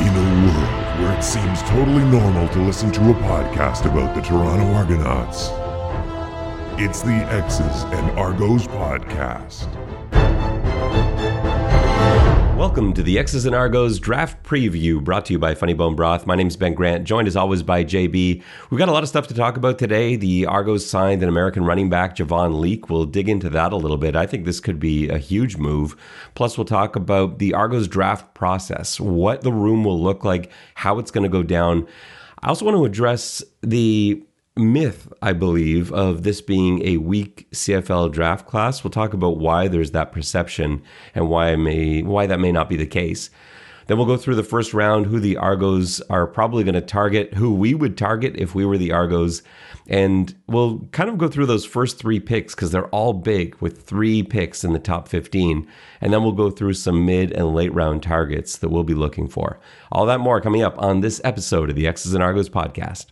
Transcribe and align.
In 0.00 0.08
a 0.08 0.46
world 0.46 1.00
where 1.00 1.16
it 1.18 1.22
seems 1.22 1.62
totally 1.62 2.04
normal 2.04 2.48
to 2.48 2.60
listen 2.60 2.90
to 2.92 3.00
a 3.10 3.14
podcast 3.14 3.84
about 3.84 4.14
the 4.14 4.20
Toronto 4.22 4.64
Argonauts, 4.74 5.50
it's 6.80 7.02
the 7.02 7.12
X's 7.30 7.84
and 7.84 8.18
Argos 8.18 8.66
podcast. 8.66 9.68
Welcome 12.62 12.92
to 12.92 13.02
the 13.02 13.18
X's 13.18 13.44
and 13.44 13.56
Argos 13.56 13.98
draft 13.98 14.40
preview 14.44 15.02
brought 15.02 15.24
to 15.24 15.32
you 15.32 15.38
by 15.40 15.52
Funny 15.52 15.74
Bone 15.74 15.96
Broth. 15.96 16.28
My 16.28 16.36
name 16.36 16.46
is 16.46 16.56
Ben 16.56 16.74
Grant, 16.74 17.02
joined 17.02 17.26
as 17.26 17.34
always 17.34 17.60
by 17.60 17.82
JB. 17.82 18.40
We've 18.70 18.78
got 18.78 18.88
a 18.88 18.92
lot 18.92 19.02
of 19.02 19.08
stuff 19.08 19.26
to 19.26 19.34
talk 19.34 19.56
about 19.56 19.80
today. 19.80 20.14
The 20.14 20.46
Argos 20.46 20.86
signed 20.86 21.24
an 21.24 21.28
American 21.28 21.64
running 21.64 21.90
back, 21.90 22.14
Javon 22.14 22.60
Leake. 22.60 22.88
We'll 22.88 23.04
dig 23.04 23.28
into 23.28 23.50
that 23.50 23.72
a 23.72 23.76
little 23.76 23.96
bit. 23.96 24.14
I 24.14 24.26
think 24.26 24.44
this 24.44 24.60
could 24.60 24.78
be 24.78 25.08
a 25.08 25.18
huge 25.18 25.56
move. 25.56 25.96
Plus, 26.36 26.56
we'll 26.56 26.64
talk 26.64 26.94
about 26.94 27.40
the 27.40 27.52
Argos 27.52 27.88
draft 27.88 28.32
process, 28.32 29.00
what 29.00 29.40
the 29.40 29.52
room 29.52 29.82
will 29.82 30.00
look 30.00 30.24
like, 30.24 30.52
how 30.76 31.00
it's 31.00 31.10
going 31.10 31.24
to 31.24 31.28
go 31.28 31.42
down. 31.42 31.88
I 32.44 32.48
also 32.48 32.64
want 32.64 32.76
to 32.76 32.84
address 32.84 33.42
the 33.62 34.22
myth, 34.56 35.12
I 35.22 35.32
believe, 35.32 35.92
of 35.92 36.22
this 36.22 36.40
being 36.40 36.86
a 36.86 36.98
weak 36.98 37.48
CFL 37.52 38.12
draft 38.12 38.46
class. 38.46 38.84
We'll 38.84 38.90
talk 38.90 39.14
about 39.14 39.38
why 39.38 39.68
there's 39.68 39.92
that 39.92 40.12
perception 40.12 40.82
and 41.14 41.28
why 41.28 41.56
may 41.56 42.02
why 42.02 42.26
that 42.26 42.40
may 42.40 42.52
not 42.52 42.68
be 42.68 42.76
the 42.76 42.86
case. 42.86 43.30
Then 43.86 43.96
we'll 43.96 44.06
go 44.06 44.16
through 44.16 44.36
the 44.36 44.44
first 44.44 44.72
round, 44.74 45.06
who 45.06 45.18
the 45.18 45.36
Argos 45.36 46.00
are 46.02 46.26
probably 46.26 46.64
going 46.64 46.74
to 46.74 46.80
target, 46.80 47.34
who 47.34 47.52
we 47.52 47.74
would 47.74 47.98
target 47.98 48.34
if 48.36 48.54
we 48.54 48.64
were 48.64 48.78
the 48.78 48.92
Argos. 48.92 49.42
And 49.88 50.34
we'll 50.46 50.80
kind 50.92 51.10
of 51.10 51.18
go 51.18 51.26
through 51.26 51.46
those 51.46 51.64
first 51.64 51.98
three 51.98 52.20
picks 52.20 52.54
because 52.54 52.70
they're 52.70 52.86
all 52.86 53.12
big 53.12 53.56
with 53.56 53.82
three 53.82 54.22
picks 54.22 54.62
in 54.62 54.72
the 54.72 54.78
top 54.78 55.08
15. 55.08 55.66
And 56.00 56.12
then 56.12 56.22
we'll 56.22 56.32
go 56.32 56.50
through 56.50 56.74
some 56.74 57.04
mid 57.04 57.32
and 57.32 57.54
late 57.54 57.74
round 57.74 58.02
targets 58.02 58.56
that 58.58 58.68
we'll 58.68 58.84
be 58.84 58.94
looking 58.94 59.26
for. 59.26 59.58
All 59.90 60.06
that 60.06 60.20
more 60.20 60.40
coming 60.40 60.62
up 60.62 60.80
on 60.80 61.00
this 61.00 61.20
episode 61.24 61.68
of 61.68 61.76
the 61.76 61.88
X's 61.88 62.14
and 62.14 62.22
Argos 62.22 62.48
podcast. 62.48 63.06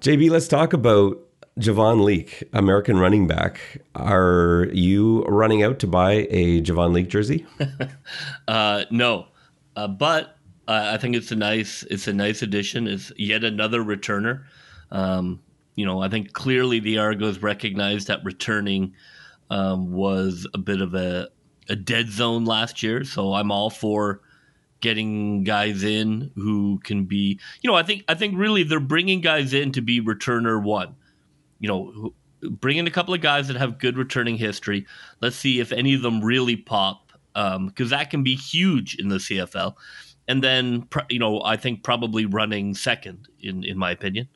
JB, 0.00 0.30
let's 0.30 0.48
talk 0.48 0.72
about 0.72 1.18
Javon 1.58 2.02
Leake, 2.02 2.44
American 2.54 2.98
running 2.98 3.26
back. 3.26 3.60
Are 3.94 4.68
you 4.72 5.24
running 5.24 5.62
out 5.62 5.78
to 5.80 5.86
buy 5.86 6.26
a 6.30 6.62
Javon 6.62 6.94
Leake 6.94 7.08
jersey? 7.08 7.46
uh, 8.48 8.84
no, 8.90 9.26
uh, 9.76 9.88
but 9.88 10.38
I 10.66 10.96
think 10.96 11.16
it's 11.16 11.30
a 11.32 11.36
nice 11.36 11.82
it's 11.90 12.08
a 12.08 12.14
nice 12.14 12.40
addition. 12.40 12.86
It's 12.86 13.12
yet 13.18 13.44
another 13.44 13.82
returner. 13.82 14.44
Um, 14.90 15.42
you 15.74 15.84
know, 15.84 16.00
I 16.00 16.08
think 16.08 16.32
clearly 16.32 16.80
the 16.80 16.96
Argos 16.96 17.40
recognized 17.40 18.08
that 18.08 18.24
returning 18.24 18.94
um, 19.50 19.92
was 19.92 20.46
a 20.54 20.58
bit 20.58 20.80
of 20.80 20.94
a, 20.94 21.28
a 21.68 21.76
dead 21.76 22.08
zone 22.08 22.46
last 22.46 22.82
year. 22.82 23.04
So 23.04 23.34
I'm 23.34 23.52
all 23.52 23.68
for 23.68 24.22
getting 24.80 25.44
guys 25.44 25.82
in 25.84 26.30
who 26.34 26.80
can 26.84 27.04
be, 27.04 27.38
you 27.62 27.70
know, 27.70 27.76
I 27.76 27.82
think 27.82 28.04
I 28.08 28.14
think 28.14 28.36
really 28.36 28.62
they're 28.62 28.80
bringing 28.80 29.20
guys 29.20 29.52
in 29.52 29.72
to 29.72 29.80
be 29.80 30.00
returner 30.00 30.62
one. 30.62 30.94
You 31.58 31.68
know, 31.68 32.14
bring 32.42 32.78
in 32.78 32.86
a 32.86 32.90
couple 32.90 33.14
of 33.14 33.20
guys 33.20 33.48
that 33.48 33.56
have 33.56 33.78
good 33.78 33.96
returning 33.96 34.36
history. 34.36 34.86
Let's 35.20 35.36
see 35.36 35.60
if 35.60 35.72
any 35.72 35.94
of 35.94 36.02
them 36.02 36.22
really 36.22 36.56
pop, 36.56 37.12
because 37.34 37.56
um, 37.56 37.88
that 37.88 38.10
can 38.10 38.22
be 38.22 38.34
huge 38.34 38.96
in 38.96 39.08
the 39.08 39.16
CFL. 39.16 39.74
And 40.28 40.44
then, 40.44 40.86
you 41.08 41.18
know, 41.18 41.42
I 41.42 41.56
think 41.56 41.82
probably 41.82 42.24
running 42.24 42.74
second, 42.74 43.28
in 43.40 43.64
in 43.64 43.78
my 43.78 43.90
opinion. 43.90 44.28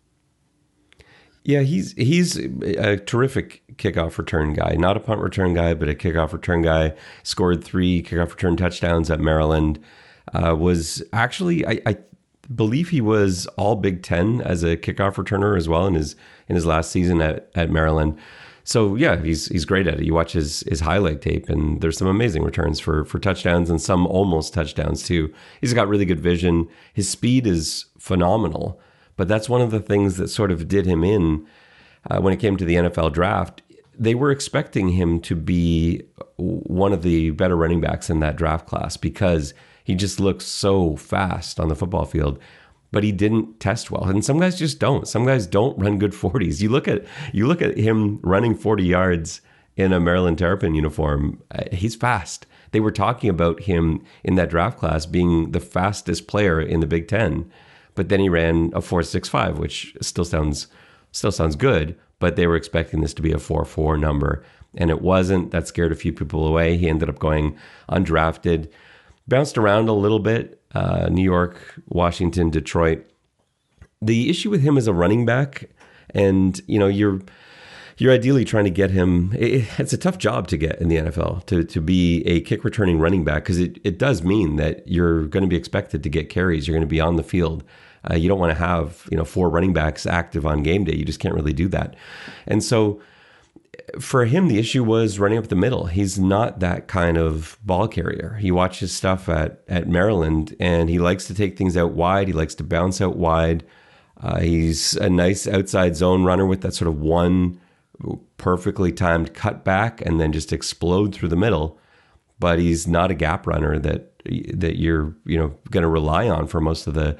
Yeah, 1.45 1.61
he's 1.61 1.92
he's 1.92 2.36
a 2.36 2.97
terrific 2.97 3.62
kickoff 3.77 4.17
return 4.17 4.55
guy. 4.55 4.77
Not 4.79 4.97
a 4.97 5.01
punt 5.01 5.20
return 5.20 5.53
guy, 5.53 5.75
but 5.75 5.91
a 5.91 5.95
kickoff 5.95 6.33
return 6.33 6.62
guy. 6.62 6.95
Scored 7.23 7.62
three 7.62 8.03
kickoff 8.03 8.31
return 8.31 8.56
touchdowns 8.56 9.11
at 9.11 9.20
Maryland 9.20 9.79
uh, 10.33 10.55
was 10.56 11.03
actually 11.12 11.67
I, 11.67 11.80
I, 11.86 11.97
believe 12.55 12.91
he 12.91 13.00
was 13.00 13.47
all 13.56 13.75
Big 13.75 14.03
Ten 14.03 14.42
as 14.42 14.62
a 14.62 14.77
kickoff 14.77 15.14
returner 15.14 15.56
as 15.56 15.69
well 15.69 15.86
in 15.86 15.94
his 15.94 16.14
in 16.48 16.55
his 16.55 16.67
last 16.67 16.90
season 16.90 17.20
at, 17.23 17.51
at 17.55 17.70
Maryland. 17.70 18.18
So 18.64 18.96
yeah, 18.96 19.20
he's 19.20 19.46
he's 19.48 19.67
great 19.67 19.86
at 19.86 20.01
it. 20.01 20.05
You 20.05 20.14
watch 20.14 20.33
his 20.33 20.61
his 20.68 20.80
highlight 20.80 21.20
tape, 21.20 21.48
and 21.51 21.80
there's 21.83 21.98
some 21.98 22.08
amazing 22.08 22.42
returns 22.42 22.80
for 22.80 23.05
for 23.05 23.18
touchdowns 23.18 23.68
and 23.68 23.80
some 23.80 24.07
almost 24.07 24.55
touchdowns 24.55 25.02
too. 25.02 25.33
He's 25.61 25.74
got 25.74 25.89
really 25.89 26.07
good 26.07 26.20
vision. 26.20 26.68
His 26.95 27.08
speed 27.08 27.46
is 27.46 27.86
phenomenal, 27.98 28.80
but 29.17 29.29
that's 29.29 29.48
one 29.51 29.61
of 29.61 29.70
the 29.70 29.80
things 29.80 30.17
that 30.17 30.29
sort 30.29 30.51
of 30.51 30.67
did 30.67 30.86
him 30.86 31.05
in 31.05 31.46
uh, 32.11 32.20
when 32.20 32.33
it 32.33 32.40
came 32.40 32.57
to 32.57 32.64
the 32.64 32.77
NFL 32.77 33.13
draft. 33.13 33.63
They 33.96 34.14
were 34.14 34.30
expecting 34.30 34.89
him 34.89 35.20
to 35.20 35.36
be 35.36 36.02
one 36.36 36.92
of 36.92 37.02
the 37.02 37.30
better 37.30 37.57
running 37.57 37.80
backs 37.80 38.11
in 38.11 38.20
that 38.20 38.36
draft 38.36 38.67
class 38.67 38.96
because 38.96 39.55
he 39.84 39.95
just 39.95 40.18
looks 40.18 40.45
so 40.45 40.96
fast 40.96 41.61
on 41.61 41.68
the 41.68 41.77
football 41.77 42.06
field 42.06 42.40
but 42.95 43.02
he 43.02 43.11
didn't 43.11 43.58
test 43.58 43.90
well. 43.90 44.05
And 44.05 44.24
some 44.24 44.39
guys 44.39 44.56
just 44.56 44.78
don't. 44.78 45.08
Some 45.08 45.27
guys 45.27 45.48
don't 45.48 45.77
run 45.77 45.98
good 45.98 46.12
40s. 46.12 46.61
You 46.61 46.68
look 46.68 46.86
at 46.86 47.05
you 47.33 47.48
look 47.48 47.61
at 47.61 47.77
him 47.77 48.20
running 48.22 48.55
40 48.55 48.84
yards 48.84 49.40
in 49.77 49.92
a 49.92 49.98
Maryland 49.98 50.39
Terrapin 50.39 50.77
uniform. 50.77 51.42
Uh, 51.50 51.64
he's 51.72 51.96
fast. 51.96 52.46
They 52.70 52.78
were 52.78 52.92
talking 52.92 53.28
about 53.28 53.62
him 53.62 54.05
in 54.22 54.36
that 54.36 54.48
draft 54.48 54.78
class 54.78 55.06
being 55.06 55.50
the 55.50 55.58
fastest 55.58 56.28
player 56.28 56.61
in 56.61 56.78
the 56.78 56.86
Big 56.86 57.08
10. 57.08 57.51
But 57.96 58.11
then 58.11 58.20
he 58.20 58.28
ran 58.28 58.66
a 58.74 58.80
4.65, 58.80 59.56
which 59.56 59.96
still 60.01 60.24
sounds 60.24 60.68
still 61.11 61.33
sounds 61.33 61.56
good, 61.56 61.98
but 62.20 62.36
they 62.36 62.46
were 62.46 62.55
expecting 62.56 63.01
this 63.01 63.14
to 63.14 63.22
be 63.22 63.33
a 63.33 63.39
4.4 63.39 63.98
number 63.98 64.45
and 64.77 64.90
it 64.90 65.02
wasn't. 65.02 65.51
That 65.51 65.68
scared 65.68 65.92
a 65.92 65.96
few 65.96 66.12
people 66.12 66.46
away. 66.46 66.77
He 66.77 66.89
ended 66.89 67.08
up 67.08 67.18
going 67.18 67.56
undrafted 67.89 68.70
bounced 69.29 69.58
around 69.58 69.89
a 69.89 69.92
little 69.92 70.18
bit 70.18 70.61
uh, 70.74 71.08
New 71.11 71.23
York, 71.23 71.80
Washington, 71.89 72.51
Detroit. 72.51 73.07
The 74.02 74.29
issue 74.29 74.51
with 74.51 74.62
him 74.62 74.77
is 74.77 74.86
a 74.86 74.92
running 74.92 75.24
back, 75.24 75.70
and 76.11 76.61
you 76.67 76.79
know 76.79 76.89
you're 76.89 77.20
you're 77.96 78.13
ideally 78.13 78.45
trying 78.45 78.64
to 78.64 78.70
get 78.70 78.90
him. 78.90 79.33
It, 79.39 79.67
it's 79.79 79.92
a 79.92 79.98
tough 79.98 80.18
job 80.18 80.48
to 80.48 80.57
get 80.57 80.80
in 80.80 80.89
the 80.89 80.96
NFL 80.96 81.46
to 81.46 81.64
to 81.64 81.80
be 81.80 82.23
a 82.27 82.40
kick 82.40 82.64
returning 82.64 82.98
running 82.98 83.24
back 83.24 83.45
because 83.45 83.58
it 83.58 83.79
it 83.84 83.98
does 83.98 84.23
mean 84.23 84.57
that 84.57 84.86
you're 84.86 85.27
going 85.27 85.42
to 85.42 85.48
be 85.48 85.57
expected 85.57 86.02
to 86.02 86.08
get 86.08 86.29
carries. 86.29 86.67
You're 86.67 86.74
going 86.74 86.86
to 86.86 86.90
be 86.90 87.01
on 87.01 87.17
the 87.17 87.23
field. 87.23 87.64
Uh, 88.11 88.17
you 88.17 88.29
don't 88.29 88.39
want 88.39 88.51
to 88.51 88.58
have 88.58 89.07
you 89.11 89.17
know 89.17 89.24
four 89.24 89.48
running 89.48 89.73
backs 89.73 90.05
active 90.07 90.45
on 90.45 90.63
game 90.63 90.84
day. 90.84 90.95
You 90.95 91.05
just 91.05 91.20
can't 91.20 91.34
really 91.34 91.55
do 91.55 91.68
that, 91.68 91.96
and 92.46 92.63
so 92.63 93.01
for 94.00 94.24
him, 94.24 94.48
the 94.48 94.58
issue 94.58 94.83
was 94.83 95.18
running 95.18 95.39
up 95.39 95.48
the 95.48 95.56
middle. 95.56 95.86
He's 95.86 96.18
not 96.18 96.61
that 96.61 96.89
kind 96.89 97.17
of 97.17 97.58
ball 97.62 97.89
carrier. 97.89 98.39
He 98.40 98.50
watches 98.50 98.92
stuff 98.92 99.28
at, 99.28 99.62
at 99.68 99.89
Maryland 99.89 100.56
and 100.58 100.89
he 100.89 100.98
likes 100.98 101.27
to 101.27 101.34
take 101.34 101.56
things 101.56 101.77
out 101.77 101.92
wide. 101.92 102.28
He 102.28 102.33
likes 102.33 102.55
to 102.56 102.64
bounce 102.64 103.00
out 103.00 103.17
wide. 103.17 103.64
Uh, 104.20 104.40
he's 104.40 104.95
a 104.96 105.11
nice 105.11 105.46
outside 105.46 105.96
zone 105.96 106.24
runner 106.24 106.46
with 106.46 106.62
that 106.62 106.74
sort 106.74 106.89
of 106.89 107.00
one 107.00 107.61
perfectly 108.36 108.92
timed 108.92 109.34
cut 109.34 109.64
back 109.64 110.01
and 110.01 110.20
then 110.20 110.33
just 110.33 110.52
explode 110.52 111.14
through 111.14 111.28
the 111.28 111.36
middle. 111.36 111.78
But 112.39 112.58
he's 112.58 112.86
not 112.86 113.11
a 113.11 113.14
gap 113.14 113.46
runner 113.46 113.78
that 113.78 114.11
that 114.24 114.78
you're 114.78 115.14
you 115.24 115.39
know 115.39 115.55
going 115.70 115.83
to 115.83 115.89
rely 115.89 116.28
on 116.28 116.46
for 116.46 116.61
most 116.61 116.86
of 116.86 116.95
the 116.95 117.16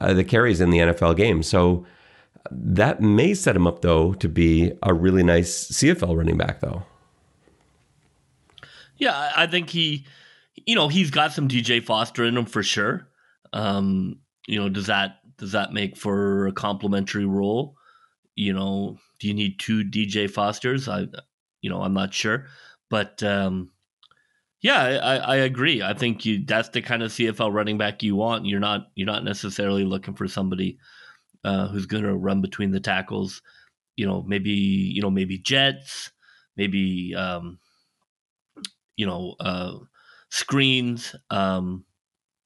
uh, 0.00 0.12
the 0.12 0.24
carries 0.24 0.60
in 0.60 0.70
the 0.70 0.78
NFL 0.78 1.16
game. 1.16 1.42
So 1.42 1.86
that 2.50 3.00
may 3.00 3.34
set 3.34 3.56
him 3.56 3.66
up, 3.66 3.82
though, 3.82 4.14
to 4.14 4.28
be 4.28 4.72
a 4.82 4.92
really 4.92 5.22
nice 5.22 5.68
CFL 5.68 6.16
running 6.16 6.36
back, 6.36 6.60
though. 6.60 6.82
Yeah, 8.96 9.32
I 9.36 9.46
think 9.46 9.70
he, 9.70 10.06
you 10.66 10.74
know, 10.74 10.88
he's 10.88 11.10
got 11.10 11.32
some 11.32 11.48
DJ 11.48 11.82
Foster 11.82 12.24
in 12.24 12.36
him 12.36 12.44
for 12.44 12.62
sure. 12.62 13.08
Um, 13.52 14.20
you 14.46 14.58
know, 14.60 14.68
does 14.68 14.86
that 14.86 15.18
does 15.38 15.52
that 15.52 15.72
make 15.72 15.96
for 15.96 16.46
a 16.46 16.52
complementary 16.52 17.24
role? 17.24 17.76
You 18.36 18.52
know, 18.52 18.98
do 19.18 19.28
you 19.28 19.34
need 19.34 19.58
two 19.58 19.84
DJ 19.84 20.30
Fosters? 20.30 20.88
I, 20.88 21.06
you 21.60 21.70
know, 21.70 21.82
I'm 21.82 21.94
not 21.94 22.14
sure, 22.14 22.46
but 22.90 23.22
um, 23.22 23.70
yeah, 24.60 24.80
I, 25.02 25.16
I 25.16 25.36
agree. 25.36 25.82
I 25.82 25.94
think 25.94 26.24
you 26.24 26.44
that's 26.44 26.68
the 26.68 26.80
kind 26.80 27.02
of 27.02 27.10
CFL 27.10 27.52
running 27.52 27.78
back 27.78 28.02
you 28.02 28.14
want. 28.14 28.46
You're 28.46 28.60
not 28.60 28.88
you're 28.94 29.06
not 29.06 29.24
necessarily 29.24 29.84
looking 29.84 30.14
for 30.14 30.28
somebody 30.28 30.78
uh, 31.44 31.68
who's 31.68 31.86
going 31.86 32.04
to 32.04 32.14
run 32.14 32.40
between 32.40 32.70
the 32.70 32.80
tackles. 32.80 33.42
You 33.96 34.06
know, 34.06 34.22
maybe 34.26 34.50
you 34.50 35.02
know 35.02 35.10
maybe 35.10 35.38
jets, 35.38 36.10
maybe 36.56 37.14
um, 37.14 37.58
you 38.96 39.06
know 39.06 39.34
uh, 39.40 39.74
screens. 40.30 41.14
Um, 41.30 41.84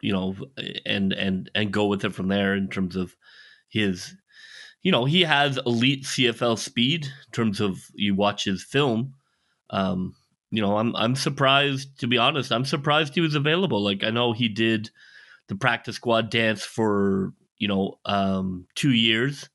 you 0.00 0.12
know, 0.12 0.36
and 0.84 1.12
and 1.12 1.50
and 1.54 1.72
go 1.72 1.86
with 1.86 2.04
it 2.04 2.14
from 2.14 2.28
there 2.28 2.54
in 2.54 2.68
terms 2.68 2.96
of 2.96 3.16
his. 3.68 4.14
You 4.82 4.92
know, 4.92 5.04
he 5.04 5.22
has 5.22 5.58
elite 5.66 6.04
CFL 6.04 6.58
speed 6.58 7.06
in 7.06 7.32
terms 7.32 7.60
of 7.60 7.78
you 7.94 8.14
watch 8.14 8.44
his 8.44 8.62
film. 8.62 9.14
Um, 9.70 10.14
you 10.50 10.62
know, 10.62 10.76
I'm 10.76 10.94
I'm 10.94 11.16
surprised 11.16 11.98
to 12.00 12.06
be 12.06 12.18
honest. 12.18 12.52
I'm 12.52 12.64
surprised 12.64 13.14
he 13.14 13.20
was 13.20 13.34
available. 13.34 13.82
Like 13.82 14.04
I 14.04 14.10
know 14.10 14.32
he 14.32 14.48
did 14.48 14.90
the 15.48 15.56
practice 15.56 15.96
squad 15.96 16.30
dance 16.30 16.64
for 16.64 17.32
you 17.58 17.68
know, 17.68 17.98
um, 18.04 18.66
two 18.74 18.92
years, 18.92 19.48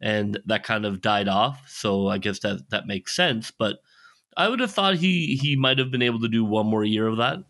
and 0.00 0.38
that 0.46 0.64
kind 0.64 0.84
of 0.84 1.00
died 1.00 1.28
off. 1.28 1.68
So 1.68 2.08
I 2.08 2.18
guess 2.18 2.40
that 2.40 2.70
that 2.70 2.86
makes 2.86 3.14
sense. 3.14 3.50
But 3.50 3.78
I 4.36 4.48
would 4.48 4.60
have 4.60 4.72
thought 4.72 4.96
he 4.96 5.36
he 5.36 5.56
might 5.56 5.78
have 5.78 5.90
been 5.90 6.02
able 6.02 6.20
to 6.20 6.28
do 6.28 6.44
one 6.44 6.66
more 6.66 6.84
year 6.84 7.06
of 7.06 7.16
that. 7.18 7.44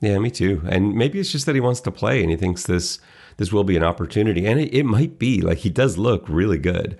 Yeah, 0.00 0.18
me 0.18 0.30
too. 0.32 0.62
And 0.68 0.94
maybe 0.94 1.20
it's 1.20 1.30
just 1.30 1.46
that 1.46 1.54
he 1.54 1.60
wants 1.60 1.80
to 1.82 1.92
play 1.92 2.22
and 2.22 2.30
he 2.30 2.36
thinks 2.36 2.64
this 2.64 2.98
this 3.36 3.52
will 3.52 3.64
be 3.64 3.76
an 3.76 3.84
opportunity. 3.84 4.46
And 4.46 4.60
it, 4.60 4.74
it 4.74 4.84
might 4.84 5.18
be. 5.18 5.40
Like 5.40 5.58
he 5.58 5.70
does 5.70 5.96
look 5.96 6.28
really 6.28 6.58
good. 6.58 6.98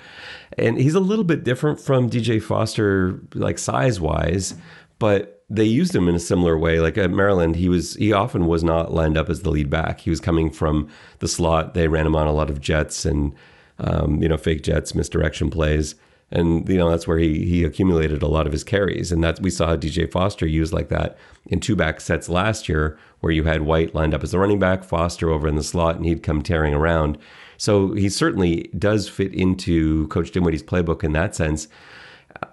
And 0.56 0.78
he's 0.78 0.94
a 0.94 1.00
little 1.00 1.25
bit 1.25 1.44
different 1.44 1.81
from 1.81 2.08
DJ 2.08 2.40
Foster, 2.40 3.20
like 3.34 3.58
size 3.58 4.00
wise, 4.00 4.55
but 4.98 5.42
they 5.54 5.64
used 5.64 5.94
him 5.94 6.08
in 6.08 6.14
a 6.14 6.20
similar 6.20 6.58
way. 6.58 6.81
Like 6.81 6.99
at 6.99 7.10
Maryland, 7.10 7.56
he 7.56 7.69
was 7.69 7.94
he 7.94 8.12
often 8.12 8.46
was 8.46 8.64
not 8.64 8.93
lined 8.93 9.16
up 9.16 9.28
as 9.28 9.43
the 9.43 9.50
lead 9.50 9.70
back. 9.70 10.00
He 10.00 10.10
was 10.10 10.20
coming 10.20 10.50
from 10.50 10.88
the 11.19 11.28
slot. 11.28 11.75
They 11.75 11.88
ran 11.88 12.06
him 12.06 12.16
on 12.16 12.26
a 12.26 12.32
lot 12.32 12.50
of 12.50 12.60
jets 12.60 13.04
and 13.04 13.34
um, 13.78 14.22
you 14.22 14.28
know 14.28 14.37
fake 14.37 14.62
jets, 14.62 14.94
misdirection 14.94 15.50
plays 15.50 15.94
and 16.32 16.66
you 16.69 16.78
know 16.78 16.90
that's 16.90 17.06
where 17.06 17.19
he 17.19 17.44
he 17.44 17.62
accumulated 17.62 18.22
a 18.22 18.26
lot 18.26 18.46
of 18.46 18.52
his 18.52 18.64
carries, 18.64 19.12
and 19.12 19.22
that 19.22 19.40
we 19.40 19.50
saw 19.50 19.76
DJ 19.76 20.10
Foster 20.10 20.46
used 20.46 20.72
like 20.72 20.88
that 20.88 21.16
in 21.46 21.60
two 21.60 21.76
back 21.76 22.00
sets 22.00 22.28
last 22.28 22.69
year, 22.69 22.98
where 23.20 23.32
you 23.32 23.44
had 23.44 23.62
White 23.62 23.94
lined 23.94 24.14
up 24.14 24.25
as 24.25 24.31
the 24.32 24.38
running 24.38 24.58
back, 24.58 24.82
Foster 24.82 25.31
over 25.31 25.46
in 25.46 25.56
the 25.56 25.62
slot, 25.62 25.96
and 25.96 26.06
he'd 26.06 26.22
come 26.22 26.43
tearing 26.43 26.75
around. 26.75 27.19
So 27.58 27.93
he 27.93 28.08
certainly 28.08 28.70
does 28.76 29.08
fit 29.08 29.32
into 29.34 30.08
Coach 30.08 30.32
Dinwiddie's 30.32 30.62
playbook 30.62 31.05
in 31.05 31.12
that 31.12 31.37
sense. 31.37 31.69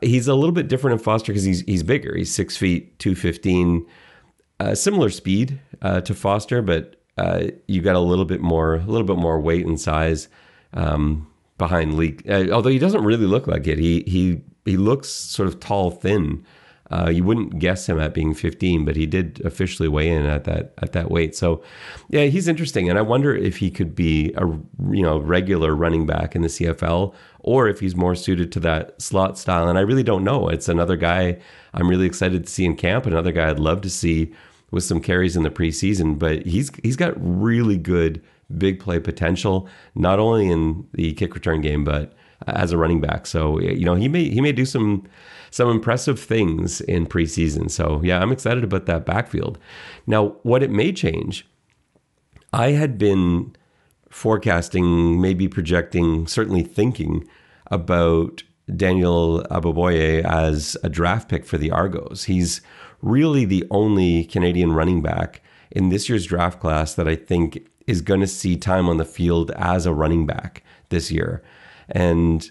He's 0.02 0.28
a 0.28 0.36
little 0.36 0.54
bit 0.54 0.68
different 0.68 1.00
in 1.00 1.04
Foster 1.04 1.32
because 1.32 1.44
he's 1.44 1.62
he's 1.62 1.84
bigger. 1.84 2.16
He's 2.16 2.34
six 2.34 2.58
feet 2.58 2.98
two 3.00 3.16
fifteen, 3.16 3.86
uh, 4.60 4.76
similar 4.76 5.10
speed 5.10 5.60
uh, 5.82 6.02
to 6.02 6.14
Foster, 6.14 6.62
but 6.62 6.96
uh, 7.18 7.48
you 7.68 7.82
got 7.82 7.96
a 7.96 8.00
little 8.00 8.26
bit 8.26 8.42
more 8.42 8.76
a 8.76 8.86
little 8.86 9.08
bit 9.08 9.18
more 9.18 9.40
weight 9.40 9.66
and 9.66 9.80
size. 9.80 10.28
Um, 10.74 11.26
behind 11.60 11.96
Leake. 11.96 12.28
Uh, 12.28 12.50
although 12.50 12.70
he 12.70 12.80
doesn't 12.80 13.04
really 13.04 13.28
look 13.28 13.46
like 13.46 13.68
it. 13.68 13.78
He 13.78 14.04
he 14.08 14.42
he 14.66 14.78
looks 14.78 15.10
sort 15.10 15.48
of 15.48 15.60
tall, 15.60 15.92
thin. 15.92 16.44
Uh, 16.92 17.10
you 17.10 17.24
wouldn't 17.24 17.60
guess 17.60 17.88
him 17.88 18.00
at 18.00 18.14
being 18.14 18.34
15, 18.34 18.84
but 18.84 18.96
he 18.96 19.06
did 19.06 19.42
officially 19.46 19.88
weigh 19.88 20.10
in 20.10 20.26
at 20.26 20.46
that 20.46 20.74
at 20.80 20.94
that 20.94 21.12
weight. 21.12 21.36
So, 21.36 21.64
yeah, 22.10 22.26
he's 22.26 22.48
interesting, 22.48 22.90
and 22.90 22.98
I 22.98 23.04
wonder 23.04 23.36
if 23.36 23.58
he 23.58 23.70
could 23.70 23.94
be 23.94 24.34
a 24.36 24.46
you 24.92 25.04
know 25.04 25.20
regular 25.20 25.76
running 25.76 26.06
back 26.06 26.36
in 26.36 26.42
the 26.42 26.48
CFL, 26.48 27.14
or 27.40 27.68
if 27.68 27.80
he's 27.80 27.96
more 27.96 28.16
suited 28.16 28.52
to 28.54 28.60
that 28.62 29.00
slot 29.02 29.38
style. 29.38 29.68
And 29.68 29.78
I 29.78 29.82
really 29.82 30.04
don't 30.04 30.24
know. 30.24 30.50
It's 30.50 30.68
another 30.68 30.96
guy 30.96 31.40
I'm 31.74 31.88
really 31.88 32.08
excited 32.08 32.46
to 32.46 32.52
see 32.52 32.66
in 32.66 32.76
camp. 32.76 33.06
Another 33.06 33.32
guy 33.32 33.50
I'd 33.50 33.60
love 33.60 33.82
to 33.82 33.90
see 33.90 34.34
with 34.72 34.84
some 34.84 35.00
carries 35.00 35.36
in 35.36 35.44
the 35.44 35.50
preseason. 35.50 36.18
But 36.18 36.46
he's 36.46 36.72
he's 36.84 36.96
got 36.96 37.14
really 37.18 37.78
good 37.78 38.22
big 38.58 38.80
play 38.80 39.00
potential, 39.00 39.68
not 39.96 40.20
only 40.20 40.50
in 40.50 40.88
the 40.94 41.14
kick 41.14 41.36
return 41.36 41.62
game, 41.62 41.84
but 41.84 42.14
as 42.48 42.72
a 42.72 42.78
running 42.78 43.02
back. 43.02 43.28
So 43.28 43.60
you 43.60 43.86
know 43.86 43.96
he 43.96 44.08
may 44.08 44.30
he 44.30 44.42
may 44.42 44.52
do 44.52 44.66
some 44.66 45.06
some 45.52 45.70
impressive 45.70 46.20
things 46.20 46.82
in 46.82 47.06
preseason. 47.06 47.70
So 47.70 48.02
yeah, 48.04 48.20
I'm 48.20 48.32
excited 48.32 48.64
about 48.64 48.86
that 48.86 49.06
backfield. 49.06 49.58
Now, 50.08 50.36
what 50.44 50.64
it 50.64 50.72
may 50.72 50.92
change, 50.92 51.48
I 52.54 52.72
had 52.72 52.98
been 52.98 53.56
forecasting, 54.10 55.22
maybe 55.22 55.48
projecting, 55.48 56.28
certainly 56.28 56.64
thinking 56.64 57.28
about 57.68 58.44
Daniel 58.76 59.44
Adeboboye 59.52 60.24
as 60.24 60.78
a 60.84 60.90
draft 60.90 61.30
pick 61.30 61.46
for 61.46 61.58
the 61.58 61.72
Argos. 61.72 62.26
He's 62.26 62.62
really 63.02 63.46
the 63.46 63.66
only 63.72 64.26
Canadian 64.26 64.74
running 64.74 65.02
back 65.02 65.42
in 65.72 65.90
this 65.90 66.10
year's 66.10 66.26
draft 66.26 66.60
class 66.60 66.96
that 66.96 67.08
I 67.08 67.16
think 67.16 67.68
is 67.88 68.02
going 68.02 68.20
to 68.20 68.28
see 68.28 68.56
time 68.56 68.90
on 68.90 68.98
the 68.98 69.06
field 69.06 69.52
as 69.52 69.86
a 69.86 69.94
running 69.94 70.26
back 70.26 70.64
this 70.90 71.12
year. 71.12 71.44
And 71.90 72.50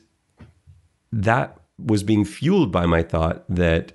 that 1.12 1.57
was 1.78 2.02
being 2.02 2.24
fueled 2.24 2.72
by 2.72 2.86
my 2.86 3.02
thought 3.02 3.44
that 3.48 3.92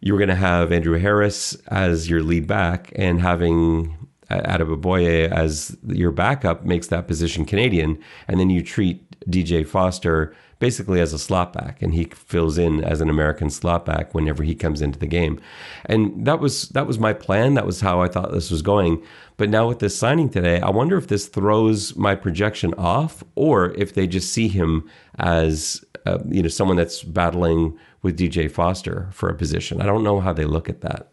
you 0.00 0.12
were 0.12 0.18
going 0.18 0.28
to 0.28 0.34
have 0.34 0.72
Andrew 0.72 0.98
Harris 0.98 1.54
as 1.68 2.10
your 2.10 2.22
lead 2.22 2.46
back 2.46 2.92
and 2.96 3.20
having 3.20 3.96
Adeboboye 4.30 5.30
as 5.30 5.76
your 5.86 6.10
backup 6.10 6.64
makes 6.64 6.88
that 6.88 7.06
position 7.06 7.44
Canadian. 7.44 7.98
And 8.26 8.40
then 8.40 8.50
you 8.50 8.62
treat 8.62 9.08
DJ 9.30 9.66
Foster 9.66 10.34
basically 10.58 11.00
as 11.00 11.12
a 11.12 11.18
slot 11.18 11.52
back, 11.52 11.82
and 11.82 11.92
he 11.92 12.04
fills 12.04 12.56
in 12.56 12.84
as 12.84 13.00
an 13.00 13.10
American 13.10 13.50
slot 13.50 13.84
back 13.84 14.14
whenever 14.14 14.44
he 14.44 14.54
comes 14.54 14.80
into 14.80 14.96
the 14.96 15.08
game. 15.08 15.40
And 15.86 16.24
that 16.24 16.38
was 16.38 16.68
that 16.68 16.86
was 16.86 17.00
my 17.00 17.12
plan. 17.12 17.54
That 17.54 17.66
was 17.66 17.80
how 17.80 18.00
I 18.00 18.06
thought 18.06 18.30
this 18.30 18.50
was 18.50 18.62
going. 18.62 19.02
But 19.36 19.50
now 19.50 19.66
with 19.66 19.80
this 19.80 19.98
signing 19.98 20.28
today, 20.28 20.60
I 20.60 20.70
wonder 20.70 20.96
if 20.96 21.08
this 21.08 21.26
throws 21.26 21.96
my 21.96 22.14
projection 22.14 22.74
off, 22.74 23.24
or 23.34 23.74
if 23.74 23.94
they 23.94 24.06
just 24.06 24.32
see 24.32 24.46
him 24.46 24.88
as 25.18 25.84
uh, 26.06 26.18
you 26.28 26.42
know 26.42 26.48
someone 26.48 26.76
that's 26.76 27.02
battling 27.02 27.78
with 28.02 28.18
DJ 28.18 28.50
Foster 28.50 29.08
for 29.12 29.28
a 29.28 29.34
position. 29.34 29.80
I 29.80 29.86
don't 29.86 30.04
know 30.04 30.20
how 30.20 30.32
they 30.32 30.44
look 30.44 30.68
at 30.68 30.80
that. 30.80 31.08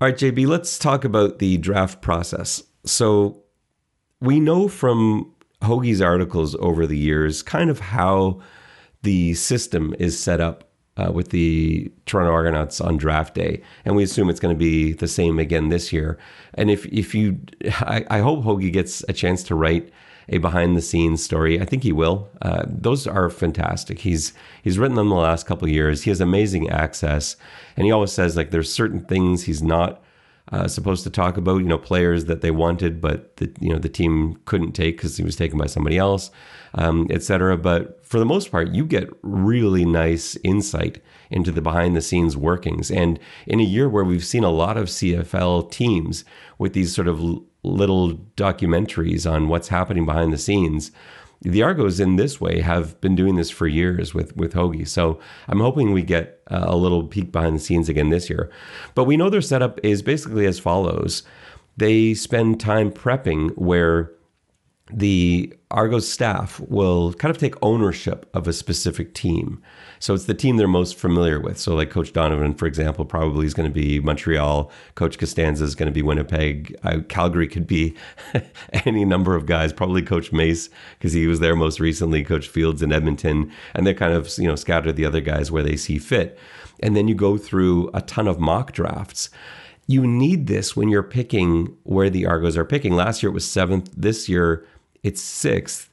All 0.00 0.08
right, 0.08 0.16
JB, 0.16 0.46
let's 0.46 0.78
talk 0.78 1.04
about 1.04 1.40
the 1.40 1.58
draft 1.58 2.00
process. 2.00 2.62
So 2.86 3.42
we 4.20 4.40
know 4.40 4.66
from 4.66 5.34
Hoagie's 5.62 6.00
articles 6.00 6.54
over 6.56 6.86
the 6.86 6.96
years, 6.96 7.42
kind 7.42 7.68
of 7.68 7.80
how 7.80 8.40
the 9.02 9.34
system 9.34 9.94
is 9.98 10.18
set 10.18 10.40
up 10.40 10.70
uh, 10.96 11.10
with 11.12 11.30
the 11.30 11.90
Toronto 12.06 12.32
Argonauts 12.32 12.80
on 12.80 12.96
draft 12.96 13.34
day, 13.34 13.62
and 13.84 13.96
we 13.96 14.02
assume 14.02 14.28
it's 14.28 14.40
going 14.40 14.54
to 14.54 14.58
be 14.58 14.92
the 14.92 15.08
same 15.08 15.38
again 15.38 15.68
this 15.68 15.92
year. 15.92 16.18
And 16.54 16.70
if 16.70 16.86
if 16.86 17.14
you, 17.14 17.38
I, 17.80 18.04
I 18.10 18.18
hope 18.20 18.42
Hoagie 18.42 18.72
gets 18.72 19.04
a 19.08 19.12
chance 19.12 19.42
to 19.44 19.54
write 19.54 19.90
a 20.30 20.38
behind 20.38 20.76
the 20.76 20.82
scenes 20.82 21.22
story. 21.22 21.60
I 21.60 21.64
think 21.64 21.82
he 21.82 21.92
will. 21.92 22.28
Uh, 22.40 22.62
those 22.66 23.06
are 23.06 23.28
fantastic. 23.28 24.00
He's 24.00 24.32
he's 24.62 24.78
written 24.78 24.96
them 24.96 25.08
the 25.08 25.16
last 25.16 25.46
couple 25.46 25.68
years. 25.68 26.02
He 26.02 26.10
has 26.10 26.20
amazing 26.20 26.70
access, 26.70 27.36
and 27.76 27.84
he 27.84 27.92
always 27.92 28.12
says 28.12 28.36
like 28.36 28.50
there's 28.50 28.72
certain 28.72 29.00
things 29.00 29.44
he's 29.44 29.62
not 29.62 30.02
uh, 30.52 30.66
supposed 30.66 31.04
to 31.04 31.10
talk 31.10 31.36
about, 31.36 31.58
you 31.58 31.66
know, 31.66 31.78
players 31.78 32.24
that 32.24 32.40
they 32.40 32.50
wanted, 32.50 33.00
but 33.00 33.36
the 33.36 33.52
you 33.60 33.72
know 33.72 33.78
the 33.78 33.88
team 33.88 34.40
couldn't 34.46 34.72
take 34.72 34.96
because 34.96 35.16
he 35.16 35.22
was 35.22 35.36
taken 35.36 35.58
by 35.58 35.66
somebody 35.66 35.98
else, 35.98 36.30
um, 36.74 37.06
etc. 37.10 37.56
But 37.56 38.04
for 38.04 38.18
the 38.18 38.24
most 38.24 38.50
part, 38.50 38.70
you 38.70 38.84
get 38.84 39.08
really 39.22 39.84
nice 39.84 40.36
insight 40.42 41.00
into 41.30 41.52
the 41.52 41.62
behind 41.62 41.96
the 41.96 42.02
scenes 42.02 42.36
workings. 42.36 42.90
And 42.90 43.18
in 43.46 43.60
a 43.60 43.64
year 43.64 43.88
where 43.88 44.04
we've 44.04 44.24
seen 44.24 44.42
a 44.42 44.50
lot 44.50 44.76
of 44.76 44.88
CFL 44.88 45.70
teams 45.70 46.24
with 46.58 46.72
these 46.72 46.94
sort 46.94 47.06
of 47.06 47.20
little 47.62 48.14
documentaries 48.36 49.30
on 49.30 49.48
what's 49.48 49.68
happening 49.68 50.06
behind 50.06 50.32
the 50.32 50.38
scenes, 50.38 50.90
the 51.42 51.62
Argos 51.62 52.00
in 52.00 52.16
this 52.16 52.40
way 52.40 52.60
have 52.60 53.00
been 53.00 53.14
doing 53.16 53.36
this 53.36 53.50
for 53.50 53.66
years 53.66 54.12
with 54.12 54.36
with 54.36 54.52
Hoagie. 54.52 54.86
So 54.86 55.18
I'm 55.48 55.60
hoping 55.60 55.92
we 55.92 56.02
get 56.02 56.42
a 56.48 56.76
little 56.76 57.04
peek 57.04 57.32
behind 57.32 57.56
the 57.56 57.60
scenes 57.60 57.88
again 57.88 58.10
this 58.10 58.28
year. 58.28 58.50
But 58.94 59.04
we 59.04 59.16
know 59.16 59.30
their 59.30 59.40
setup 59.40 59.80
is 59.82 60.02
basically 60.02 60.46
as 60.46 60.58
follows. 60.58 61.22
They 61.76 62.12
spend 62.12 62.60
time 62.60 62.90
prepping 62.90 63.56
where 63.56 64.12
the 64.92 65.52
Argos 65.70 66.08
staff 66.08 66.58
will 66.60 67.12
kind 67.14 67.30
of 67.30 67.38
take 67.38 67.54
ownership 67.62 68.28
of 68.34 68.48
a 68.48 68.52
specific 68.52 69.14
team. 69.14 69.62
So 70.00 70.14
it's 70.14 70.24
the 70.24 70.34
team 70.34 70.56
they're 70.56 70.66
most 70.66 70.96
familiar 70.96 71.38
with. 71.38 71.58
So, 71.58 71.74
like 71.74 71.90
Coach 71.90 72.12
Donovan, 72.12 72.54
for 72.54 72.66
example, 72.66 73.04
probably 73.04 73.46
is 73.46 73.54
going 73.54 73.68
to 73.68 73.74
be 73.74 74.00
Montreal. 74.00 74.70
Coach 74.94 75.18
Costanza 75.18 75.64
is 75.64 75.74
going 75.74 75.86
to 75.86 75.92
be 75.92 76.02
Winnipeg. 76.02 76.76
Calgary 77.08 77.46
could 77.46 77.66
be 77.66 77.94
any 78.84 79.04
number 79.04 79.36
of 79.36 79.46
guys. 79.46 79.72
Probably 79.72 80.02
Coach 80.02 80.32
Mace 80.32 80.70
because 80.98 81.12
he 81.12 81.26
was 81.26 81.40
there 81.40 81.54
most 81.54 81.78
recently. 81.78 82.24
Coach 82.24 82.48
Fields 82.48 82.82
in 82.82 82.92
Edmonton, 82.92 83.52
and 83.74 83.86
they 83.86 83.94
kind 83.94 84.14
of 84.14 84.30
you 84.38 84.48
know 84.48 84.56
scatter 84.56 84.90
the 84.90 85.04
other 85.04 85.20
guys 85.20 85.50
where 85.50 85.62
they 85.62 85.76
see 85.76 85.98
fit. 85.98 86.38
And 86.82 86.96
then 86.96 87.06
you 87.06 87.14
go 87.14 87.36
through 87.36 87.90
a 87.92 88.00
ton 88.00 88.26
of 88.26 88.40
mock 88.40 88.72
drafts 88.72 89.28
you 89.90 90.06
need 90.06 90.46
this 90.46 90.76
when 90.76 90.88
you're 90.88 91.02
picking 91.02 91.76
where 91.82 92.08
the 92.08 92.24
Argos 92.24 92.56
are 92.56 92.64
picking. 92.64 92.94
Last 92.94 93.24
year 93.24 93.30
it 93.30 93.34
was 93.34 93.44
seventh. 93.44 93.90
This 93.96 94.28
year 94.28 94.64
it's 95.02 95.20
sixth. 95.20 95.90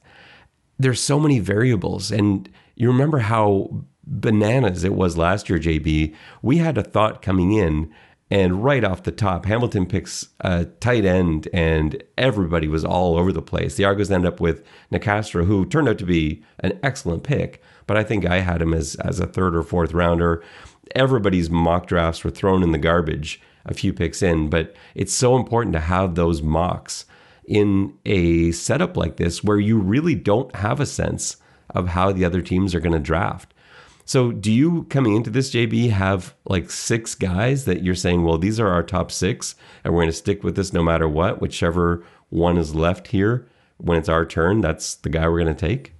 There's 0.78 1.00
so 1.00 1.18
many 1.18 1.38
variables. 1.38 2.10
And 2.10 2.48
you 2.76 2.88
remember 2.88 3.18
how 3.18 3.84
bananas 4.06 4.84
it 4.84 4.94
was 4.94 5.16
last 5.16 5.48
year, 5.48 5.58
JB. 5.58 6.14
We 6.42 6.58
had 6.58 6.78
a 6.78 6.82
thought 6.82 7.22
coming 7.22 7.52
in, 7.52 7.92
and 8.30 8.62
right 8.62 8.84
off 8.84 9.02
the 9.02 9.12
top, 9.12 9.46
Hamilton 9.46 9.86
picks 9.86 10.28
a 10.40 10.66
tight 10.66 11.04
end, 11.04 11.48
and 11.52 12.02
everybody 12.16 12.68
was 12.68 12.84
all 12.84 13.18
over 13.18 13.32
the 13.32 13.42
place. 13.42 13.74
The 13.76 13.84
Argos 13.84 14.10
end 14.10 14.26
up 14.26 14.40
with 14.40 14.64
Nicastro, 14.92 15.46
who 15.46 15.64
turned 15.64 15.88
out 15.88 15.98
to 15.98 16.06
be 16.06 16.42
an 16.60 16.78
excellent 16.82 17.22
pick, 17.22 17.62
but 17.86 17.96
I 17.96 18.04
think 18.04 18.26
I 18.26 18.40
had 18.40 18.60
him 18.60 18.74
as, 18.74 18.94
as 18.96 19.18
a 19.18 19.26
third 19.26 19.56
or 19.56 19.62
fourth 19.62 19.92
rounder. 19.92 20.42
Everybody's 20.94 21.50
mock 21.50 21.86
drafts 21.86 22.22
were 22.22 22.30
thrown 22.30 22.62
in 22.62 22.72
the 22.72 22.78
garbage 22.78 23.40
a 23.64 23.74
few 23.74 23.92
picks 23.92 24.22
in, 24.22 24.48
but 24.48 24.74
it's 24.94 25.12
so 25.12 25.36
important 25.36 25.72
to 25.74 25.80
have 25.80 26.14
those 26.14 26.42
mocks 26.42 27.04
in 27.48 27.94
a 28.04 28.52
setup 28.52 28.96
like 28.96 29.16
this 29.16 29.42
where 29.42 29.58
you 29.58 29.78
really 29.78 30.14
don't 30.14 30.54
have 30.56 30.80
a 30.80 30.86
sense 30.86 31.36
of 31.70 31.88
how 31.88 32.12
the 32.12 32.24
other 32.24 32.42
teams 32.42 32.74
are 32.74 32.80
going 32.80 32.92
to 32.92 32.98
draft. 32.98 33.52
So, 34.04 34.32
do 34.32 34.50
you 34.50 34.84
coming 34.84 35.16
into 35.16 35.28
this, 35.28 35.50
JB, 35.50 35.90
have 35.90 36.34
like 36.46 36.70
six 36.70 37.14
guys 37.14 37.66
that 37.66 37.82
you're 37.82 37.94
saying, 37.94 38.24
well, 38.24 38.38
these 38.38 38.58
are 38.58 38.68
our 38.68 38.82
top 38.82 39.10
six, 39.10 39.54
and 39.84 39.92
we're 39.92 40.00
going 40.00 40.10
to 40.10 40.16
stick 40.16 40.42
with 40.42 40.56
this 40.56 40.72
no 40.72 40.82
matter 40.82 41.06
what, 41.06 41.42
whichever 41.42 42.04
one 42.30 42.56
is 42.56 42.74
left 42.74 43.08
here 43.08 43.46
when 43.78 43.98
it's 43.98 44.08
our 44.08 44.26
turn, 44.26 44.60
that's 44.60 44.96
the 44.96 45.08
guy 45.08 45.26
we're 45.28 45.42
going 45.42 45.54
to 45.54 45.68
take? 45.68 45.94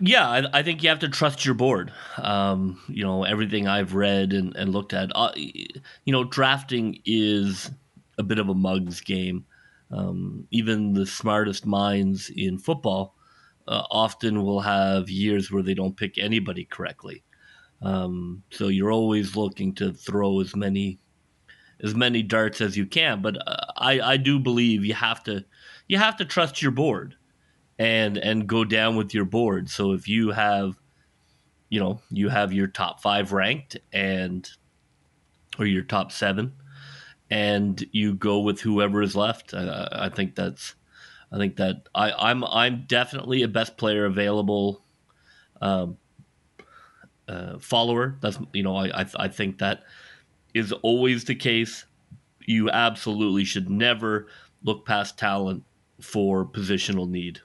Yeah, 0.00 0.28
I, 0.28 0.58
I, 0.58 0.62
think 0.64 0.82
you 0.82 0.88
have 0.88 0.98
to 1.00 1.08
trust 1.08 1.44
your 1.44 1.54
board. 1.54 1.92
Um, 2.18 2.80
you 2.88 3.04
know, 3.04 3.22
everything 3.22 3.68
I've 3.68 3.94
read 3.94 4.32
and, 4.32 4.54
and 4.56 4.72
looked 4.72 4.92
at, 4.92 5.12
uh, 5.14 5.30
you 5.36 6.12
know, 6.12 6.24
drafting 6.24 7.00
is 7.04 7.70
a 8.18 8.24
bit 8.24 8.40
of 8.40 8.48
a 8.48 8.54
mugs 8.54 9.00
game. 9.00 9.46
Um, 9.92 10.46
even 10.50 10.94
the 10.94 11.06
smartest 11.06 11.66
minds 11.66 12.30
in 12.34 12.58
football 12.58 13.14
uh, 13.68 13.82
often 13.90 14.42
will 14.42 14.60
have 14.60 15.10
years 15.10 15.50
where 15.50 15.62
they 15.62 15.74
don't 15.74 15.96
pick 15.96 16.18
anybody 16.18 16.64
correctly. 16.64 17.22
Um, 17.82 18.42
so 18.50 18.68
you're 18.68 18.92
always 18.92 19.36
looking 19.36 19.74
to 19.76 19.92
throw 19.92 20.40
as 20.40 20.56
many 20.56 20.98
as 21.82 21.96
many 21.96 22.22
darts 22.22 22.60
as 22.60 22.76
you 22.76 22.86
can. 22.86 23.22
But 23.22 23.36
uh, 23.46 23.56
I 23.76 24.00
I 24.00 24.16
do 24.16 24.38
believe 24.38 24.84
you 24.84 24.94
have 24.94 25.22
to 25.24 25.44
you 25.88 25.98
have 25.98 26.16
to 26.18 26.24
trust 26.24 26.62
your 26.62 26.70
board 26.70 27.16
and 27.78 28.16
and 28.16 28.46
go 28.46 28.64
down 28.64 28.96
with 28.96 29.12
your 29.12 29.24
board. 29.24 29.68
So 29.68 29.92
if 29.92 30.08
you 30.08 30.30
have 30.30 30.78
you 31.68 31.80
know 31.80 32.00
you 32.10 32.28
have 32.28 32.52
your 32.52 32.68
top 32.68 33.02
five 33.02 33.32
ranked 33.32 33.78
and 33.92 34.48
or 35.58 35.66
your 35.66 35.82
top 35.82 36.12
seven 36.12 36.52
and 37.32 37.82
you 37.92 38.12
go 38.12 38.40
with 38.40 38.60
whoever 38.60 39.00
is 39.00 39.16
left. 39.16 39.54
Uh, 39.54 39.88
I 39.90 40.10
think 40.10 40.34
that's 40.34 40.74
I 41.32 41.38
think 41.38 41.56
that 41.56 41.88
I, 41.94 42.12
I'm 42.12 42.44
I'm 42.44 42.84
definitely 42.86 43.42
a 43.42 43.48
best 43.48 43.78
player 43.78 44.04
available 44.04 44.84
um, 45.62 45.96
uh, 47.26 47.58
follower. 47.58 48.18
That's 48.20 48.38
you 48.52 48.62
know 48.62 48.76
I, 48.76 49.00
I 49.00 49.06
I 49.16 49.28
think 49.28 49.58
that 49.58 49.84
is 50.52 50.72
always 50.72 51.24
the 51.24 51.34
case. 51.34 51.86
You 52.44 52.68
absolutely 52.68 53.44
should 53.44 53.70
never 53.70 54.26
look 54.62 54.84
past 54.84 55.18
talent 55.18 55.64
for 56.02 56.44
positional 56.44 57.08
need. 57.08 57.40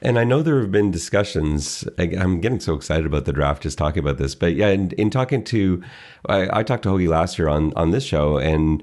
And 0.00 0.18
I 0.18 0.24
know 0.24 0.42
there 0.42 0.60
have 0.60 0.70
been 0.70 0.90
discussions. 0.90 1.84
I'm 1.98 2.40
getting 2.40 2.60
so 2.60 2.74
excited 2.74 3.04
about 3.04 3.24
the 3.24 3.32
draft 3.32 3.62
just 3.62 3.78
talking 3.78 3.98
about 4.00 4.18
this. 4.18 4.34
But 4.34 4.54
yeah, 4.54 4.68
in, 4.68 4.92
in 4.92 5.10
talking 5.10 5.42
to, 5.44 5.82
I, 6.26 6.60
I, 6.60 6.62
talked 6.62 6.84
to 6.84 6.90
Hoagie 6.90 7.08
last 7.08 7.38
year 7.38 7.48
on 7.48 7.72
on 7.74 7.90
this 7.90 8.04
show, 8.04 8.38
and 8.38 8.82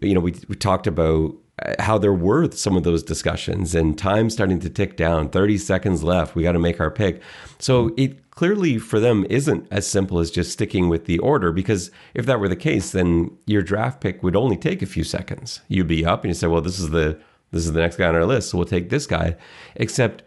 you 0.00 0.14
know 0.14 0.20
we 0.20 0.34
we 0.48 0.56
talked 0.56 0.86
about 0.86 1.34
how 1.78 1.98
there 1.98 2.12
were 2.12 2.50
some 2.52 2.76
of 2.76 2.84
those 2.84 3.02
discussions 3.02 3.74
and 3.74 3.98
time 3.98 4.30
starting 4.30 4.58
to 4.60 4.70
tick 4.70 4.96
down 4.96 5.28
30 5.28 5.58
seconds 5.58 6.02
left 6.02 6.34
we 6.34 6.42
got 6.42 6.52
to 6.52 6.58
make 6.58 6.80
our 6.80 6.90
pick 6.90 7.20
so 7.58 7.92
it 7.96 8.30
clearly 8.30 8.78
for 8.78 8.98
them 8.98 9.26
isn't 9.28 9.66
as 9.70 9.86
simple 9.86 10.18
as 10.18 10.30
just 10.30 10.52
sticking 10.52 10.88
with 10.88 11.04
the 11.04 11.18
order 11.18 11.52
because 11.52 11.90
if 12.14 12.24
that 12.26 12.40
were 12.40 12.48
the 12.48 12.56
case 12.56 12.92
then 12.92 13.30
your 13.46 13.62
draft 13.62 14.00
pick 14.00 14.22
would 14.22 14.36
only 14.36 14.56
take 14.56 14.80
a 14.80 14.86
few 14.86 15.04
seconds 15.04 15.60
you'd 15.68 15.86
be 15.86 16.04
up 16.04 16.24
and 16.24 16.30
you 16.30 16.34
say 16.34 16.46
well 16.46 16.62
this 16.62 16.78
is 16.78 16.90
the 16.90 17.18
this 17.50 17.66
is 17.66 17.72
the 17.72 17.80
next 17.80 17.96
guy 17.96 18.06
on 18.06 18.14
our 18.14 18.26
list 18.26 18.50
so 18.50 18.56
we'll 18.56 18.66
take 18.66 18.88
this 18.88 19.06
guy 19.06 19.36
except 19.76 20.22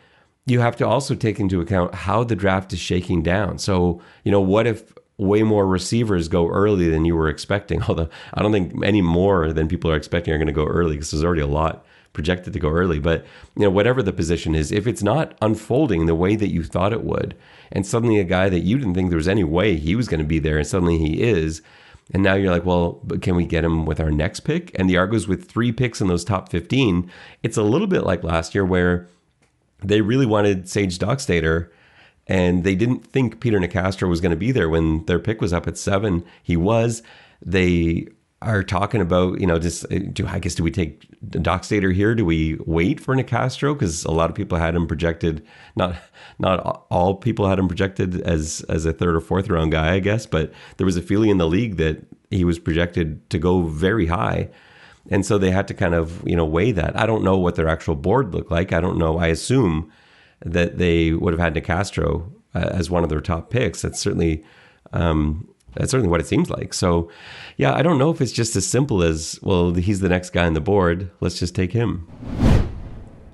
you 0.46 0.60
have 0.60 0.76
to 0.76 0.88
also 0.88 1.16
take 1.16 1.40
into 1.40 1.62
account 1.62 1.94
how 1.94 2.24
the 2.24 2.36
draft 2.36 2.74
is 2.74 2.80
shaking 2.80 3.24
down 3.24 3.58
so 3.58 4.02
you 4.24 4.32
know 4.32 4.42
what 4.42 4.68
if 4.68 4.94
way 5.18 5.44
more 5.44 5.68
receivers 5.68 6.28
go 6.28 6.48
early 6.50 6.90
than 6.90 7.06
you 7.06 7.16
were 7.16 7.30
expecting. 7.30 7.82
Although 7.88 8.10
I 8.34 8.42
don't 8.42 8.52
think 8.52 8.84
any 8.84 9.02
more 9.02 9.54
than 9.54 9.68
people 9.68 9.92
are 9.92 9.96
expecting 9.96 10.34
are 10.34 10.38
going 10.38 10.48
to 10.48 10.54
go 10.54 10.66
early 10.66 10.96
because 10.96 11.12
there's 11.12 11.24
already 11.24 11.42
a 11.42 11.48
lot 11.48 11.86
projected 12.14 12.54
to 12.54 12.60
go 12.60 12.70
early. 12.70 13.00
But 13.00 13.26
you 13.56 13.64
know, 13.64 13.70
whatever 13.70 14.04
the 14.04 14.14
position 14.14 14.54
is, 14.56 14.72
if 14.72 14.86
it's 14.86 15.04
not 15.04 15.36
unfolding 15.42 16.06
the 16.06 16.16
way 16.16 16.36
that 16.36 16.52
you 16.52 16.64
thought 16.64 16.94
it 16.94 17.04
would, 17.04 17.36
and 17.72 17.86
suddenly 17.86 18.20
a 18.20 18.24
guy 18.24 18.50
that 18.50 18.60
you 18.60 18.78
didn't 18.78 18.94
think 18.94 19.10
there 19.10 19.18
was 19.18 19.28
any 19.28 19.44
way 19.44 19.78
he 19.78 19.96
was 19.96 20.08
going 20.08 20.20
to 20.20 20.26
be 20.26 20.40
there, 20.40 20.58
and 20.58 20.68
suddenly 20.68 20.98
he 20.98 21.22
is. 21.22 21.62
And 22.14 22.22
now 22.22 22.34
you're 22.34 22.52
like, 22.52 22.66
well, 22.66 23.02
can 23.22 23.36
we 23.36 23.46
get 23.46 23.64
him 23.64 23.86
with 23.86 24.00
our 24.00 24.12
next 24.12 24.42
pick? 24.42 24.78
And 24.78 24.90
the 24.90 24.98
Argos 24.98 25.28
with 25.28 25.50
three 25.50 25.72
picks 25.72 26.02
in 26.02 26.08
those 26.08 26.26
top 26.26 26.50
15, 26.50 27.10
it's 27.44 27.56
a 27.56 27.64
little 27.64 27.88
bit 27.88 28.04
like 28.04 28.24
last 28.24 28.54
year 28.54 28.66
where 28.66 29.08
they 29.84 30.02
really 30.02 30.25
wanted 30.25 30.70
Sage 30.70 31.00
Doxtater 31.00 31.70
and 32.28 32.63
they 32.63 32.75
didn't 32.75 33.06
think 33.06 33.40
Peter 33.40 33.60
Nicastro 33.60 34.10
was 34.10 34.22
going 34.22 34.32
to 34.32 34.38
be 34.38 34.52
there 34.52 34.70
when 34.70 35.06
their 35.06 35.20
pick 35.20 35.42
was 35.42 35.52
up 35.54 35.68
at 35.68 35.78
seven. 35.78 36.24
He 36.42 36.56
was. 36.56 37.04
They 37.42 38.08
are 38.42 38.63
talking 38.63 39.02
about, 39.02 39.40
you 39.40 39.48
know, 39.48 39.58
just 39.58 39.86
uh, 39.92 40.00
do 40.12 40.28
I 40.28 40.40
guess 40.40 40.56
do 40.56 40.63
we 40.63 40.72
take 40.72 41.08
Dockstader 41.22 41.94
here? 41.94 42.13
Do 42.13 42.25
we 42.25 42.58
wait 42.66 43.00
for 43.00 43.16
Nicastro 43.16 43.74
because 43.74 44.04
a 44.06 44.12
lot 44.12 44.30
of 44.30 44.36
people 44.36 44.58
had 44.58 44.75
him 44.75 44.88
projected, 44.88 45.46
not 45.75 45.96
not 46.40 46.86
all 46.90 47.16
people 47.16 47.48
had 47.48 47.60
him 47.60 47.68
projected 47.68 48.22
as 48.22 48.66
as 48.70 48.86
a 48.86 48.94
third 48.94 49.16
or 49.16 49.22
fourth 49.22 49.50
round 49.50 49.72
guy, 49.72 49.94
I 49.94 50.00
guess, 50.00 50.25
but 50.25 50.52
there 50.78 50.86
was 50.86 50.98
a 50.98 51.02
feeling 51.02 51.30
in 51.30 51.38
the 51.38 51.48
league 51.48 51.78
that 51.78 52.06
he 52.30 52.44
was 52.44 52.60
projected 52.60 53.30
to 53.30 53.40
go 53.40 53.63
very 53.63 54.08
high. 54.08 54.50
And 55.10 55.26
so 55.26 55.38
they 55.38 55.52
had 55.52 55.68
to 55.68 55.74
kind 55.74 55.94
of, 55.94 56.26
you 56.26 56.36
know, 56.36 56.46
weigh 56.46 56.72
that. 56.72 56.98
I 56.98 57.06
don't 57.06 57.24
know 57.24 57.38
what 57.38 57.56
their 57.56 57.68
actual 57.68 57.96
board 57.96 58.34
looked 58.34 58.52
like. 58.52 58.72
I 58.72 58.80
don't 58.80 58.98
know. 58.98 59.18
I 59.18 59.28
assume 59.28 59.92
that 60.46 60.78
they 60.78 61.12
would 61.12 61.34
have 61.34 61.40
had 61.40 61.56
Nicastro 61.56 62.32
uh, 62.56 62.70
as 62.72 62.90
one 62.90 63.04
of 63.04 63.10
their 63.10 63.22
top 63.22 63.50
picks. 63.50 63.82
That's 63.82 64.00
certainly 64.00 64.44
um, 64.94 65.48
that's 65.76 65.92
certainly 65.92 66.10
what 66.10 66.20
it 66.20 66.28
seems 66.28 66.50
like. 66.50 66.74
So, 66.74 67.10
yeah, 67.58 67.74
I 67.74 67.82
don't 67.82 67.98
know 67.98 68.12
if 68.12 68.22
it's 68.22 68.32
just 68.32 68.56
as 68.56 68.66
simple 68.66 69.04
as 69.04 69.40
well. 69.42 69.74
He's 69.74 70.02
the 70.02 70.10
next 70.10 70.30
guy 70.30 70.46
on 70.46 70.54
the 70.54 70.62
board. 70.62 71.10
Let's 71.20 71.40
just 71.40 71.56
take 71.56 71.74
him. 71.74 72.08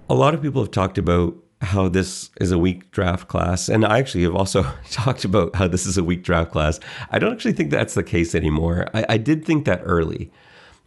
A 0.10 0.16
lot 0.16 0.34
of 0.34 0.42
people 0.42 0.62
have 0.62 0.72
talked 0.72 0.98
about 0.98 1.36
how 1.62 1.90
this 1.90 2.30
is 2.40 2.52
a 2.52 2.58
weak 2.58 2.90
draft 2.92 3.28
class, 3.28 3.68
and 3.68 3.86
I 3.86 4.00
actually 4.00 4.24
have 4.24 4.36
also 4.36 4.64
talked 4.90 5.26
about 5.26 5.56
how 5.56 5.68
this 5.68 5.86
is 5.86 5.98
a 5.98 6.04
weak 6.04 6.24
draft 6.24 6.52
class. 6.52 6.80
I 7.12 7.20
don't 7.20 7.34
actually 7.34 7.54
think 7.54 7.72
that's 7.72 7.94
the 7.94 8.04
case 8.04 8.34
anymore. 8.34 8.88
I, 8.94 9.06
I 9.10 9.18
did 9.18 9.46
think 9.46 9.66
that 9.66 9.82
early 9.84 10.32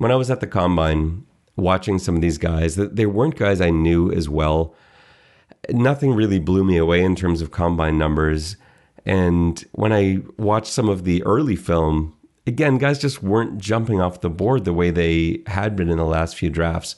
when 0.02 0.12
I 0.12 0.16
was 0.16 0.30
at 0.30 0.40
the 0.40 0.46
combine 0.46 1.24
watching 1.56 1.98
some 1.98 2.16
of 2.16 2.22
these 2.22 2.38
guys 2.38 2.76
they 2.76 3.06
weren't 3.06 3.36
guys 3.36 3.60
I 3.60 3.70
knew 3.70 4.10
as 4.10 4.28
well 4.28 4.74
nothing 5.70 6.14
really 6.14 6.38
blew 6.38 6.64
me 6.64 6.76
away 6.76 7.02
in 7.02 7.16
terms 7.16 7.40
of 7.40 7.50
combine 7.50 7.98
numbers. 7.98 8.56
And 9.04 9.64
when 9.72 9.92
I 9.92 10.18
watched 10.36 10.72
some 10.72 10.88
of 10.88 11.04
the 11.04 11.22
early 11.24 11.56
film, 11.56 12.16
again, 12.46 12.78
guys 12.78 12.98
just 12.98 13.22
weren't 13.22 13.58
jumping 13.58 14.00
off 14.00 14.20
the 14.20 14.30
board 14.30 14.64
the 14.64 14.72
way 14.72 14.90
they 14.90 15.42
had 15.46 15.76
been 15.76 15.88
in 15.88 15.98
the 15.98 16.04
last 16.04 16.36
few 16.36 16.50
drafts. 16.50 16.96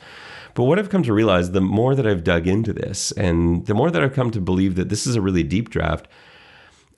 But 0.55 0.65
what 0.65 0.79
I've 0.79 0.91
come 0.91 1.03
to 1.03 1.13
realize, 1.13 1.51
the 1.51 1.61
more 1.61 1.95
that 1.95 2.07
I've 2.07 2.23
dug 2.23 2.47
into 2.47 2.73
this, 2.73 3.11
and 3.13 3.67
the 3.67 3.75
more 3.75 3.91
that 3.91 4.03
I've 4.03 4.15
come 4.15 4.31
to 4.31 4.41
believe 4.41 4.77
that 4.77 4.89
this 4.89 5.07
is 5.07 5.17
a 5.17 5.21
really 5.21 5.43
deep 5.43 5.69
draft, 5.69 6.07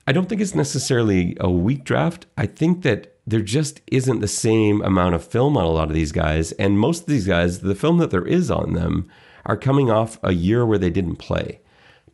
I 0.05 0.11
don't 0.11 0.29
think 0.29 0.41
it's 0.41 0.55
necessarily 0.55 1.35
a 1.39 1.49
weak 1.49 1.83
draft. 1.83 2.27
I 2.37 2.45
think 2.45 2.83
that 2.83 3.16
there 3.27 3.41
just 3.41 3.81
isn't 3.87 4.21
the 4.21 4.27
same 4.27 4.81
amount 4.81 5.13
of 5.13 5.23
film 5.23 5.57
on 5.57 5.65
a 5.65 5.69
lot 5.69 5.89
of 5.89 5.93
these 5.93 6.13
guys. 6.13 6.53
And 6.53 6.79
most 6.79 7.01
of 7.01 7.07
these 7.07 7.27
guys, 7.27 7.59
the 7.59 7.75
film 7.75 7.97
that 7.97 8.09
there 8.09 8.25
is 8.25 8.49
on 8.49 8.73
them, 8.73 9.09
are 9.45 9.57
coming 9.57 9.91
off 9.91 10.17
a 10.23 10.33
year 10.33 10.65
where 10.65 10.77
they 10.77 10.89
didn't 10.89 11.17
play. 11.17 11.59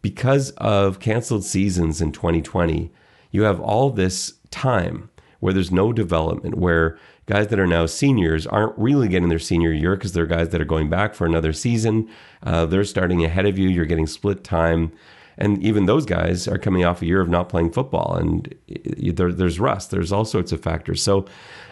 Because 0.01 0.49
of 0.57 0.99
canceled 0.99 1.45
seasons 1.45 2.01
in 2.01 2.11
2020, 2.11 2.91
you 3.31 3.43
have 3.43 3.61
all 3.61 3.91
this 3.91 4.33
time 4.49 5.09
where 5.39 5.53
there's 5.53 5.71
no 5.71 5.93
development, 5.93 6.55
where 6.55 6.97
guys 7.25 7.47
that 7.47 7.59
are 7.59 7.67
now 7.67 7.85
seniors 7.85 8.47
aren't 8.47 8.77
really 8.77 9.07
getting 9.07 9.29
their 9.29 9.39
senior 9.39 9.71
year 9.71 9.95
because 9.95 10.13
they're 10.13 10.25
guys 10.25 10.49
that 10.49 10.61
are 10.61 10.65
going 10.65 10.89
back 10.89 11.13
for 11.13 11.25
another 11.25 11.53
season. 11.53 12.09
Uh, 12.41 12.65
they're 12.65 12.83
starting 12.83 13.23
ahead 13.23 13.45
of 13.45 13.57
you. 13.57 13.69
You're 13.69 13.85
getting 13.85 14.07
split 14.07 14.43
time. 14.43 14.91
And 15.37 15.61
even 15.63 15.85
those 15.85 16.05
guys 16.05 16.47
are 16.47 16.57
coming 16.57 16.85
off 16.85 17.01
a 17.01 17.05
year 17.05 17.21
of 17.21 17.29
not 17.29 17.49
playing 17.49 17.71
football, 17.71 18.15
and 18.15 18.53
there, 18.87 19.31
there's 19.31 19.59
rust. 19.59 19.91
There's 19.91 20.11
all 20.11 20.25
sorts 20.25 20.51
of 20.51 20.61
factors. 20.61 21.01
So 21.01 21.25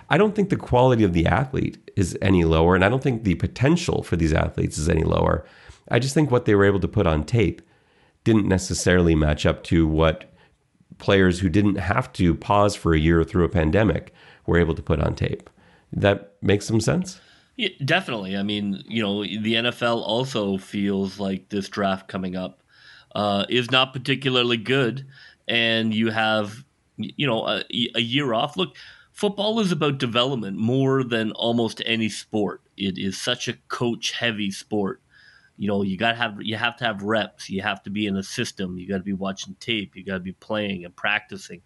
I 0.09 0.17
don't 0.17 0.35
think 0.35 0.49
the 0.49 0.57
quality 0.57 1.03
of 1.03 1.13
the 1.13 1.25
athlete 1.25 1.77
is 1.95 2.17
any 2.21 2.43
lower, 2.43 2.75
and 2.75 2.83
I 2.83 2.89
don't 2.89 3.03
think 3.03 3.23
the 3.23 3.35
potential 3.35 4.03
for 4.03 4.15
these 4.15 4.33
athletes 4.33 4.77
is 4.77 4.89
any 4.89 5.03
lower. 5.03 5.45
I 5.89 5.99
just 5.99 6.13
think 6.13 6.31
what 6.31 6.45
they 6.45 6.55
were 6.55 6.65
able 6.65 6.79
to 6.79 6.87
put 6.87 7.07
on 7.07 7.23
tape 7.23 7.61
didn't 8.23 8.47
necessarily 8.47 9.15
match 9.15 9.45
up 9.45 9.63
to 9.65 9.87
what 9.87 10.31
players 10.97 11.39
who 11.39 11.49
didn't 11.49 11.75
have 11.75 12.11
to 12.13 12.35
pause 12.35 12.75
for 12.75 12.93
a 12.93 12.99
year 12.99 13.23
through 13.23 13.43
a 13.43 13.49
pandemic 13.49 14.13
were 14.45 14.57
able 14.57 14.75
to 14.75 14.81
put 14.81 14.99
on 14.99 15.15
tape. 15.15 15.49
That 15.91 16.33
makes 16.41 16.65
some 16.65 16.79
sense? 16.79 17.19
Yeah, 17.57 17.69
definitely. 17.83 18.37
I 18.37 18.43
mean, 18.43 18.83
you 18.87 19.03
know, 19.03 19.23
the 19.23 19.55
NFL 19.55 19.97
also 19.97 20.57
feels 20.57 21.19
like 21.19 21.49
this 21.49 21.67
draft 21.69 22.07
coming 22.07 22.35
up 22.35 22.60
uh, 23.15 23.45
is 23.49 23.71
not 23.71 23.93
particularly 23.93 24.57
good, 24.57 25.05
and 25.47 25.93
you 25.93 26.09
have, 26.11 26.63
you 26.97 27.27
know, 27.27 27.47
a, 27.47 27.63
a 27.95 28.01
year 28.01 28.33
off. 28.33 28.57
Look, 28.57 28.75
football 29.11 29.59
is 29.59 29.71
about 29.71 29.97
development 29.97 30.57
more 30.57 31.03
than 31.03 31.31
almost 31.33 31.81
any 31.85 32.09
sport. 32.09 32.61
It 32.77 32.97
is 32.97 33.19
such 33.19 33.47
a 33.47 33.57
coach 33.67 34.11
heavy 34.11 34.51
sport. 34.51 35.01
You 35.57 35.67
know, 35.67 35.83
you 35.83 35.97
got 35.97 36.11
to 36.11 36.17
have 36.17 36.41
you 36.41 36.55
have 36.55 36.77
to 36.77 36.85
have 36.85 37.03
reps. 37.03 37.49
You 37.49 37.61
have 37.61 37.83
to 37.83 37.89
be 37.89 38.07
in 38.07 38.17
a 38.17 38.23
system. 38.23 38.77
You 38.77 38.87
got 38.87 38.97
to 38.97 39.03
be 39.03 39.13
watching 39.13 39.55
tape. 39.59 39.95
You 39.95 40.03
got 40.03 40.13
to 40.13 40.19
be 40.19 40.31
playing 40.31 40.85
and 40.85 40.95
practicing. 40.95 41.61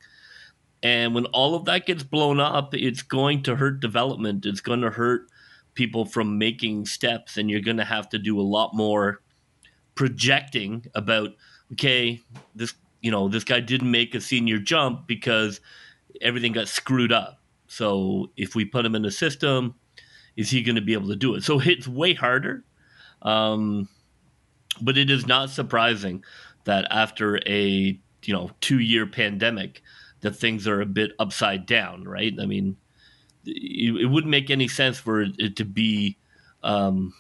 And 0.84 1.16
when 1.16 1.26
all 1.28 1.56
of 1.56 1.66
that 1.66 1.86
gets 1.86 2.04
blown 2.04 2.40
up, 2.40 2.76
it's 2.76 3.02
going 3.02 3.44
to 3.44 3.56
hurt 3.56 3.80
development. 3.80 4.46
It's 4.46 4.62
going 4.62 4.82
to 4.82 4.92
hurt 4.92 5.30
people 5.74 6.06
from 6.06 6.38
making 6.38 6.86
steps, 6.86 7.38
and 7.38 7.50
you're 7.50 7.62
going 7.62 7.78
to 7.78 7.86
have 7.86 8.10
to 8.10 8.20
do 8.20 8.40
a 8.40 8.44
lot 8.44 8.74
more 8.74 9.22
projecting 9.96 10.86
about 10.94 11.32
okay, 11.74 12.22
this 12.54 12.74
you 13.02 13.12
know 13.12 13.28
this 13.28 13.44
guy 13.44 13.60
didn't 13.60 13.92
make 13.92 14.16
a 14.16 14.22
senior 14.22 14.60
jump 14.60 15.08
because 15.08 15.62
everything 16.22 16.52
got 16.52 16.68
screwed 16.68 17.12
up. 17.12 17.42
So 17.68 18.32
if 18.38 18.56
we 18.56 18.66
put 18.66 18.86
him 18.86 18.96
in 18.96 19.02
the 19.02 19.12
system, 19.12 19.76
is 20.36 20.50
he 20.50 20.62
going 20.62 20.76
to 20.76 20.82
be 20.82 20.94
able 20.94 21.10
to 21.10 21.16
do 21.16 21.36
it? 21.36 21.44
So 21.44 21.60
it's 21.60 21.88
way 21.88 22.14
harder. 22.14 22.64
Um, 23.22 23.90
but 24.82 24.98
it 24.98 25.10
is 25.10 25.26
not 25.26 25.50
surprising 25.50 26.24
that 26.66 26.88
after 26.92 27.40
a 27.48 28.00
you 28.24 28.34
know 28.34 28.52
two 28.62 28.80
year 28.80 29.08
pandemic, 29.08 29.82
that 30.22 30.36
things 30.36 30.68
are 30.68 30.82
a 30.82 30.86
bit 30.86 31.12
upside 31.20 31.66
down, 31.66 32.04
right? 32.04 32.34
I 32.40 32.46
mean, 32.46 32.78
it, 33.46 34.02
it 34.02 34.06
wouldn't 34.06 34.32
make 34.32 34.50
any 34.50 34.68
sense 34.68 35.00
for 35.00 35.22
it 35.22 35.56
to 35.58 35.66
be 35.66 36.18
um, 36.64 37.14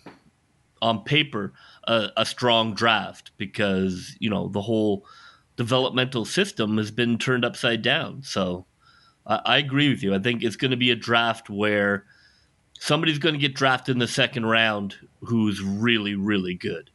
on 0.82 1.04
paper 1.04 1.54
a, 1.88 2.10
a 2.18 2.26
strong 2.26 2.74
draft 2.74 3.32
because 3.38 4.16
you 4.20 4.30
know 4.30 4.48
the 4.48 4.62
whole 4.62 5.06
developmental 5.56 6.26
system 6.26 6.78
has 6.78 6.92
been 6.92 7.18
turned 7.18 7.46
upside 7.46 7.82
down. 7.82 8.22
So 8.24 8.66
I, 9.26 9.42
I 9.46 9.58
agree 9.58 9.90
with 9.90 10.04
you. 10.04 10.14
I 10.14 10.20
think 10.20 10.44
it's 10.44 10.56
going 10.56 10.72
to 10.72 10.78
be 10.78 10.92
a 10.92 10.96
draft 10.96 11.50
where 11.50 12.06
somebody's 12.80 13.20
going 13.20 13.36
to 13.36 13.40
get 13.40 13.56
drafted 13.56 13.96
in 13.96 14.00
the 14.00 14.08
second 14.08 14.46
round 14.46 14.96
who's 15.22 15.62
really, 15.62 16.16
really 16.16 16.56
good. 16.56 16.90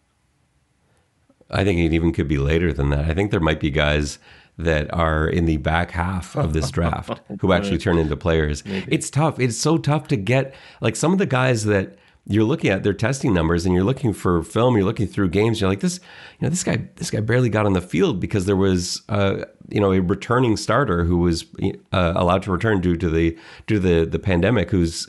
I 1.51 1.65
think 1.65 1.81
it 1.81 1.93
even 1.93 2.13
could 2.13 2.29
be 2.29 2.39
later 2.39 2.73
than 2.73 2.91
that. 2.91 3.07
I 3.07 3.15
think 3.15 3.31
there 3.31 3.41
might 3.41 3.61
be 3.61 3.71
guys 3.71 4.19
that 4.57 4.93
are 4.93 5.27
in 5.27 5.47
the 5.47 5.57
back 5.57 5.91
half 5.91 6.37
of 6.37 6.53
this 6.53 6.71
draft 6.71 7.21
who 7.41 7.53
actually 7.53 7.79
turn 7.79 7.99
into 7.99 8.17
players. 8.17 8.65
Maybe. 8.65 8.87
It's 8.93 9.11
tough. 9.11 9.41
It's 9.41 9.57
so 9.57 9.79
tough 9.79 10.07
to 10.09 10.17
get 10.17 10.55
like 10.81 10.97
some 10.97 11.13
of 11.13 11.19
the 11.19 11.27
guys 11.27 11.65
that 11.65 11.97
you're 12.27 12.45
looking 12.45 12.71
at 12.71 12.83
their 12.83 12.95
testing 12.95 13.35
numbers 13.35 13.67
and 13.67 13.75
you're 13.75 13.85
looking 13.85 14.13
for 14.13 14.43
film, 14.43 14.77
you're 14.77 14.85
looking 14.85 15.07
through 15.07 15.31
games, 15.31 15.61
you're 15.61 15.71
like 15.71 15.81
this, 15.81 15.99
you 16.39 16.47
know, 16.47 16.51
this 16.51 16.63
guy 16.63 16.89
this 16.97 17.11
guy 17.11 17.21
barely 17.21 17.49
got 17.49 17.67
on 17.67 17.73
the 17.73 17.81
field 17.81 18.21
because 18.21 18.47
there 18.47 18.57
was 18.57 19.03
uh, 19.09 19.45
you 19.69 19.81
know, 19.81 19.93
a 19.93 20.01
returning 20.01 20.57
starter 20.57 21.05
who 21.05 21.19
was 21.19 21.45
uh, 21.93 22.13
allowed 22.17 22.43
to 22.43 22.53
return 22.53 22.81
due 22.81 22.97
to 22.97 23.09
the 23.09 23.37
due 23.67 23.77
to 23.77 23.81
the 23.81 24.05
the 24.05 24.19
pandemic 24.19 24.71
who's 24.71 25.09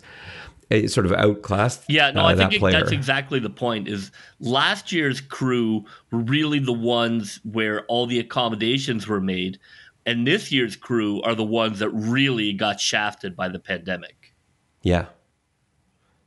sort 0.88 1.06
of 1.06 1.12
outclassed. 1.12 1.84
Yeah, 1.89 2.12
no, 2.12 2.22
uh, 2.22 2.27
I 2.27 2.36
think 2.36 2.53
it, 2.53 2.62
that's 2.62 2.91
exactly 2.91 3.39
the 3.39 3.50
point. 3.50 3.88
Is 3.88 4.12
last 4.39 4.91
year's 4.91 5.20
crew 5.20 5.86
were 6.12 6.20
really 6.20 6.60
the 6.60 6.74
ones 6.74 7.39
where 7.44 7.86
all 7.86 8.06
the 8.06 8.20
accommodations 8.20 9.08
were 9.08 9.22
made, 9.22 9.60
and 10.06 10.25
this 10.25 10.51
year's 10.51 10.75
crew 10.75 11.22
are 11.24 11.36
the 11.36 11.44
ones 11.44 11.80
that 11.80 11.89
really 11.89 12.53
got 12.53 12.80
shafted 12.80 13.36
by 13.36 13.50
the 13.50 13.60
pandemic. 13.60 14.34
Yeah, 14.82 15.08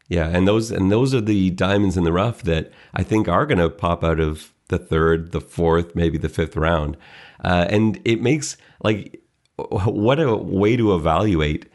yeah, 0.08 0.28
and 0.28 0.46
those 0.46 0.70
and 0.70 0.90
those 0.90 1.14
are 1.14 1.20
the 1.20 1.50
diamonds 1.50 1.96
in 1.96 2.04
the 2.04 2.12
rough 2.12 2.42
that 2.42 2.70
I 2.92 3.02
think 3.02 3.28
are 3.28 3.46
going 3.46 3.58
to 3.58 3.70
pop 3.70 4.04
out 4.04 4.20
of 4.20 4.52
the 4.68 4.78
third, 4.78 5.32
the 5.32 5.40
fourth, 5.40 5.94
maybe 5.94 6.18
the 6.18 6.28
fifth 6.28 6.56
round, 6.56 6.96
uh, 7.42 7.66
and 7.68 8.00
it 8.04 8.20
makes 8.20 8.56
like 8.82 9.20
what 9.56 10.20
a 10.20 10.36
way 10.36 10.76
to 10.76 10.94
evaluate 10.94 11.66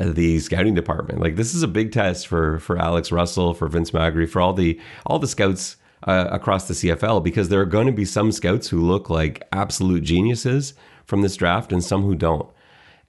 the 0.00 0.38
scouting 0.40 0.74
department. 0.74 1.20
Like 1.20 1.36
this 1.36 1.54
is 1.54 1.62
a 1.62 1.68
big 1.68 1.92
test 1.92 2.26
for 2.26 2.58
for 2.60 2.78
Alex 2.78 3.10
Russell, 3.10 3.54
for 3.54 3.68
Vince 3.68 3.90
Magri, 3.90 4.28
for 4.28 4.40
all 4.40 4.52
the 4.52 4.80
all 5.06 5.18
the 5.18 5.28
scouts 5.28 5.76
uh, 6.06 6.28
across 6.30 6.68
the 6.68 6.74
CFL 6.74 7.22
because 7.22 7.48
there 7.48 7.60
are 7.60 7.66
going 7.66 7.86
to 7.86 7.92
be 7.92 8.04
some 8.04 8.32
scouts 8.32 8.68
who 8.68 8.80
look 8.80 9.10
like 9.10 9.42
absolute 9.52 10.02
geniuses 10.02 10.74
from 11.04 11.22
this 11.22 11.36
draft 11.36 11.72
and 11.72 11.82
some 11.82 12.02
who 12.02 12.14
don't. 12.14 12.48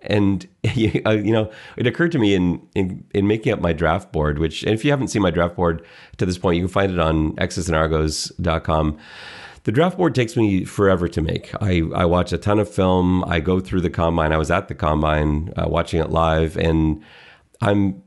And 0.02 0.48
you 0.76 1.02
know, 1.04 1.52
it 1.78 1.88
occurred 1.88 2.12
to 2.14 2.20
me 2.20 2.34
in, 2.34 2.62
in 2.76 3.04
in 3.14 3.28
making 3.28 3.54
up 3.54 3.60
my 3.60 3.74
draft 3.74 4.12
board, 4.12 4.40
which 4.40 4.64
if 4.64 4.86
you 4.86 4.92
haven't 4.92 5.10
seen 5.10 5.22
my 5.22 5.32
draft 5.32 5.56
board 5.56 5.86
to 6.18 6.26
this 6.26 6.38
point, 6.38 6.58
you 6.58 6.64
can 6.64 6.70
find 6.70 6.92
it 6.92 7.00
on 7.00 7.36
xsandargos.com 7.36 8.98
the 9.64 9.72
draft 9.72 9.98
board 9.98 10.16
takes 10.16 10.36
me 10.36 10.64
forever 10.64 11.08
to 11.08 11.22
make. 11.22 11.52
I, 11.62 11.84
I 11.94 12.06
watch 12.06 12.32
a 12.32 12.38
ton 12.38 12.60
of 12.60 12.74
film. 12.74 13.24
I 13.26 13.40
go 13.40 13.60
through 13.60 13.82
the 13.82 13.90
combine. 13.90 14.32
I 14.32 14.38
was 14.38 14.50
at 14.50 14.68
the 14.68 14.76
combine 14.76 15.54
uh, 15.58 15.68
watching 15.68 16.00
it 16.00 16.10
live, 16.10 16.58
and 16.58 17.04
I'm 17.62 18.02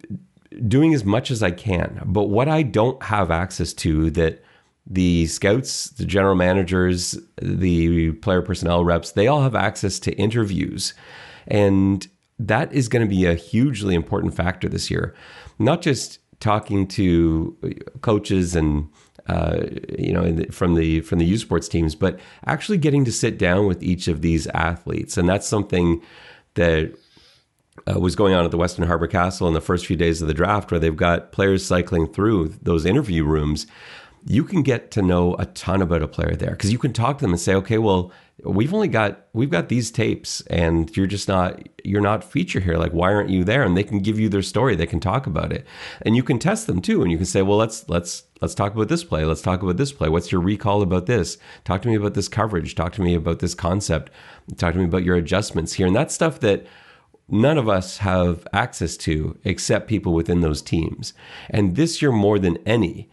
doing 0.67 0.95
as 0.95 1.05
much 1.05 1.31
as 1.31 1.43
I 1.43 1.51
can. 1.51 2.03
But 2.05 2.25
what 2.25 2.49
I 2.49 2.63
don't 2.63 3.03
have 3.03 3.31
access 3.31 3.73
to 3.75 4.11
that 4.13 4.43
the 4.87 5.27
scouts, 5.27 5.91
the 5.91 6.05
general 6.05 6.35
managers, 6.35 7.17
the 7.41 8.13
player 8.13 8.43
personnel 8.43 8.85
reps, 8.85 9.13
they 9.13 9.29
all 9.29 9.43
have 9.43 9.55
access 9.55 10.01
to 10.01 10.13
interviews. 10.15 10.95
And 11.47 12.07
that 12.39 12.73
is 12.73 12.89
going 12.89 13.07
to 13.07 13.09
be 13.09 13.27
a 13.27 13.35
hugely 13.35 13.95
important 13.95 14.35
factor 14.35 14.69
this 14.69 14.91
year. 14.91 15.15
Not 15.59 15.83
just 15.83 16.19
talking 16.41 16.89
to 16.89 17.57
coaches 18.01 18.57
and 18.57 18.88
uh, 19.29 19.61
you 19.99 20.12
know, 20.12 20.45
from 20.51 20.75
the 20.75 21.01
from 21.01 21.21
the 21.21 21.25
U 21.25 21.38
Sports 21.38 21.69
teams, 21.69 21.95
but 21.95 22.19
actually 22.45 22.79
getting 22.79 23.05
to 23.05 23.12
sit 23.12 23.38
down 23.38 23.66
with 23.66 23.83
each 23.83 24.09
of 24.09 24.21
these 24.21 24.49
athletes, 24.49 25.16
and 25.16 25.29
that's 25.29 25.47
something 25.47 26.03
that 26.55 26.93
uh, 27.87 28.01
was 28.01 28.16
going 28.16 28.35
on 28.35 28.45
at 28.45 28.51
the 28.51 28.59
Westin 28.59 28.87
Harbour 28.87 29.07
Castle 29.07 29.47
in 29.47 29.55
the 29.55 29.61
first 29.61 29.87
few 29.87 29.97
days 29.97 30.21
of 30.21 30.29
the 30.29 30.35
draft, 30.35 30.71
where 30.71 30.81
they've 30.81 30.97
got 30.97 31.31
players 31.31 31.64
cycling 31.64 32.12
through 32.12 32.55
those 32.62 32.85
interview 32.85 33.25
rooms. 33.25 33.66
You 34.25 34.45
can 34.45 34.62
get 34.62 34.90
to 34.93 35.03
know 35.03 35.35
a 35.38 35.47
ton 35.47 35.83
about 35.83 36.03
a 36.03 36.09
player 36.09 36.35
there 36.35 36.51
because 36.51 36.73
you 36.73 36.79
can 36.79 36.93
talk 36.93 37.19
to 37.19 37.23
them 37.25 37.33
and 37.33 37.40
say, 37.40 37.55
okay, 37.55 37.79
well, 37.79 38.12
we've 38.44 38.74
only 38.74 38.88
got 38.88 39.26
we've 39.33 39.50
got 39.50 39.68
these 39.68 39.90
tapes 39.90 40.40
and 40.42 40.94
you're 40.96 41.07
just 41.07 41.28
not 41.28 41.68
you're 41.85 42.00
not 42.00 42.24
feature 42.24 42.61
here. 42.61 42.76
Like 42.76 42.92
why 42.92 43.12
aren't 43.12 43.31
you 43.31 43.44
there? 43.44 43.62
And 43.62 43.76
they 43.76 43.85
can 43.85 44.00
give 44.00 44.18
you 44.18 44.28
their 44.28 44.42
story. 44.42 44.74
They 44.74 44.87
can 44.87 45.00
talk 45.00 45.26
about 45.26 45.52
it. 45.52 45.66
And 46.02 46.16
you 46.16 46.22
can 46.22 46.38
test 46.38 46.66
them 46.66 46.83
too. 46.83 47.02
And 47.02 47.11
you 47.11 47.16
can 47.16 47.26
say 47.26 47.42
well 47.42 47.59
let's 47.59 47.88
let's 47.88 48.24
let's 48.40 48.55
talk 48.55 48.74
about 48.74 48.88
this 48.88 49.05
play. 49.05 49.24
Let's 49.24 49.42
talk 49.42 49.62
about 49.62 49.76
this 49.76 49.92
play. 49.92 50.09
What's 50.09 50.33
your 50.33 50.40
recall 50.40 50.83
about 50.83 51.07
this? 51.07 51.38
Talk 51.64 51.83
to 51.83 51.88
me 51.88 51.94
about 51.94 52.14
this 52.14 52.28
coverage. 52.28 52.74
Talk 52.74 52.92
to 52.94 53.02
me 53.02 53.14
about 53.14 53.38
this 53.38 53.55
concept. 53.55 54.11
Talk 54.57 54.72
to 54.74 54.78
me 54.78 54.87
about 54.87 55.05
your 55.05 55.16
adjustments 55.16 55.74
here. 55.74 55.87
And 55.87 55.94
that's 55.94 56.14
stuff 56.14 56.40
that 56.40 56.66
none 57.28 57.59
of 57.59 57.68
us 57.68 57.98
have 57.98 58.46
access 58.52 58.96
to 58.98 59.38
except 59.44 59.88
people 59.88 60.12
within 60.12 60.40
those 60.40 60.62
teams. 60.62 61.14
And 61.48 61.76
this 61.76 62.02
year 62.02 62.12
more 62.12 62.38
than 62.38 62.59
any 62.66 63.09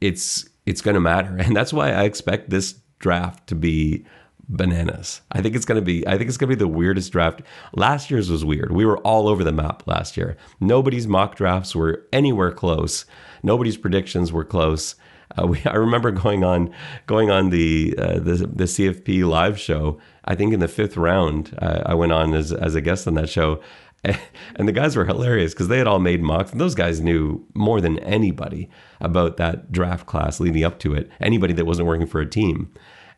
it's 0.00 0.48
it's 0.64 0.80
going 0.80 0.94
to 0.94 1.00
matter. 1.00 1.36
And 1.40 1.54
that's 1.54 1.72
why 1.72 1.92
i 1.92 2.04
expect 2.04 2.48
this 2.48 2.76
draft 2.98 3.48
to 3.48 3.54
be 3.54 4.06
bananas. 4.48 5.22
I 5.30 5.40
think 5.40 5.54
it's 5.54 5.64
going 5.64 5.80
to 5.80 5.84
be 5.84 6.06
I 6.06 6.16
think 6.16 6.28
it's 6.28 6.36
to 6.36 6.46
be 6.46 6.54
the 6.54 6.68
weirdest 6.68 7.12
draft. 7.12 7.42
Last 7.74 8.10
year's 8.10 8.30
was 8.30 8.44
weird. 8.44 8.72
We 8.72 8.84
were 8.84 8.98
all 8.98 9.28
over 9.28 9.44
the 9.44 9.52
map 9.52 9.82
last 9.86 10.16
year. 10.16 10.36
Nobody's 10.60 11.06
mock 11.06 11.36
drafts 11.36 11.74
were 11.74 12.06
anywhere 12.12 12.52
close. 12.52 13.04
Nobody's 13.42 13.76
predictions 13.76 14.32
were 14.32 14.44
close. 14.44 14.96
Uh, 15.38 15.46
we, 15.46 15.62
I 15.66 15.74
remember 15.74 16.10
going 16.10 16.44
on 16.44 16.72
going 17.06 17.30
on 17.30 17.50
the, 17.50 17.94
uh, 17.98 18.14
the 18.18 18.48
the 18.52 18.64
CFP 18.64 19.26
live 19.26 19.58
show. 19.58 19.98
I 20.24 20.34
think 20.34 20.52
in 20.52 20.60
the 20.60 20.68
fifth 20.68 20.96
round, 20.96 21.56
uh, 21.60 21.82
I 21.86 21.94
went 21.94 22.12
on 22.12 22.34
as 22.34 22.52
as 22.52 22.74
a 22.74 22.80
guest 22.80 23.06
on 23.06 23.14
that 23.14 23.28
show, 23.28 23.60
and 24.04 24.68
the 24.68 24.72
guys 24.72 24.96
were 24.96 25.04
hilarious 25.04 25.52
because 25.52 25.68
they 25.68 25.78
had 25.78 25.86
all 25.86 25.98
made 25.98 26.22
mocks, 26.22 26.52
and 26.52 26.60
those 26.60 26.74
guys 26.74 27.00
knew 27.00 27.44
more 27.54 27.80
than 27.80 27.98
anybody 28.00 28.68
about 29.00 29.36
that 29.36 29.72
draft 29.72 30.06
class 30.06 30.40
leading 30.40 30.64
up 30.64 30.78
to 30.80 30.94
it. 30.94 31.10
Anybody 31.20 31.52
that 31.54 31.66
wasn't 31.66 31.88
working 31.88 32.06
for 32.06 32.20
a 32.20 32.28
team, 32.28 32.72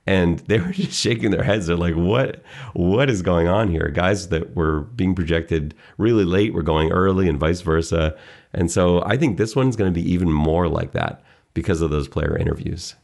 and 0.06 0.40
they 0.40 0.58
were 0.58 0.72
just 0.72 0.98
shaking 0.98 1.30
their 1.30 1.42
heads. 1.42 1.66
They're 1.66 1.76
like, 1.76 1.94
"What? 1.94 2.42
What 2.72 3.10
is 3.10 3.22
going 3.22 3.48
on 3.48 3.68
here?" 3.68 3.88
Guys 3.88 4.28
that 4.28 4.54
were 4.54 4.82
being 4.82 5.14
projected 5.14 5.74
really 5.98 6.24
late 6.24 6.52
were 6.52 6.62
going 6.62 6.92
early, 6.92 7.28
and 7.28 7.38
vice 7.38 7.60
versa. 7.60 8.16
And 8.52 8.70
so 8.70 9.02
I 9.04 9.16
think 9.16 9.36
this 9.36 9.56
one's 9.56 9.76
going 9.76 9.92
to 9.92 10.00
be 10.00 10.08
even 10.12 10.32
more 10.32 10.68
like 10.68 10.92
that 10.92 11.22
because 11.54 11.80
of 11.80 11.90
those 11.90 12.08
player 12.08 12.36
interviews. 12.36 12.94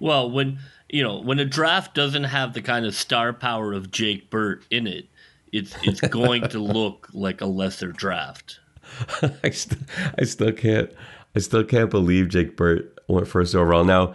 Well, 0.00 0.30
when 0.30 0.58
you 0.88 1.02
know 1.02 1.18
when 1.20 1.38
a 1.38 1.44
draft 1.44 1.94
doesn't 1.94 2.24
have 2.24 2.54
the 2.54 2.62
kind 2.62 2.86
of 2.86 2.94
star 2.94 3.32
power 3.32 3.72
of 3.72 3.90
Jake 3.90 4.30
Burt 4.30 4.64
in 4.70 4.86
it, 4.86 5.08
it's 5.52 5.74
it's 5.82 6.00
going 6.00 6.48
to 6.48 6.58
look 6.60 7.08
like 7.12 7.40
a 7.40 7.46
lesser 7.46 7.92
draft. 7.92 8.60
I, 9.44 9.50
st- 9.50 9.82
I 10.18 10.24
still 10.24 10.52
can't 10.52 10.90
I 11.36 11.40
still 11.40 11.64
can't 11.64 11.90
believe 11.90 12.28
Jake 12.28 12.56
Burt 12.56 12.98
went 13.06 13.28
first 13.28 13.54
overall. 13.54 13.84
Now 13.84 14.14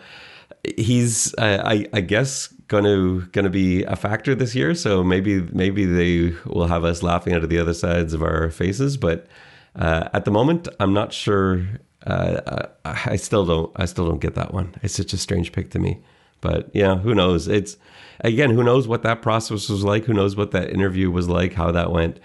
he's 0.78 1.34
uh, 1.36 1.62
I, 1.66 1.88
I 1.94 2.02
guess 2.02 2.48
going 2.68 2.84
to 2.86 3.50
be 3.50 3.84
a 3.84 3.96
factor 3.96 4.34
this 4.34 4.56
year. 4.56 4.74
So 4.74 5.04
maybe 5.04 5.42
maybe 5.52 5.86
they 5.86 6.36
will 6.46 6.68
have 6.68 6.84
us 6.84 7.04
laughing 7.04 7.34
out 7.34 7.44
of 7.44 7.50
the 7.50 7.60
other 7.60 7.74
sides 7.74 8.14
of 8.14 8.24
our 8.24 8.50
faces. 8.50 8.98
But 8.98 9.28
uh, 9.76 10.10
at 10.14 10.26
the 10.26 10.32
moment, 10.32 10.68
I'm 10.80 10.94
not 10.94 11.14
sure. 11.14 11.66
Uh, 12.06 12.68
I 12.84 13.16
still 13.16 13.46
don't. 13.46 13.72
I 13.76 13.86
still 13.86 14.08
don't 14.08 14.22
get 14.22 14.36
that 14.36 14.54
one. 14.54 14.76
It's 14.82 14.96
such 14.96 15.14
a 15.14 15.18
strange 15.18 15.52
pick 15.52 15.70
to 15.72 15.80
me. 15.80 16.02
But 16.42 16.70
yeah, 16.74 16.98
who 16.98 17.16
knows? 17.16 17.48
It's 17.48 17.78
again, 18.22 18.50
who 18.50 18.64
knows 18.64 18.88
what 18.88 19.04
that 19.04 19.22
process 19.22 19.70
was 19.70 19.84
like? 19.84 20.06
Who 20.06 20.14
knows 20.14 20.36
what 20.36 20.52
that 20.52 20.70
interview 20.70 21.10
was 21.10 21.30
like? 21.30 21.54
How 21.54 21.72
that 21.72 21.92
went? 21.92 22.20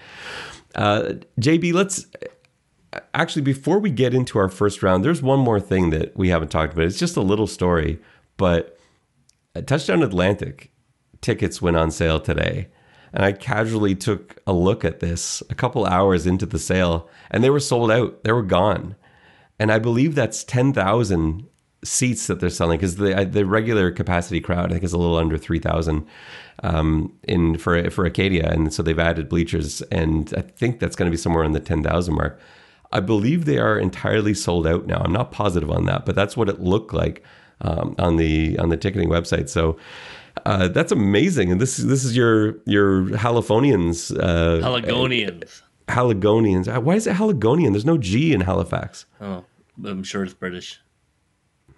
Uh, 0.74 1.14
JB, 1.40 1.72
let's 1.72 2.07
actually 3.14 3.42
before 3.42 3.79
we 3.79 3.90
get 3.90 4.14
into 4.14 4.38
our 4.38 4.48
first 4.48 4.83
round. 4.83 5.05
There's 5.05 5.22
one 5.22 5.38
more 5.38 5.61
thing 5.61 5.90
that 5.90 6.16
we 6.16 6.31
haven't 6.31 6.48
talked 6.48 6.72
about. 6.72 6.87
It's 6.87 6.98
just 6.98 7.16
a 7.16 7.20
little 7.20 7.46
story 7.46 8.01
but 8.38 8.79
Touchdown 9.66 10.03
Atlantic 10.03 10.72
tickets 11.20 11.61
went 11.61 11.77
on 11.77 11.90
sale 11.90 12.20
today. 12.20 12.68
And 13.12 13.24
I 13.24 13.33
casually 13.33 13.94
took 13.94 14.38
a 14.46 14.53
look 14.53 14.85
at 14.85 15.01
this 15.01 15.42
a 15.51 15.55
couple 15.55 15.87
hours 15.87 16.27
into 16.27 16.46
the 16.46 16.59
sale, 16.59 17.09
and 17.31 17.42
they 17.42 17.51
were 17.51 17.61
sold 17.61 17.90
out. 17.90 18.22
They 18.22 18.33
were 18.33 18.42
gone. 18.42 18.96
And 19.59 19.72
I 19.72 19.79
believe 19.79 20.14
that's 20.14 20.44
10,000 20.44 21.48
seats 21.85 22.27
that 22.27 22.40
they're 22.40 22.51
selling 22.51 22.79
because 22.79 22.96
the 22.96 23.24
the 23.31 23.46
regular 23.46 23.90
capacity 23.92 24.40
crowd 24.40 24.70
I 24.70 24.74
think 24.74 24.85
is 24.85 24.92
a 24.92 24.98
little 24.98 25.16
under 25.16 25.38
three 25.38 25.61
thousand 25.61 26.07
um, 26.62 27.16
in 27.22 27.57
for 27.57 27.88
for 27.90 28.05
Acadia, 28.05 28.51
and 28.51 28.72
so 28.72 28.83
they've 28.83 28.98
added 28.98 29.29
bleachers, 29.29 29.81
and 29.83 30.35
I 30.37 30.40
think 30.40 30.81
that's 30.81 30.96
going 30.96 31.09
to 31.09 31.14
be 31.14 31.20
somewhere 31.20 31.44
in 31.44 31.53
the 31.53 31.61
ten 31.61 31.83
thousand 31.83 32.14
mark. 32.14 32.40
I 32.90 33.01
believe 33.01 33.44
they 33.44 33.59
are 33.59 33.79
entirely 33.79 34.35
sold 34.35 34.66
out 34.66 34.87
now. 34.87 35.03
I'm 35.05 35.12
not 35.12 35.31
positive 35.31 35.70
on 35.70 35.85
that, 35.85 36.05
but 36.05 36.16
that's 36.16 36.37
what 36.37 36.48
it 36.48 36.61
looked 36.61 36.92
like 36.92 37.22
um, 37.60 37.94
on 37.98 38.16
the 38.16 38.58
on 38.58 38.68
the 38.68 38.76
ticketing 38.76 39.08
website. 39.08 39.48
So 39.48 39.76
Uh, 40.46 40.68
that's 40.68 40.92
amazing, 40.92 41.50
and 41.50 41.60
this 41.60 41.76
this 41.78 42.04
is 42.04 42.16
your 42.16 42.54
your 42.64 43.06
Haliphonians, 43.18 44.12
uh, 44.16 44.60
Haligonians. 44.62 45.62
Haligonians. 45.88 46.68
Uh, 46.68 46.80
Why 46.80 46.94
is 46.94 47.06
it 47.08 47.16
Haligonian? 47.16 47.72
There's 47.72 47.84
no 47.84 47.98
G 47.98 48.32
in 48.32 48.42
Halifax. 48.42 49.04
Oh, 49.20 49.44
I'm 49.84 50.04
sure 50.04 50.22
it's 50.22 50.34
British. 50.34 50.80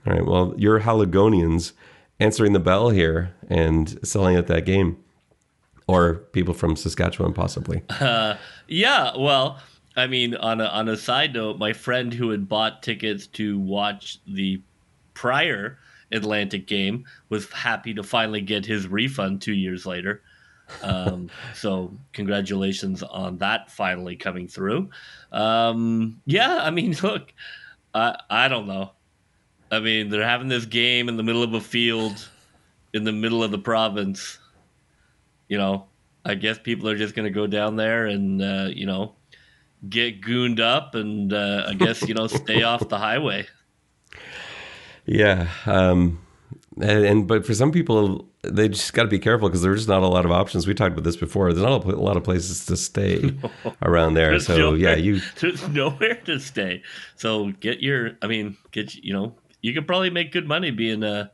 All 0.06 0.12
right, 0.12 0.24
well, 0.26 0.54
you're 0.58 0.80
Haligonians 0.80 1.72
answering 2.18 2.52
the 2.52 2.60
bell 2.60 2.90
here 2.90 3.34
and 3.48 3.98
selling 4.06 4.36
at 4.36 4.46
that 4.48 4.66
game, 4.66 4.98
or 5.86 6.16
people 6.32 6.52
from 6.54 6.76
Saskatchewan 6.76 7.32
possibly. 7.32 7.82
Yeah, 8.68 9.16
well, 9.16 9.58
I 9.96 10.06
mean, 10.06 10.34
on 10.36 10.60
a 10.60 10.66
on 10.66 10.88
a 10.88 10.96
side 10.96 11.32
note, 11.34 11.58
my 11.58 11.72
friend 11.72 12.12
who 12.14 12.30
had 12.30 12.46
bought 12.48 12.82
tickets 12.82 13.26
to 13.38 13.58
watch 13.58 14.18
the 14.26 14.60
prior 15.14 15.79
Atlantic 16.12 16.66
game 16.66 17.05
was 17.29 17.51
happy 17.53 17.94
to 17.94 18.03
finally 18.03 18.40
get 18.40 18.66
his 18.66 18.87
refund 18.87 19.42
two 19.42 19.55
years 19.55 19.87
later. 19.87 20.23
Um, 20.83 21.31
so 21.55 21.92
congratulations 22.12 23.03
on 23.03 23.38
that 23.38 23.70
finally 23.70 24.16
coming 24.16 24.49
through. 24.49 24.90
Um, 25.33 26.20
yeah, 26.27 26.59
I 26.62 26.70
mean, 26.70 26.96
look, 27.03 27.33
I 27.94 28.18
I 28.29 28.49
don't 28.49 28.66
know. 28.66 28.92
I 29.70 29.79
mean, 29.79 30.09
they're 30.11 30.27
having 30.27 30.49
this 30.49 30.66
game 30.66 31.09
in 31.09 31.16
the 31.16 31.23
middle 31.23 31.44
of 31.44 31.55
a 31.55 31.61
field, 31.61 32.29
in 32.92 33.05
the 33.05 33.12
middle 33.12 33.44
of 33.44 33.53
the 33.53 33.59
province. 33.59 34.38
You 35.49 35.59
know, 35.59 35.87
I 36.25 36.35
guess 36.35 36.59
people 36.59 36.88
are 36.88 36.96
just 36.96 37.14
going 37.14 37.25
to 37.25 37.31
go 37.31 37.46
down 37.46 37.77
there 37.77 38.07
and 38.07 38.42
uh, 38.42 38.68
you 38.73 38.87
know 38.87 39.14
get 39.88 40.20
gooned 40.20 40.61
up 40.61 40.94
and 40.94 41.33
uh, 41.33 41.64
I 41.68 41.75
guess 41.75 42.07
you 42.07 42.14
know 42.14 42.27
stay 42.27 42.62
off 42.62 42.88
the 42.88 42.99
highway. 42.99 43.46
Yeah, 45.11 45.49
um, 45.66 46.20
and, 46.81 47.05
and 47.05 47.27
but 47.27 47.44
for 47.44 47.53
some 47.53 47.73
people, 47.73 48.29
they 48.42 48.68
just 48.68 48.92
got 48.92 49.03
to 49.03 49.09
be 49.09 49.18
careful 49.18 49.49
because 49.49 49.61
there's 49.61 49.81
just 49.81 49.88
not 49.88 50.05
a 50.05 50.07
lot 50.07 50.25
of 50.25 50.31
options. 50.31 50.68
We 50.68 50.75
talked 50.75 50.92
about 50.92 51.03
this 51.03 51.16
before. 51.16 51.53
There's 51.53 51.64
not 51.64 51.85
a, 51.85 51.88
a 51.88 51.96
lot 51.96 52.16
of 52.16 52.23
places 52.23 52.64
to 52.66 52.77
stay 52.77 53.35
around 53.83 54.14
there. 54.14 54.38
So 54.38 54.57
nowhere- 54.57 54.79
yeah, 54.79 54.94
you 54.94 55.20
there's 55.40 55.68
nowhere 55.68 56.14
to 56.27 56.38
stay. 56.38 56.83
So 57.16 57.51
get 57.59 57.81
your, 57.81 58.12
I 58.23 58.29
mean, 58.29 58.57
get 58.70 58.94
you 58.94 59.12
know, 59.12 59.35
you 59.62 59.75
could 59.75 59.88
probably 59.88 60.11
make 60.11 60.31
good 60.31 60.46
money 60.46 60.70
being 60.70 61.03
a, 61.03 61.33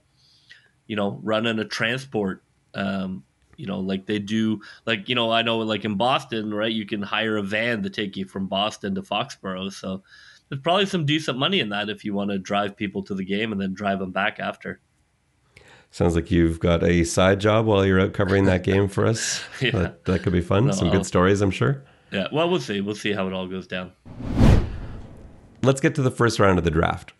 you 0.86 0.96
know, 0.96 1.20
running 1.22 1.58
a 1.58 1.64
transport. 1.66 2.42
Um, 2.74 3.24
you 3.58 3.66
know, 3.66 3.80
like 3.80 4.06
they 4.06 4.18
do, 4.18 4.62
like 4.86 5.10
you 5.10 5.14
know, 5.14 5.30
I 5.30 5.42
know, 5.42 5.58
like 5.58 5.84
in 5.84 5.96
Boston, 5.96 6.52
right? 6.52 6.72
You 6.72 6.86
can 6.86 7.02
hire 7.02 7.36
a 7.36 7.42
van 7.42 7.82
to 7.82 7.90
take 7.90 8.16
you 8.16 8.24
from 8.24 8.46
Boston 8.46 8.94
to 8.94 9.02
Foxborough. 9.02 9.70
So 9.70 10.02
there's 10.48 10.60
probably 10.62 10.86
some 10.86 11.04
decent 11.06 11.38
money 11.38 11.60
in 11.60 11.68
that 11.70 11.88
if 11.88 12.04
you 12.04 12.14
want 12.14 12.30
to 12.30 12.38
drive 12.38 12.76
people 12.76 13.02
to 13.04 13.14
the 13.14 13.24
game 13.24 13.52
and 13.52 13.60
then 13.60 13.74
drive 13.74 13.98
them 13.98 14.12
back 14.12 14.38
after. 14.38 14.80
sounds 15.90 16.14
like 16.14 16.30
you've 16.30 16.60
got 16.60 16.82
a 16.84 17.04
side 17.04 17.40
job 17.40 17.66
while 17.66 17.84
you're 17.84 18.00
out 18.00 18.12
covering 18.12 18.44
that 18.44 18.62
game 18.70 18.88
for 18.88 19.06
us. 19.06 19.42
Yeah. 19.60 19.70
that, 19.72 20.04
that 20.04 20.22
could 20.22 20.32
be 20.32 20.40
fun. 20.40 20.72
Some 20.72 20.88
No. 20.88 20.92
good 20.94 21.06
stories, 21.06 21.40
I'm 21.42 21.50
sure. 21.50 21.82
Yeah. 22.12 22.28
Well, 22.32 22.48
we'll 22.48 22.60
see. 22.60 22.80
We'll 22.80 22.94
see 22.94 23.12
how 23.12 23.26
it 23.26 23.32
all 23.32 23.46
goes 23.48 23.66
down. 23.66 23.92
let's 25.62 25.80
get 25.80 25.94
to 25.96 26.02
the 26.02 26.10
first 26.10 26.38
round 26.38 26.58
of 26.58 26.64
the 26.64 26.70
draft. 26.70 27.12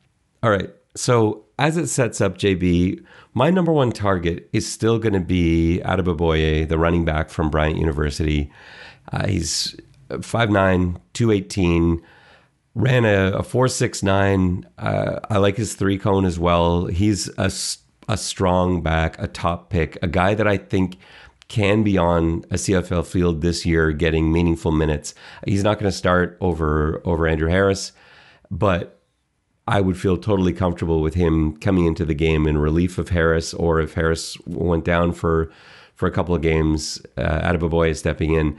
All 0.43 0.51
right. 0.51 0.71
So 0.95 1.45
as 1.59 1.77
it 1.77 1.89
sets 1.89 2.21
up, 2.21 2.39
JB, 2.39 3.05
my 3.35 3.51
number 3.51 3.73
one 3.73 3.91
target 3.93 4.49
is 4.53 4.71
still 4.71 4.99
going 4.99 5.13
to 5.15 5.21
be 5.21 5.81
Adeboboye, 5.85 6.69
the 6.69 6.79
running 6.79 7.05
back 7.05 7.29
from 7.31 7.51
Bryant 7.51 7.79
University. 7.79 8.51
Uh, 9.13 9.27
he's 9.27 9.77
5'9", 10.11 10.97
218, 11.13 12.01
ran 12.77 13.05
a, 13.07 13.39
a 13.39 13.43
4'6'9". 13.43 14.65
Uh, 14.79 15.21
I 15.29 15.39
like 15.39 15.57
his 15.57 15.75
three 15.75 15.99
cone 15.99 16.27
as 16.27 16.39
well. 16.39 16.87
He's 16.87 17.29
a, 17.39 17.51
a 18.09 18.17
strong 18.17 18.83
back, 18.83 19.21
a 19.21 19.27
top 19.27 19.71
pick, 19.71 19.99
a 20.03 20.07
guy 20.07 20.35
that 20.35 20.47
I 20.47 20.59
think 20.59 20.99
can 21.49 21.83
be 21.83 21.97
on 21.97 22.45
a 22.51 22.57
CFL 22.57 23.07
field 23.07 23.41
this 23.41 23.65
year 23.65 23.93
getting 23.93 24.31
meaningful 24.33 24.73
minutes. 24.73 25.15
He's 25.47 25.65
not 25.65 25.79
going 25.79 25.91
to 25.91 25.97
start 25.97 26.37
over 26.41 27.01
over 27.05 27.27
Andrew 27.27 27.49
Harris, 27.49 27.93
but 28.51 29.01
I 29.67 29.81
would 29.81 29.97
feel 29.97 30.17
totally 30.17 30.53
comfortable 30.53 31.01
with 31.01 31.15
him 31.15 31.57
coming 31.57 31.87
into 31.87 32.05
the 32.05 32.15
game 32.15 32.47
in 32.47 32.59
relief 32.59 32.99
of 32.99 33.09
Harris, 33.11 33.55
or 33.55 33.81
if 33.81 33.95
Harris 33.95 34.37
went 34.45 34.85
down 34.85 35.13
for 35.13 35.51
for 35.95 36.07
a 36.07 36.11
couple 36.11 36.35
of 36.35 36.43
games, 36.43 37.01
uh, 37.17 37.41
Adeboboye 37.41 37.97
stepping 37.97 38.35
in. 38.35 38.59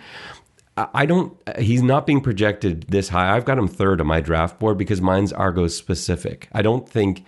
I 0.77 1.05
don't. 1.05 1.35
He's 1.57 1.81
not 1.81 2.05
being 2.05 2.21
projected 2.21 2.83
this 2.89 3.09
high. 3.09 3.35
I've 3.35 3.45
got 3.45 3.57
him 3.57 3.67
third 3.67 3.99
on 3.99 4.07
my 4.07 4.21
draft 4.21 4.59
board 4.59 4.77
because 4.77 5.01
mine's 5.01 5.33
Argos 5.33 5.75
specific. 5.75 6.47
I 6.51 6.61
don't 6.61 6.87
think 6.87 7.25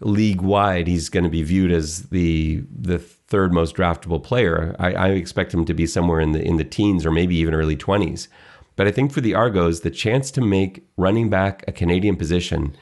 league 0.00 0.40
wide 0.40 0.86
he's 0.86 1.10
going 1.10 1.24
to 1.24 1.30
be 1.30 1.42
viewed 1.42 1.70
as 1.70 2.04
the 2.08 2.64
the 2.74 2.98
third 2.98 3.52
most 3.52 3.76
draftable 3.76 4.22
player. 4.22 4.74
I, 4.78 4.94
I 4.94 5.08
expect 5.10 5.52
him 5.52 5.66
to 5.66 5.74
be 5.74 5.86
somewhere 5.86 6.20
in 6.20 6.32
the 6.32 6.42
in 6.42 6.56
the 6.56 6.64
teens 6.64 7.04
or 7.04 7.10
maybe 7.10 7.36
even 7.36 7.54
early 7.54 7.76
twenties. 7.76 8.28
But 8.76 8.86
I 8.86 8.92
think 8.92 9.12
for 9.12 9.20
the 9.20 9.34
Argos, 9.34 9.80
the 9.80 9.90
chance 9.90 10.30
to 10.30 10.40
make 10.40 10.86
running 10.96 11.28
back 11.28 11.64
a 11.68 11.72
Canadian 11.72 12.16
position, 12.16 12.74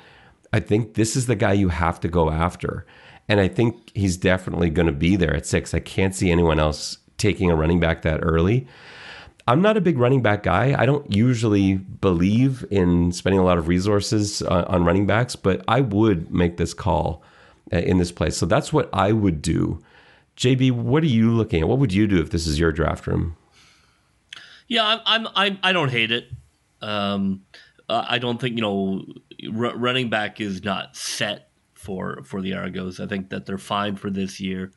I 0.53 0.61
think 0.61 0.95
this 0.95 1.17
is 1.17 1.27
the 1.27 1.35
guy 1.35 1.55
you 1.55 1.71
have 1.71 1.99
to 2.01 2.09
go 2.09 2.31
after. 2.31 2.87
And 3.29 3.41
I 3.41 3.49
think 3.49 3.91
he's 3.97 4.17
definitely 4.17 4.71
going 4.71 4.87
to 4.87 4.93
be 4.93 5.17
there 5.17 5.35
at 5.35 5.45
six. 5.45 5.75
I 5.75 5.81
can't 5.81 6.15
see 6.15 6.31
anyone 6.31 6.61
else 6.61 6.99
taking 7.17 7.51
a 7.51 7.57
running 7.57 7.81
back 7.81 8.03
that 8.03 8.21
early. 8.23 8.69
I'm 9.49 9.63
not 9.63 9.79
a 9.79 9.81
big 9.81 9.99
running 9.99 10.21
back 10.21 10.43
guy. 10.43 10.75
I 10.79 10.85
don't 10.85 11.11
usually 11.11 11.77
believe 11.77 12.67
in 12.71 13.13
spending 13.13 13.41
a 13.41 13.45
lot 13.45 13.57
of 13.57 13.67
resources 13.67 14.43
on, 14.43 14.65
on 14.65 14.85
running 14.85 15.07
backs, 15.07 15.37
but 15.37 15.65
I 15.67 15.81
would 15.81 16.31
make 16.31 16.59
this 16.59 16.75
call 16.75 17.23
uh, 17.73 17.79
in 17.79 17.97
this 17.97 18.13
place. 18.13 18.37
So 18.37 18.45
that's 18.45 18.75
what 18.75 18.91
I 18.93 19.13
would 19.13 19.41
do. 19.41 19.83
JB, 20.37 20.73
what 20.73 21.03
are 21.03 21.07
you 21.07 21.33
looking 21.33 21.63
at? 21.63 21.69
What 21.69 21.79
would 21.79 21.95
you 21.95 22.07
do 22.07 22.21
if 22.21 22.29
this 22.31 22.47
is 22.47 22.61
your 22.61 22.73
draft 22.73 23.07
room? 23.07 23.37
Yeah, 24.67 24.85
I'm. 24.85 25.01
I'm. 25.07 25.29
I'm 25.35 25.59
I 25.63 25.73
don't 25.73 25.89
hate 25.89 26.13
it. 26.13 26.29
Um, 26.83 27.47
uh, 27.89 28.05
I 28.07 28.19
don't 28.19 28.39
think 28.39 28.55
you 28.55 28.61
know, 28.61 29.03
r- 29.47 29.77
running 29.79 30.11
back 30.11 30.43
is 30.43 30.63
not 30.63 30.95
set 30.95 31.49
for 31.73 32.23
for 32.23 32.43
the 32.43 32.53
Argos. 32.53 33.01
I 33.01 33.07
think 33.07 33.31
that 33.31 33.47
they're 33.47 33.57
fine 33.57 33.97
for 33.97 34.11
this 34.11 34.41
year. 34.41 34.73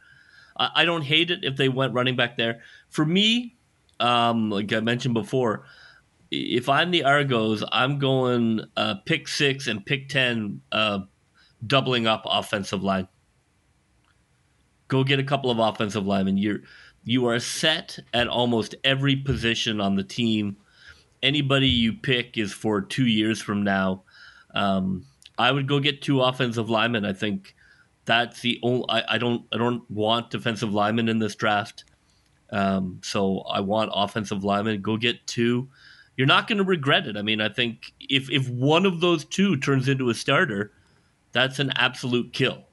I, 0.58 0.70
I 0.76 0.86
don't 0.86 1.02
hate 1.02 1.30
it 1.30 1.44
if 1.44 1.58
they 1.58 1.68
went 1.68 1.94
running 1.94 2.16
back 2.16 2.38
there. 2.38 2.62
For 2.88 3.06
me, 3.06 3.58
um, 4.02 4.50
like 4.50 4.74
I 4.74 4.80
mentioned 4.80 5.14
before, 5.14 5.66
if 6.32 6.68
I'm 6.70 6.92
the 6.92 7.04
Argos, 7.04 7.64
I'm 7.72 8.00
going 8.00 8.62
uh, 8.76 8.96
pick 9.06 9.28
six 9.28 9.68
and 9.68 9.86
pick 9.86 10.10
ten, 10.10 10.62
uh, 10.72 11.00
doubling 11.66 12.08
up 12.08 12.24
offensive 12.26 12.84
line. 12.84 13.08
Go 14.88 15.04
get 15.04 15.20
a 15.20 15.24
couple 15.24 15.52
of 15.52 15.60
offensive 15.60 16.06
linemen. 16.06 16.38
You're 16.38 16.62
you 17.04 17.28
are 17.28 17.40
set 17.40 18.00
at 18.14 18.28
almost 18.28 18.76
every 18.84 19.16
position 19.16 19.82
on 19.82 19.96
the 19.96 20.04
team. 20.04 20.58
Anybody 21.24 21.68
you 21.68 21.94
pick 21.94 22.38
is 22.38 22.54
for 22.54 22.82
two 22.82 23.06
years 23.06 23.42
from 23.42 23.64
now. 23.64 24.04
Um, 24.54 25.06
I 25.38 25.52
would 25.52 25.68
go 25.68 25.80
get 25.80 26.02
two 26.02 26.22
offensive 26.22 26.70
linemen. 26.70 27.06
I 27.06 27.14
think 27.14 27.56
that's 28.06 28.42
the 28.42 28.60
only. 28.64 28.86
I, 28.90 29.16
I 29.16 29.18
don't. 29.18 29.46
I 29.54 29.58
don't 29.58 29.90
want 29.90 30.32
defensive 30.32 30.74
linemen 30.74 31.10
in 31.10 31.20
this 31.20 31.36
draft. 31.36 31.84
Um, 32.52 33.00
so 33.04 33.40
I 33.42 33.62
want 33.62 33.92
offensive 33.94 34.44
linemen. 34.44 34.82
Go 34.82 34.98
get 34.98 35.26
two. 35.28 35.70
You're 36.18 36.28
not 36.28 36.48
going 36.48 36.58
to 36.58 36.64
regret 36.64 37.08
it. 37.08 37.18
I 37.18 37.22
mean, 37.22 37.42
I 37.42 37.50
think 37.50 37.94
if 38.00 38.30
if 38.30 38.50
one 38.50 38.86
of 38.86 39.00
those 39.00 39.26
two 39.26 39.58
turns 39.58 39.88
into 39.88 40.10
a 40.10 40.14
starter, 40.14 40.72
that's 41.32 41.60
an 41.60 41.72
absolute 41.76 42.34
kill. 42.34 42.64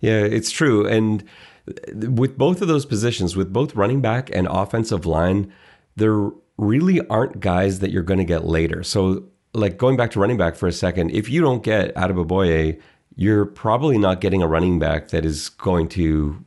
Yeah, 0.00 0.18
it's 0.18 0.50
true. 0.50 0.86
And 0.86 1.24
with 1.94 2.36
both 2.36 2.60
of 2.60 2.68
those 2.68 2.84
positions, 2.84 3.36
with 3.36 3.52
both 3.52 3.76
running 3.76 4.00
back 4.00 4.30
and 4.34 4.48
offensive 4.50 5.06
line, 5.06 5.52
there 5.96 6.30
really 6.58 7.06
aren't 7.08 7.40
guys 7.40 7.78
that 7.78 7.90
you're 7.90 8.02
going 8.02 8.18
to 8.18 8.24
get 8.24 8.44
later. 8.44 8.82
So, 8.82 9.24
like 9.54 9.76
going 9.76 9.96
back 9.96 10.10
to 10.12 10.20
running 10.20 10.36
back 10.36 10.56
for 10.56 10.66
a 10.66 10.72
second, 10.72 11.10
if 11.10 11.28
you 11.28 11.40
don't 11.40 11.62
get 11.62 11.94
Adeboboye, 11.94 12.80
you're 13.14 13.44
probably 13.44 13.98
not 13.98 14.20
getting 14.20 14.42
a 14.42 14.48
running 14.48 14.78
back 14.78 15.08
that 15.08 15.24
is 15.24 15.50
going 15.50 15.88
to 15.90 16.44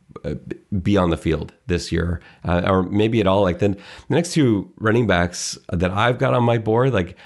be 0.82 0.96
on 0.96 1.10
the 1.10 1.16
field 1.16 1.52
this 1.66 1.92
year, 1.92 2.20
uh, 2.44 2.62
or 2.66 2.82
maybe 2.82 3.20
at 3.20 3.26
all. 3.26 3.42
Like 3.42 3.58
then, 3.58 3.72
the 4.08 4.14
next 4.14 4.32
two 4.32 4.72
running 4.78 5.06
backs 5.06 5.58
that 5.72 5.90
I've 5.90 6.18
got 6.18 6.34
on 6.34 6.42
my 6.42 6.58
board, 6.58 6.92
like 6.92 7.16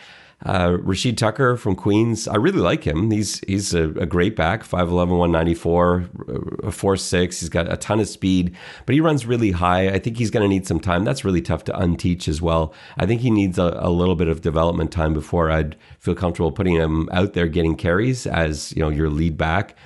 uh, 0.45 0.79
Rashid 0.81 1.19
Tucker 1.19 1.57
from 1.57 1.77
Queens, 1.77 2.27
I 2.27 2.37
really 2.37 2.61
like 2.61 2.85
him. 2.85 3.11
He's 3.11 3.41
he's 3.47 3.75
a, 3.75 3.91
a 3.91 4.07
great 4.07 4.37
back, 4.37 4.63
5'11", 4.63 5.19
194, 5.19 5.95
uh, 6.01 6.71
4'6". 6.71 7.41
He's 7.41 7.49
got 7.51 7.71
a 7.71 7.77
ton 7.77 8.01
of 8.01 8.09
speed, 8.09 8.57
but 8.87 8.95
he 8.95 9.03
runs 9.03 9.27
really 9.27 9.51
high. 9.51 9.89
I 9.89 9.99
think 9.99 10.17
he's 10.17 10.31
going 10.31 10.43
to 10.43 10.49
need 10.49 10.67
some 10.67 10.81
time. 10.81 11.05
That's 11.05 11.25
really 11.25 11.43
tough 11.43 11.65
to 11.65 11.73
unteach 11.73 12.27
as 12.27 12.41
well. 12.41 12.73
I 12.97 13.05
think 13.05 13.21
he 13.21 13.31
needs 13.31 13.59
a, 13.59 13.77
a 13.81 13.91
little 13.91 14.17
bit 14.17 14.29
of 14.29 14.41
development 14.41 14.93
time 14.93 15.13
before 15.13 15.51
I'd 15.51 15.77
feel 15.99 16.15
comfortable 16.15 16.53
putting 16.53 16.75
him 16.75 17.11
out 17.13 17.35
there 17.35 17.47
getting 17.47 17.77
carries 17.77 18.27
as 18.27 18.73
you 18.75 18.81
know 18.81 18.89
your 18.89 19.11
lead 19.11 19.37
back. 19.37 19.77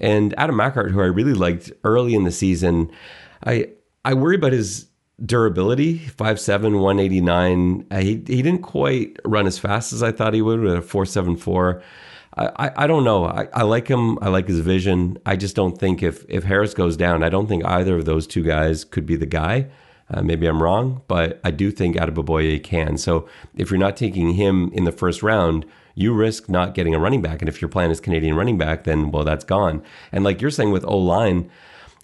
And 0.00 0.34
Adam 0.38 0.56
Machart, 0.56 0.90
who 0.90 1.00
I 1.00 1.06
really 1.06 1.34
liked 1.34 1.72
early 1.84 2.14
in 2.14 2.24
the 2.24 2.32
season, 2.32 2.90
I 3.44 3.68
I 4.04 4.14
worry 4.14 4.36
about 4.36 4.52
his 4.52 4.86
durability 5.26 5.98
5'7 5.98 6.80
189 6.80 7.86
he, 8.00 8.06
he 8.06 8.40
didn't 8.40 8.62
quite 8.62 9.18
run 9.26 9.46
as 9.46 9.58
fast 9.58 9.92
as 9.92 10.02
i 10.02 10.10
thought 10.10 10.32
he 10.32 10.40
would 10.40 10.60
with 10.60 10.72
a 10.72 10.80
474 10.80 11.82
I, 12.36 12.70
I 12.76 12.86
don't 12.86 13.04
know. 13.04 13.26
I, 13.26 13.48
I 13.52 13.62
like 13.62 13.88
him. 13.88 14.18
I 14.22 14.28
like 14.28 14.46
his 14.46 14.60
vision. 14.60 15.18
I 15.26 15.36
just 15.36 15.56
don't 15.56 15.76
think 15.76 16.02
if 16.02 16.24
if 16.28 16.44
Harris 16.44 16.74
goes 16.74 16.96
down, 16.96 17.22
I 17.24 17.28
don't 17.28 17.48
think 17.48 17.64
either 17.64 17.98
of 17.98 18.04
those 18.04 18.26
two 18.26 18.42
guys 18.42 18.84
could 18.84 19.04
be 19.04 19.16
the 19.16 19.26
guy. 19.26 19.66
Uh, 20.12 20.22
maybe 20.22 20.46
I'm 20.46 20.62
wrong, 20.62 21.02
but 21.06 21.40
I 21.44 21.50
do 21.50 21.70
think 21.70 21.96
Adeboboye 21.96 22.62
can. 22.62 22.98
So 22.98 23.28
if 23.56 23.70
you're 23.70 23.78
not 23.78 23.96
taking 23.96 24.34
him 24.34 24.70
in 24.72 24.84
the 24.84 24.92
first 24.92 25.22
round, 25.22 25.64
you 26.00 26.14
risk 26.14 26.48
not 26.48 26.74
getting 26.74 26.94
a 26.94 26.98
running 26.98 27.20
back. 27.20 27.42
And 27.42 27.48
if 27.48 27.60
your 27.60 27.68
plan 27.68 27.90
is 27.90 28.00
Canadian 28.00 28.34
running 28.34 28.56
back, 28.56 28.84
then 28.84 29.10
well, 29.10 29.24
that's 29.24 29.44
gone. 29.44 29.82
And 30.12 30.24
like 30.24 30.40
you're 30.40 30.50
saying 30.50 30.72
with 30.72 30.84
O 30.86 30.96
line, 30.96 31.50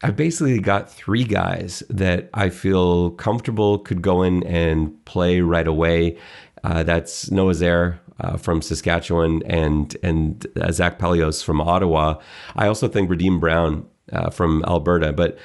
I've 0.02 0.16
basically 0.16 0.58
got 0.58 0.92
three 0.92 1.24
guys 1.24 1.82
that 1.88 2.28
I 2.34 2.50
feel 2.50 3.10
comfortable 3.12 3.78
could 3.78 4.02
go 4.02 4.22
in 4.22 4.42
and 4.44 5.02
play 5.06 5.40
right 5.40 5.66
away. 5.66 6.18
Uh, 6.62 6.82
that's 6.82 7.30
Noah 7.30 7.54
Zerr 7.54 7.98
uh, 8.20 8.36
from 8.36 8.60
Saskatchewan 8.60 9.42
and 9.46 9.96
and 10.02 10.46
uh, 10.60 10.70
Zach 10.72 10.98
Pelehos 10.98 11.42
from 11.42 11.60
Ottawa. 11.60 12.20
I 12.54 12.66
also 12.66 12.88
think 12.88 13.08
Rodeem 13.08 13.40
Brown 13.40 13.86
uh, 14.12 14.28
from 14.28 14.62
Alberta, 14.66 15.12
but 15.12 15.38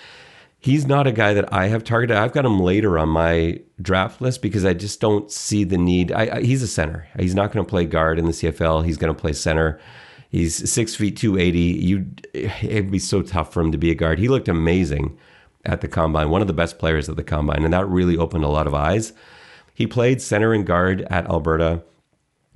he's 0.61 0.85
not 0.85 1.07
a 1.07 1.11
guy 1.11 1.33
that 1.33 1.51
I 1.51 1.67
have 1.67 1.83
targeted. 1.83 2.15
I've 2.15 2.31
got 2.31 2.45
him 2.45 2.59
later 2.59 2.97
on 2.97 3.09
my 3.09 3.59
draft 3.81 4.21
list 4.21 4.41
because 4.41 4.63
I 4.63 4.73
just 4.73 5.01
don't 5.01 5.29
see 5.29 5.63
the 5.63 5.77
need. 5.77 6.11
I, 6.11 6.37
I, 6.37 6.41
he's 6.41 6.61
a 6.61 6.67
center. 6.67 7.07
He's 7.19 7.35
not 7.35 7.51
going 7.51 7.65
to 7.65 7.69
play 7.69 7.85
guard 7.85 8.19
in 8.19 8.25
the 8.25 8.31
CFL. 8.31 8.85
He's 8.85 8.97
going 8.97 9.13
to 9.13 9.19
play 9.19 9.33
center. 9.33 9.79
He's 10.29 10.71
six 10.71 10.95
feet 10.95 11.17
two 11.17 11.37
eighty. 11.37 11.59
You, 11.59 12.05
it'd 12.33 12.91
be 12.91 12.99
so 12.99 13.21
tough 13.21 13.51
for 13.51 13.59
him 13.59 13.73
to 13.73 13.77
be 13.77 13.91
a 13.91 13.95
guard. 13.95 14.19
He 14.19 14.29
looked 14.29 14.47
amazing 14.47 15.17
at 15.65 15.81
the 15.81 15.87
combine, 15.87 16.29
one 16.29 16.41
of 16.41 16.47
the 16.47 16.53
best 16.53 16.79
players 16.79 17.09
at 17.09 17.17
the 17.17 17.23
combine, 17.23 17.63
and 17.63 17.73
that 17.73 17.87
really 17.87 18.17
opened 18.17 18.45
a 18.45 18.49
lot 18.49 18.65
of 18.65 18.73
eyes. 18.73 19.13
He 19.73 19.85
played 19.87 20.21
center 20.21 20.53
and 20.53 20.65
guard 20.65 21.01
at 21.09 21.27
Alberta, 21.27 21.83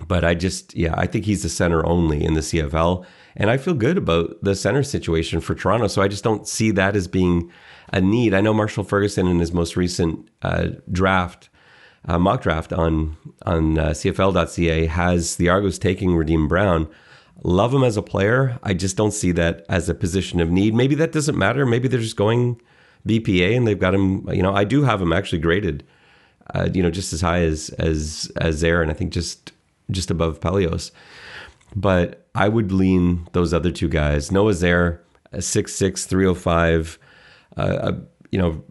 but 0.08 0.24
I 0.24 0.36
just, 0.36 0.76
yeah, 0.76 0.94
I 0.98 1.06
think 1.06 1.26
he's 1.26 1.44
the 1.44 1.50
center 1.50 1.86
only 1.86 2.24
in 2.24 2.34
the 2.34 2.42
CFL, 2.42 3.06
and 3.36 3.50
I 3.50 3.58
feel 3.58 3.74
good 3.74 3.98
about 3.98 4.38
the 4.42 4.56
center 4.56 4.82
situation 4.82 5.42
for 5.42 5.54
Toronto. 5.54 5.88
So 5.88 6.02
I 6.02 6.08
just 6.08 6.24
don't 6.24 6.48
see 6.48 6.72
that 6.72 6.96
as 6.96 7.08
being 7.08 7.52
a 7.96 8.02
need. 8.02 8.34
I 8.34 8.42
know 8.42 8.54
Marshall 8.54 8.84
Ferguson 8.84 9.28
in 9.28 9.40
his 9.40 9.52
most 9.52 9.76
recent 9.76 10.30
uh, 10.44 10.68
draft. 10.92 11.50
Uh, 12.08 12.20
mock 12.20 12.44
draft 12.44 12.72
on 12.72 13.18
on 13.48 13.80
uh, 13.80 13.90
CFL.ca 13.90 14.86
has 14.86 15.38
the 15.38 15.50
Argos 15.50 15.80
taking 15.80 16.12
Rodeem 16.12 16.48
Brown, 16.48 16.88
Love 17.44 17.74
him 17.74 17.84
as 17.84 17.98
a 17.98 18.02
player. 18.02 18.58
I 18.64 18.74
just 18.74 18.96
don't 18.96 19.12
see 19.12 19.32
that 19.34 19.66
as 19.68 19.90
a 19.90 19.94
position 19.94 20.40
of 20.40 20.50
need. 20.50 20.74
Maybe 20.74 20.96
that 20.96 21.12
doesn't 21.12 21.38
matter. 21.38 21.66
Maybe 21.66 21.88
they're 21.88 22.00
just 22.00 22.16
going 22.16 22.62
BPA 23.08 23.56
and 23.56 23.68
they've 23.68 23.80
got 23.80 23.94
him. 23.94 24.28
You 24.32 24.42
know, 24.42 24.54
I 24.54 24.64
do 24.64 24.84
have 24.84 25.02
him 25.02 25.12
actually 25.12 25.40
graded. 25.40 25.86
Uh, 26.54 26.70
you 26.74 26.82
know, 26.82 26.90
just 26.90 27.12
as 27.12 27.22
high 27.22 27.42
as 27.42 27.70
as 27.78 28.32
as 28.38 28.64
and 28.64 28.90
I 28.90 28.94
think 28.94 29.12
just 29.12 29.52
just 29.92 30.10
above 30.10 30.40
Pelehos. 30.40 30.92
But 31.76 32.26
I 32.34 32.48
would 32.48 32.72
lean 32.72 33.28
those 33.34 33.54
other 33.54 33.72
two 33.72 33.90
guys. 33.90 34.32
Noah 34.32 34.54
Zerr, 34.54 35.00
6'6", 35.34 36.08
305. 36.08 36.98
Uh, 37.58 37.62
uh, 37.62 38.00
you 38.32 38.40
know, 38.40 38.64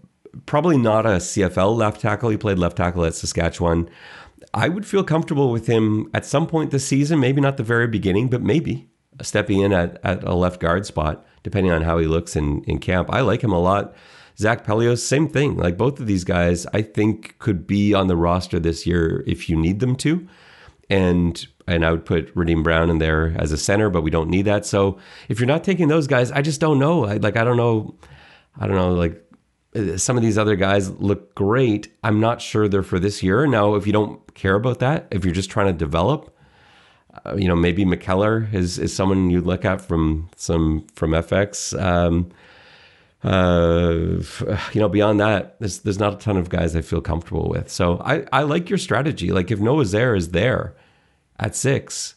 probably 0.46 0.76
not 0.76 1.06
a 1.06 1.16
CFL 1.16 1.76
left 1.76 2.00
tackle. 2.00 2.30
He 2.30 2.36
played 2.36 2.58
left 2.58 2.76
tackle 2.76 3.04
at 3.04 3.14
Saskatchewan. 3.14 3.88
I 4.52 4.68
would 4.68 4.86
feel 4.86 5.04
comfortable 5.04 5.50
with 5.50 5.66
him 5.66 6.10
at 6.14 6.26
some 6.26 6.46
point 6.46 6.70
this 6.70 6.86
season, 6.86 7.18
maybe 7.18 7.40
not 7.40 7.56
the 7.56 7.62
very 7.62 7.86
beginning, 7.86 8.28
but 8.28 8.42
maybe 8.42 8.88
stepping 9.22 9.60
in 9.60 9.72
at, 9.72 9.98
at 10.04 10.22
a 10.24 10.34
left 10.34 10.60
guard 10.60 10.86
spot, 10.86 11.24
depending 11.42 11.72
on 11.72 11.82
how 11.82 11.98
he 11.98 12.06
looks 12.06 12.36
in, 12.36 12.62
in 12.64 12.78
camp. 12.78 13.12
I 13.12 13.20
like 13.20 13.42
him 13.42 13.52
a 13.52 13.60
lot. 13.60 13.94
Zach 14.36 14.64
Pelehos, 14.64 14.98
same 14.98 15.28
thing. 15.28 15.56
Like 15.56 15.76
both 15.76 16.00
of 16.00 16.06
these 16.06 16.24
guys, 16.24 16.66
I 16.72 16.82
think 16.82 17.38
could 17.38 17.66
be 17.66 17.94
on 17.94 18.08
the 18.08 18.16
roster 18.16 18.58
this 18.58 18.86
year 18.86 19.22
if 19.26 19.48
you 19.48 19.56
need 19.56 19.80
them 19.80 19.96
to. 19.96 20.26
And 20.90 21.46
and 21.66 21.84
I 21.84 21.92
would 21.92 22.04
put 22.04 22.34
Rodeem 22.34 22.62
Brown 22.62 22.90
in 22.90 22.98
there 22.98 23.34
as 23.38 23.50
a 23.50 23.56
center, 23.56 23.88
but 23.88 24.02
we 24.02 24.10
don't 24.10 24.28
need 24.28 24.42
that. 24.42 24.66
So 24.66 24.98
if 25.28 25.40
you're 25.40 25.46
not 25.46 25.64
taking 25.64 25.88
those 25.88 26.06
guys, 26.06 26.30
I 26.30 26.42
just 26.42 26.60
don't 26.60 26.78
know. 26.78 27.06
I, 27.06 27.16
like 27.16 27.36
I 27.36 27.44
don't 27.44 27.56
know, 27.56 27.94
I 28.58 28.66
don't 28.66 28.76
know. 28.76 28.92
Like 28.92 29.24
some 29.96 30.16
of 30.16 30.22
these 30.22 30.38
other 30.38 30.56
guys 30.56 30.90
look 30.90 31.34
great. 31.34 31.88
I'm 32.04 32.20
not 32.20 32.40
sure 32.40 32.68
they're 32.68 32.82
for 32.82 32.98
this 32.98 33.22
year. 33.22 33.46
Now, 33.46 33.74
if 33.74 33.86
you 33.86 33.92
don't 33.92 34.34
care 34.34 34.54
about 34.54 34.78
that, 34.78 35.08
if 35.10 35.24
you're 35.24 35.34
just 35.34 35.50
trying 35.50 35.66
to 35.66 35.72
develop, 35.72 36.36
uh, 37.26 37.34
you 37.36 37.48
know, 37.48 37.56
maybe 37.56 37.84
McKellar 37.84 38.52
is, 38.54 38.78
is 38.78 38.94
someone 38.94 39.30
you 39.30 39.40
look 39.40 39.64
at 39.64 39.80
from 39.80 40.30
some 40.36 40.86
from 40.94 41.10
FX. 41.10 41.80
Um, 41.80 42.30
uh, 43.24 44.22
you 44.72 44.80
know, 44.80 44.88
beyond 44.88 45.18
that, 45.20 45.58
there's 45.58 45.80
there's 45.80 45.98
not 45.98 46.14
a 46.14 46.16
ton 46.18 46.36
of 46.36 46.50
guys 46.50 46.76
I 46.76 46.82
feel 46.82 47.00
comfortable 47.00 47.48
with. 47.48 47.70
So 47.70 47.98
I, 48.04 48.26
I 48.32 48.42
like 48.42 48.68
your 48.68 48.78
strategy. 48.78 49.32
Like 49.32 49.50
if 49.50 49.58
Noah 49.60 49.84
Zerr 49.84 50.16
is 50.16 50.30
there 50.30 50.74
at 51.38 51.56
six, 51.56 52.16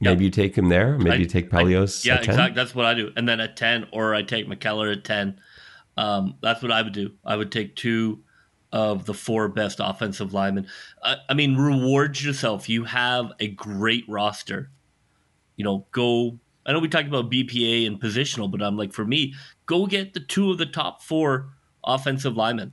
maybe 0.00 0.24
you 0.24 0.30
take 0.30 0.56
him 0.56 0.68
there. 0.68 0.98
Maybe 0.98 1.10
I, 1.10 1.14
you 1.16 1.26
take 1.26 1.50
Pelehos. 1.50 2.04
I, 2.04 2.14
yeah, 2.14 2.18
exactly. 2.18 2.54
That's 2.54 2.74
what 2.74 2.84
I 2.84 2.94
do. 2.94 3.12
And 3.16 3.28
then 3.28 3.40
at 3.40 3.56
ten, 3.56 3.86
or 3.92 4.14
I 4.14 4.22
take 4.22 4.48
McKellar 4.48 4.92
at 4.92 5.04
ten 5.04 5.38
um, 5.96 6.34
that's 6.42 6.62
what 6.62 6.72
I 6.72 6.82
would 6.82 6.92
do. 6.92 7.12
I 7.24 7.36
would 7.36 7.52
take 7.52 7.76
two 7.76 8.22
of 8.72 9.04
the 9.06 9.14
four 9.14 9.48
best 9.48 9.80
offensive 9.80 10.34
linemen. 10.34 10.66
I, 11.02 11.16
I 11.28 11.34
mean, 11.34 11.56
reward 11.56 12.20
yourself. 12.20 12.68
You 12.68 12.84
have 12.84 13.32
a 13.38 13.48
great 13.48 14.04
roster. 14.08 14.70
You 15.56 15.64
know, 15.64 15.86
go. 15.92 16.38
I 16.66 16.72
know 16.72 16.80
we 16.80 16.88
talked 16.88 17.08
about 17.08 17.30
BPA 17.30 17.86
and 17.86 18.00
positional, 18.00 18.50
but 18.50 18.62
I'm 18.62 18.76
like, 18.76 18.92
for 18.92 19.04
me, 19.04 19.34
go 19.66 19.86
get 19.86 20.14
the 20.14 20.20
two 20.20 20.50
of 20.50 20.58
the 20.58 20.66
top 20.66 21.02
four 21.02 21.50
offensive 21.84 22.36
linemen. 22.36 22.72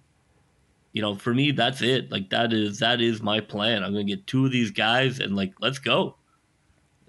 You 0.94 1.02
know, 1.02 1.16
for 1.16 1.34
me, 1.34 1.52
that's 1.52 1.82
it. 1.82 2.12
Like 2.12 2.32
that 2.32 2.52
is 2.52 2.80
that 2.80 3.00
is 3.00 3.22
my 3.22 3.40
plan. 3.40 3.84
I'm 3.84 3.92
gonna 3.92 4.04
get 4.04 4.28
two 4.28 4.46
of 4.46 4.52
these 4.52 4.72
guys 4.72 5.20
and 5.20 5.36
like 5.36 5.54
let's 5.62 5.80
go. 5.80 6.18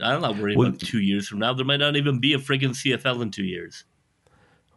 I'm 0.00 0.20
not 0.20 0.36
worried 0.36 0.58
well, 0.58 0.68
about 0.68 0.80
two 0.80 1.00
years 1.00 1.28
from 1.28 1.38
now. 1.38 1.54
There 1.54 1.64
might 1.64 1.78
not 1.78 1.96
even 1.96 2.20
be 2.20 2.34
a 2.34 2.38
friggin' 2.38 2.70
CFL 2.70 3.22
in 3.22 3.30
two 3.30 3.44
years. 3.44 3.84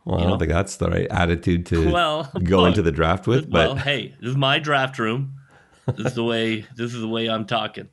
Well, 0.06 0.20
I 0.20 0.22
don't 0.22 0.32
know? 0.32 0.38
think 0.38 0.52
that's 0.52 0.78
the 0.78 0.90
right 0.90 1.08
attitude 1.10 1.66
to 1.68 1.92
well, 1.92 2.32
go 2.44 2.66
into 2.68 2.84
the 2.84 2.92
draft 2.92 3.26
with. 3.28 3.50
But 3.50 3.70
well, 3.70 3.76
hey, 3.76 4.16
this 4.22 4.30
is 4.30 4.38
my 4.38 4.60
draft 4.60 5.00
room. 5.00 5.34
This 5.88 6.08
is 6.08 6.14
the 6.14 6.24
way. 6.24 6.66
this 6.76 6.94
is 6.94 7.02
the 7.02 7.08
way 7.08 7.28
I'm 7.28 7.46
talking. 7.46 7.90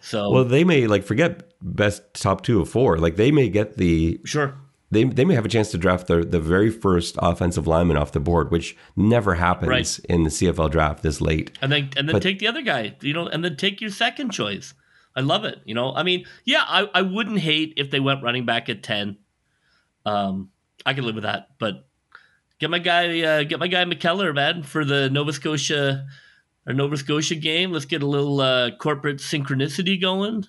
So 0.00 0.30
well, 0.30 0.44
they 0.44 0.64
may 0.64 0.86
like 0.86 1.02
forget 1.02 1.52
best 1.60 2.02
top 2.14 2.42
two 2.42 2.60
of 2.60 2.68
four. 2.68 2.98
Like 2.98 3.16
they 3.16 3.30
may 3.30 3.48
get 3.48 3.76
the 3.76 4.20
sure. 4.24 4.54
They, 4.88 5.02
they 5.02 5.24
may 5.24 5.34
have 5.34 5.44
a 5.44 5.48
chance 5.48 5.72
to 5.72 5.78
draft 5.78 6.06
the 6.06 6.24
the 6.24 6.38
very 6.38 6.70
first 6.70 7.16
offensive 7.18 7.66
lineman 7.66 7.96
off 7.96 8.12
the 8.12 8.20
board, 8.20 8.50
which 8.50 8.76
never 8.94 9.34
happens 9.34 9.68
right. 9.68 9.98
in 10.08 10.22
the 10.22 10.30
CFL 10.30 10.70
draft 10.70 11.02
this 11.02 11.20
late. 11.20 11.50
And 11.60 11.72
then 11.72 11.90
and 11.96 12.08
then 12.08 12.14
but, 12.14 12.22
take 12.22 12.38
the 12.38 12.46
other 12.46 12.62
guy, 12.62 12.94
you 13.00 13.12
know, 13.12 13.26
and 13.26 13.44
then 13.44 13.56
take 13.56 13.80
your 13.80 13.90
second 13.90 14.30
choice. 14.30 14.74
I 15.16 15.22
love 15.22 15.44
it. 15.44 15.60
You 15.64 15.74
know, 15.74 15.94
I 15.94 16.02
mean, 16.02 16.26
yeah, 16.44 16.62
I, 16.66 16.88
I 16.94 17.02
wouldn't 17.02 17.40
hate 17.40 17.74
if 17.78 17.90
they 17.90 18.00
went 18.00 18.22
running 18.22 18.44
back 18.44 18.68
at 18.68 18.82
ten. 18.82 19.16
Um, 20.04 20.50
I 20.84 20.94
can 20.94 21.04
live 21.04 21.14
with 21.14 21.24
that. 21.24 21.48
But 21.58 21.88
get 22.58 22.70
my 22.70 22.78
guy, 22.78 23.20
uh, 23.22 23.42
get 23.44 23.58
my 23.58 23.68
guy 23.68 23.84
McKellar, 23.84 24.34
man, 24.34 24.62
for 24.62 24.84
the 24.84 25.08
Nova 25.10 25.32
Scotia 25.32 26.06
or 26.66 26.72
Nova 26.72 26.96
Scotia 26.96 27.36
game. 27.36 27.72
Let's 27.72 27.84
get 27.84 28.02
a 28.02 28.06
little 28.06 28.40
uh, 28.40 28.72
corporate 28.72 29.18
synchronicity 29.18 30.00
going. 30.00 30.46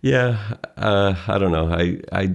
Yeah, 0.00 0.56
uh, 0.76 1.14
I 1.28 1.38
don't 1.38 1.52
know. 1.52 1.72
I, 1.72 2.00
I, 2.10 2.34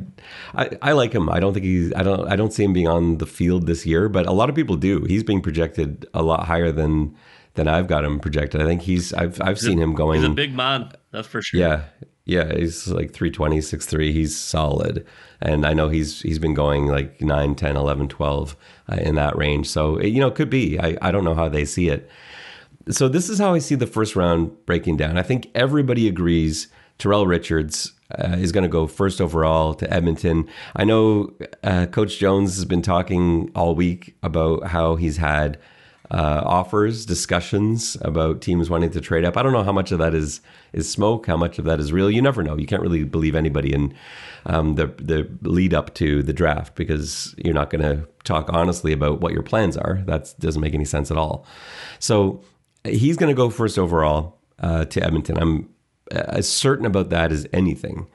I 0.55 0.77
I 0.81 0.91
like 0.93 1.13
him. 1.13 1.29
I 1.29 1.39
don't 1.39 1.53
think 1.53 1.65
he's. 1.65 1.91
I 1.93 2.03
don't. 2.03 2.27
I 2.31 2.35
don't 2.35 2.53
see 2.53 2.63
him 2.63 2.71
being 2.71 2.87
on 2.87 3.17
the 3.17 3.25
field 3.25 3.65
this 3.65 3.85
year. 3.85 4.07
But 4.07 4.25
a 4.25 4.31
lot 4.31 4.49
of 4.49 4.55
people 4.55 4.77
do. 4.77 5.03
He's 5.03 5.23
being 5.23 5.41
projected 5.41 6.05
a 6.13 6.21
lot 6.21 6.45
higher 6.45 6.71
than 6.71 7.15
than 7.55 7.67
I've 7.67 7.87
got 7.87 8.05
him 8.05 8.19
projected. 8.19 8.61
I 8.61 8.65
think 8.65 8.83
he's. 8.83 9.13
I've 9.13 9.41
I've 9.41 9.57
he's 9.57 9.65
seen 9.65 9.79
a, 9.79 9.83
him 9.83 9.95
going. 9.95 10.21
He's 10.21 10.29
a 10.29 10.33
big 10.33 10.53
man. 10.53 10.91
That's 11.11 11.27
for 11.27 11.41
sure. 11.41 11.59
Yeah, 11.59 11.83
yeah. 12.27 12.55
He's 12.55 12.87
like 12.87 13.11
320, 13.11 13.59
6'3". 13.59 14.11
He's 14.11 14.37
solid 14.37 15.05
and 15.41 15.65
I 15.65 15.73
know 15.73 15.89
he's 15.89 16.21
he's 16.21 16.39
been 16.39 16.53
going 16.53 16.87
like 16.87 17.21
9, 17.21 17.55
10, 17.55 17.77
11, 17.77 18.07
12 18.07 18.55
uh, 18.91 18.95
in 18.95 19.15
that 19.15 19.37
range. 19.37 19.67
So 19.69 20.01
you 20.01 20.19
know, 20.19 20.27
it 20.27 20.35
could 20.35 20.49
be. 20.49 20.79
I 20.79 20.97
I 21.01 21.11
don't 21.11 21.23
know 21.23 21.35
how 21.35 21.49
they 21.49 21.65
see 21.65 21.89
it. 21.89 22.09
So 22.89 23.07
this 23.07 23.29
is 23.29 23.39
how 23.39 23.53
I 23.53 23.59
see 23.59 23.75
the 23.75 23.87
first 23.87 24.15
round 24.15 24.65
breaking 24.65 24.97
down. 24.97 25.17
I 25.17 25.23
think 25.23 25.49
everybody 25.53 26.07
agrees 26.07 26.67
Tyrell 26.97 27.27
Richards 27.27 27.93
uh, 28.17 28.37
is 28.39 28.53
going 28.53 28.63
to 28.63 28.69
go 28.69 28.87
first 28.87 29.19
overall 29.19 29.73
to 29.75 29.93
Edmonton. 29.93 30.47
I 30.75 30.85
know 30.85 31.33
uh, 31.63 31.87
Coach 31.87 32.17
Jones 32.17 32.55
has 32.55 32.63
been 32.63 32.81
talking 32.81 33.51
all 33.53 33.75
week 33.75 34.15
about 34.23 34.67
how 34.67 34.95
he's 34.95 35.17
had 35.17 35.59
uh, 36.11 36.41
offers, 36.45 37.05
discussions 37.05 37.97
about 38.01 38.41
teams 38.41 38.69
wanting 38.69 38.91
to 38.91 39.01
trade 39.01 39.25
up. 39.25 39.35
I 39.37 39.43
don't 39.43 39.51
know 39.51 39.63
how 39.63 39.71
much 39.71 39.91
of 39.91 39.99
that 39.99 40.13
is 40.13 40.41
is 40.73 40.89
smoke, 40.89 41.25
how 41.27 41.37
much 41.37 41.59
of 41.59 41.65
that 41.65 41.79
is 41.79 41.91
real. 41.91 42.09
You 42.09 42.21
never 42.21 42.43
know. 42.43 42.57
You 42.57 42.65
can't 42.65 42.81
really 42.81 43.03
believe 43.03 43.35
anybody 43.35 43.73
in 43.73 43.93
um, 44.45 44.75
the 44.75 44.87
the 44.87 45.29
lead 45.41 45.73
up 45.73 45.93
to 45.95 46.23
the 46.23 46.33
draft 46.33 46.75
because 46.75 47.35
you're 47.37 47.53
not 47.53 47.69
going 47.69 47.81
to 47.81 48.07
talk 48.23 48.49
honestly 48.51 48.93
about 48.93 49.21
what 49.21 49.33
your 49.33 49.43
plans 49.43 49.75
are. 49.77 50.01
That 50.05 50.33
doesn't 50.39 50.61
make 50.61 50.73
any 50.73 50.85
sense 50.85 51.11
at 51.11 51.17
all. 51.17 51.45
So 51.99 52.41
he's 52.83 53.17
going 53.17 53.33
to 53.33 53.37
go 53.37 53.49
first 53.49 53.77
overall 53.77 54.37
uh, 54.59 54.85
to 54.85 55.03
Edmonton. 55.03 55.37
I'm 55.37 55.69
as 56.11 56.47
certain 56.47 56.85
about 56.85 57.09
that 57.09 57.31
as 57.31 57.47
anything. 57.51 58.07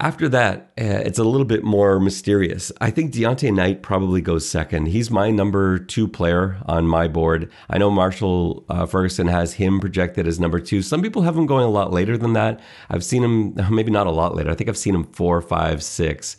After 0.00 0.28
that, 0.28 0.70
uh, 0.80 1.02
it's 1.04 1.18
a 1.18 1.24
little 1.24 1.44
bit 1.44 1.64
more 1.64 1.98
mysterious. 1.98 2.70
I 2.80 2.90
think 2.92 3.12
Deionte 3.12 3.52
Knight 3.52 3.82
probably 3.82 4.20
goes 4.20 4.48
second. 4.48 4.86
He's 4.86 5.10
my 5.10 5.30
number 5.30 5.76
two 5.76 6.06
player 6.06 6.58
on 6.66 6.86
my 6.86 7.08
board. 7.08 7.50
I 7.68 7.78
know 7.78 7.90
Marshall 7.90 8.64
uh, 8.68 8.86
Ferguson 8.86 9.26
has 9.26 9.54
him 9.54 9.80
projected 9.80 10.28
as 10.28 10.38
number 10.38 10.60
two. 10.60 10.82
Some 10.82 11.02
people 11.02 11.22
have 11.22 11.36
him 11.36 11.46
going 11.46 11.64
a 11.64 11.70
lot 11.70 11.92
later 11.92 12.16
than 12.16 12.32
that. 12.34 12.60
I've 12.88 13.02
seen 13.04 13.24
him, 13.24 13.56
maybe 13.74 13.90
not 13.90 14.06
a 14.06 14.12
lot 14.12 14.36
later. 14.36 14.50
I 14.50 14.54
think 14.54 14.68
I've 14.70 14.78
seen 14.78 14.94
him 14.94 15.04
four, 15.04 15.40
five, 15.40 15.82
six 15.82 16.36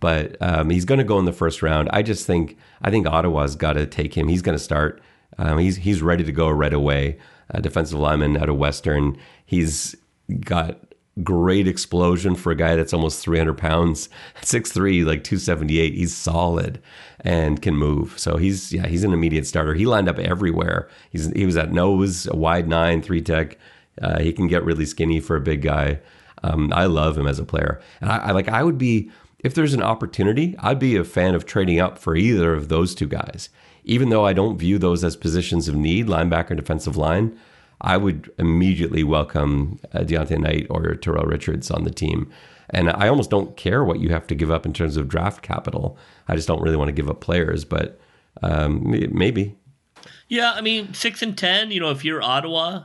but 0.00 0.36
um, 0.40 0.68
he's 0.68 0.84
going 0.84 0.98
to 0.98 1.04
go 1.04 1.20
in 1.20 1.26
the 1.26 1.32
first 1.32 1.62
round. 1.62 1.88
I 1.92 2.02
just 2.02 2.26
think 2.26 2.58
I 2.82 2.90
think 2.90 3.06
Ottawa's 3.06 3.54
got 3.54 3.74
to 3.74 3.86
take 3.86 4.14
him. 4.14 4.26
He's 4.26 4.42
going 4.42 4.58
to 4.58 4.62
start. 4.62 5.00
Um, 5.38 5.58
he's 5.58 5.76
he's 5.76 6.02
ready 6.02 6.24
to 6.24 6.32
go 6.32 6.50
right 6.50 6.72
away. 6.72 7.18
Defensive 7.60 8.00
lineman 8.00 8.36
out 8.36 8.48
of 8.48 8.56
Western. 8.56 9.16
He's 9.46 9.94
got 10.40 10.91
great 11.22 11.68
explosion 11.68 12.34
for 12.34 12.52
a 12.52 12.56
guy 12.56 12.74
that's 12.74 12.92
almost 12.92 13.22
300 13.22 13.54
pounds, 13.58 14.08
6'3", 14.42 15.04
like 15.04 15.24
278. 15.24 15.94
He's 15.94 16.16
solid 16.16 16.80
and 17.20 17.60
can 17.60 17.76
move. 17.76 18.18
So 18.18 18.36
he's 18.36 18.72
yeah 18.72 18.86
he's 18.86 19.04
an 19.04 19.12
immediate 19.12 19.46
starter. 19.46 19.74
He 19.74 19.86
lined 19.86 20.08
up 20.08 20.18
everywhere. 20.18 20.88
He's 21.10 21.30
he 21.32 21.46
was 21.46 21.56
at 21.56 21.72
nose, 21.72 22.26
a 22.26 22.36
wide 22.36 22.68
nine, 22.68 23.02
three 23.02 23.22
tech. 23.22 23.58
Uh, 24.00 24.20
he 24.20 24.32
can 24.32 24.48
get 24.48 24.64
really 24.64 24.86
skinny 24.86 25.20
for 25.20 25.36
a 25.36 25.40
big 25.40 25.62
guy. 25.62 26.00
Um, 26.42 26.72
I 26.72 26.86
love 26.86 27.16
him 27.16 27.28
as 27.28 27.38
a 27.38 27.44
player, 27.44 27.80
and 28.00 28.10
I, 28.10 28.16
I 28.18 28.30
like 28.32 28.48
I 28.48 28.64
would 28.64 28.78
be 28.78 29.10
if 29.38 29.54
there's 29.54 29.74
an 29.74 29.82
opportunity, 29.82 30.56
I'd 30.60 30.78
be 30.78 30.96
a 30.96 31.04
fan 31.04 31.34
of 31.34 31.46
trading 31.46 31.80
up 31.80 31.98
for 31.98 32.16
either 32.16 32.54
of 32.54 32.68
those 32.68 32.94
two 32.94 33.08
guys. 33.08 33.48
Even 33.84 34.10
though 34.10 34.24
I 34.24 34.32
don't 34.32 34.58
view 34.58 34.78
those 34.78 35.02
as 35.02 35.16
positions 35.16 35.66
of 35.66 35.74
need, 35.74 36.06
linebacker, 36.06 36.56
defensive 36.56 36.96
line, 36.96 37.36
I 37.82 37.96
would 37.96 38.30
immediately 38.38 39.02
welcome 39.02 39.80
uh, 39.92 40.00
Deionte 40.00 40.38
Knight 40.38 40.66
or 40.70 40.94
Tyrell 40.94 41.24
Richards 41.24 41.70
on 41.70 41.82
the 41.84 41.90
team. 41.90 42.30
And 42.70 42.90
I 42.90 43.08
almost 43.08 43.28
don't 43.28 43.56
care 43.56 43.84
what 43.84 43.98
you 43.98 44.10
have 44.10 44.26
to 44.28 44.34
give 44.34 44.50
up 44.50 44.64
in 44.64 44.72
terms 44.72 44.96
of 44.96 45.08
draft 45.08 45.42
capital. 45.42 45.98
I 46.28 46.36
just 46.36 46.48
don't 46.48 46.62
really 46.62 46.76
want 46.76 46.88
to 46.88 46.92
give 46.92 47.10
up 47.10 47.20
players, 47.20 47.64
but 47.64 48.00
um, 48.42 48.82
maybe. 49.12 49.56
Yeah, 50.28 50.52
I 50.52 50.60
mean, 50.60 50.94
six 50.94 51.22
and 51.22 51.36
10, 51.36 51.72
you 51.72 51.80
know, 51.80 51.90
if 51.90 52.04
you're 52.04 52.22
Ottawa, 52.22 52.84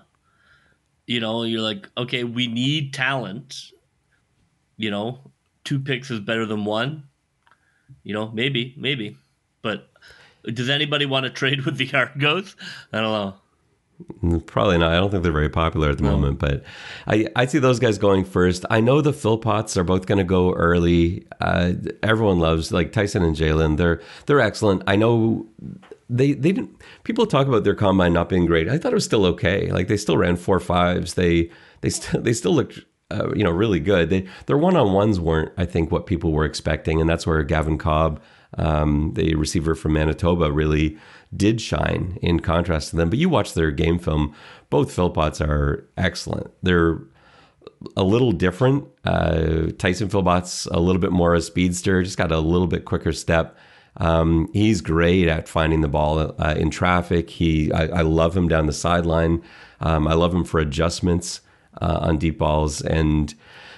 you 1.05 1.19
know, 1.19 1.43
you're 1.43 1.61
like, 1.61 1.87
okay, 1.97 2.23
we 2.23 2.47
need 2.47 2.93
talent. 2.93 3.71
You 4.77 4.91
know, 4.91 5.31
two 5.63 5.79
picks 5.79 6.11
is 6.11 6.19
better 6.19 6.45
than 6.45 6.65
one. 6.65 7.03
You 8.03 8.13
know, 8.13 8.29
maybe, 8.31 8.73
maybe. 8.77 9.15
But 9.61 9.89
does 10.43 10.69
anybody 10.69 11.05
want 11.05 11.25
to 11.25 11.29
trade 11.29 11.65
with 11.65 11.77
the 11.77 11.89
Argos? 11.93 12.55
I 12.91 12.99
don't 12.99 13.13
know. 13.13 13.35
Probably 14.45 14.77
not. 14.77 14.91
I 14.91 14.97
don't 14.97 15.09
think 15.09 15.23
they're 15.23 15.31
very 15.31 15.49
popular 15.49 15.89
at 15.89 15.97
the 15.97 16.03
no. 16.03 16.11
moment, 16.11 16.39
but 16.39 16.63
I, 17.07 17.27
I 17.35 17.45
see 17.47 17.57
those 17.59 17.79
guys 17.79 17.97
going 17.97 18.25
first. 18.25 18.63
I 18.69 18.79
know 18.79 19.01
the 19.01 19.11
Philpotts 19.11 19.75
are 19.75 19.83
both 19.83 20.05
going 20.05 20.19
to 20.19 20.23
go 20.23 20.53
early. 20.53 21.25
Uh, 21.41 21.73
everyone 22.03 22.39
loves 22.39 22.71
like 22.71 22.91
Tyson 22.91 23.23
and 23.23 23.35
Jalen. 23.35 23.77
They're 23.77 24.01
they're 24.25 24.39
excellent. 24.39 24.83
I 24.85 24.97
know 24.97 25.47
they 26.09 26.33
they 26.33 26.51
didn't. 26.51 26.79
People 27.03 27.25
talk 27.25 27.47
about 27.47 27.63
their 27.63 27.75
combine 27.75 28.13
not 28.13 28.29
being 28.29 28.45
great. 28.45 28.69
I 28.69 28.77
thought 28.77 28.91
it 28.91 28.95
was 28.95 29.05
still 29.05 29.25
okay. 29.25 29.71
Like 29.71 29.87
they 29.87 29.97
still 29.97 30.17
ran 30.17 30.35
four 30.35 30.59
fives. 30.59 31.15
They 31.15 31.49
they 31.81 31.89
still 31.89 32.21
they 32.21 32.33
still 32.33 32.53
looked 32.53 32.79
uh, 33.09 33.33
you 33.33 33.43
know, 33.43 33.51
really 33.51 33.79
good. 33.79 34.09
They, 34.09 34.27
their 34.47 34.57
one 34.57 34.75
on 34.75 34.91
ones 34.93 35.19
weren't, 35.19 35.51
I 35.57 35.65
think, 35.65 35.91
what 35.91 36.07
people 36.07 36.33
were 36.33 36.43
expecting, 36.43 36.99
and 36.99 37.09
that's 37.09 37.25
where 37.25 37.41
Gavin 37.43 37.77
Cobb, 37.77 38.21
um, 38.57 39.13
the 39.15 39.35
receiver 39.35 39.75
from 39.75 39.93
Manitoba, 39.93 40.51
really 40.51 40.97
did 41.35 41.61
shine 41.61 42.17
in 42.21 42.39
contrast 42.39 42.91
to 42.91 42.95
them. 42.95 43.09
But 43.09 43.19
you 43.19 43.29
watch 43.29 43.53
their 43.53 43.71
game 43.71 43.99
film; 43.99 44.33
both 44.69 44.95
Philpotts 44.95 45.45
are 45.45 45.87
excellent. 45.97 46.51
They're 46.63 46.99
a 47.95 48.03
little 48.03 48.31
different. 48.31 48.87
Uh, 49.03 49.67
Tyson 49.77 50.09
Philpott's 50.09 50.65
a 50.67 50.79
little 50.79 51.01
bit 51.01 51.11
more 51.11 51.33
a 51.33 51.41
speedster, 51.41 52.03
just 52.03 52.17
got 52.17 52.31
a 52.31 52.39
little 52.39 52.67
bit 52.67 52.85
quicker 52.85 53.13
step. 53.13 53.57
Um, 53.97 54.49
he's 54.53 54.81
great 54.81 55.27
at 55.27 55.47
finding 55.47 55.81
the 55.81 55.87
ball 55.87 56.35
uh, 56.39 56.55
in 56.57 56.69
traffic. 56.69 57.29
He, 57.29 57.71
I, 57.71 57.87
I, 57.87 58.01
love 58.01 58.37
him 58.37 58.47
down 58.47 58.67
the 58.67 58.73
sideline. 58.73 59.41
Um, 59.81 60.07
I 60.07 60.13
love 60.13 60.33
him 60.33 60.43
for 60.43 60.59
adjustments 60.59 61.41
uh, 61.81 61.97
on 62.01 62.19
deep 62.19 62.37
balls, 62.37 62.81
and 62.81 63.33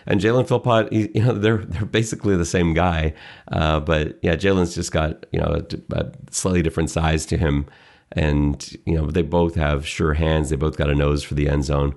and 0.10 0.20
Jalen 0.20 0.48
Philpott, 0.48 0.92
he, 0.92 1.10
you 1.14 1.24
know, 1.24 1.34
they're 1.34 1.60
they're 1.60 1.86
basically 1.86 2.36
the 2.36 2.46
same 2.46 2.74
guy, 2.74 3.14
uh, 3.52 3.80
but 3.80 4.18
yeah, 4.22 4.36
Jalen's 4.36 4.74
just 4.76 4.92
got 4.92 5.26
you 5.32 5.40
know 5.40 5.62
a, 5.70 5.96
a, 5.96 6.12
slightly 6.32 6.62
different 6.64 6.90
size 6.90 7.26
to 7.28 7.38
him, 7.38 7.68
and 8.12 8.76
you 8.86 8.96
know 8.96 9.12
they 9.12 9.22
both 9.22 9.56
have 9.56 9.88
sure 9.88 10.16
hands. 10.16 10.50
They 10.50 10.56
both 10.56 10.78
got 10.78 10.90
a 10.90 10.96
nose 10.96 11.24
for 11.24 11.36
the 11.36 11.48
end 11.48 11.64
zone. 11.64 11.96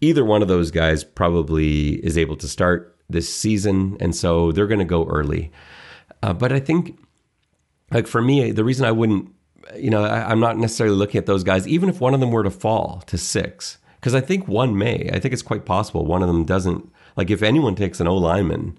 Either 0.00 0.24
one 0.24 0.42
of 0.42 0.48
those 0.48 0.72
guys 0.72 1.04
probably 1.04 2.04
is 2.04 2.18
able 2.18 2.36
to 2.36 2.48
start 2.48 2.98
this 3.08 3.32
season, 3.32 3.96
and 4.00 4.14
so 4.14 4.50
they're 4.50 4.66
going 4.66 4.80
to 4.80 4.84
go 4.84 5.06
early. 5.06 5.52
Uh, 6.22 6.32
but 6.32 6.52
I 6.52 6.58
think, 6.58 6.98
like 7.92 8.08
for 8.08 8.20
me, 8.20 8.50
the 8.50 8.64
reason 8.64 8.84
I 8.84 8.92
wouldn't, 8.92 9.32
you 9.76 9.90
know, 9.90 10.04
I, 10.04 10.30
I'm 10.30 10.40
not 10.40 10.58
necessarily 10.58 10.96
looking 10.96 11.18
at 11.18 11.26
those 11.26 11.44
guys, 11.44 11.68
even 11.68 11.88
if 11.88 12.00
one 12.00 12.12
of 12.12 12.20
them 12.20 12.32
were 12.32 12.42
to 12.42 12.50
fall 12.50 13.02
to 13.06 13.16
six 13.16 13.78
because 14.02 14.16
I 14.16 14.20
think 14.20 14.48
one 14.48 14.76
may. 14.76 15.08
I 15.12 15.20
think 15.20 15.32
it's 15.32 15.42
quite 15.42 15.64
possible 15.64 16.04
one 16.04 16.22
of 16.22 16.28
them 16.28 16.44
doesn't. 16.44 16.90
Like 17.16 17.30
if 17.30 17.42
anyone 17.42 17.74
takes 17.74 18.00
an 18.00 18.08
O 18.08 18.16
lineman 18.16 18.78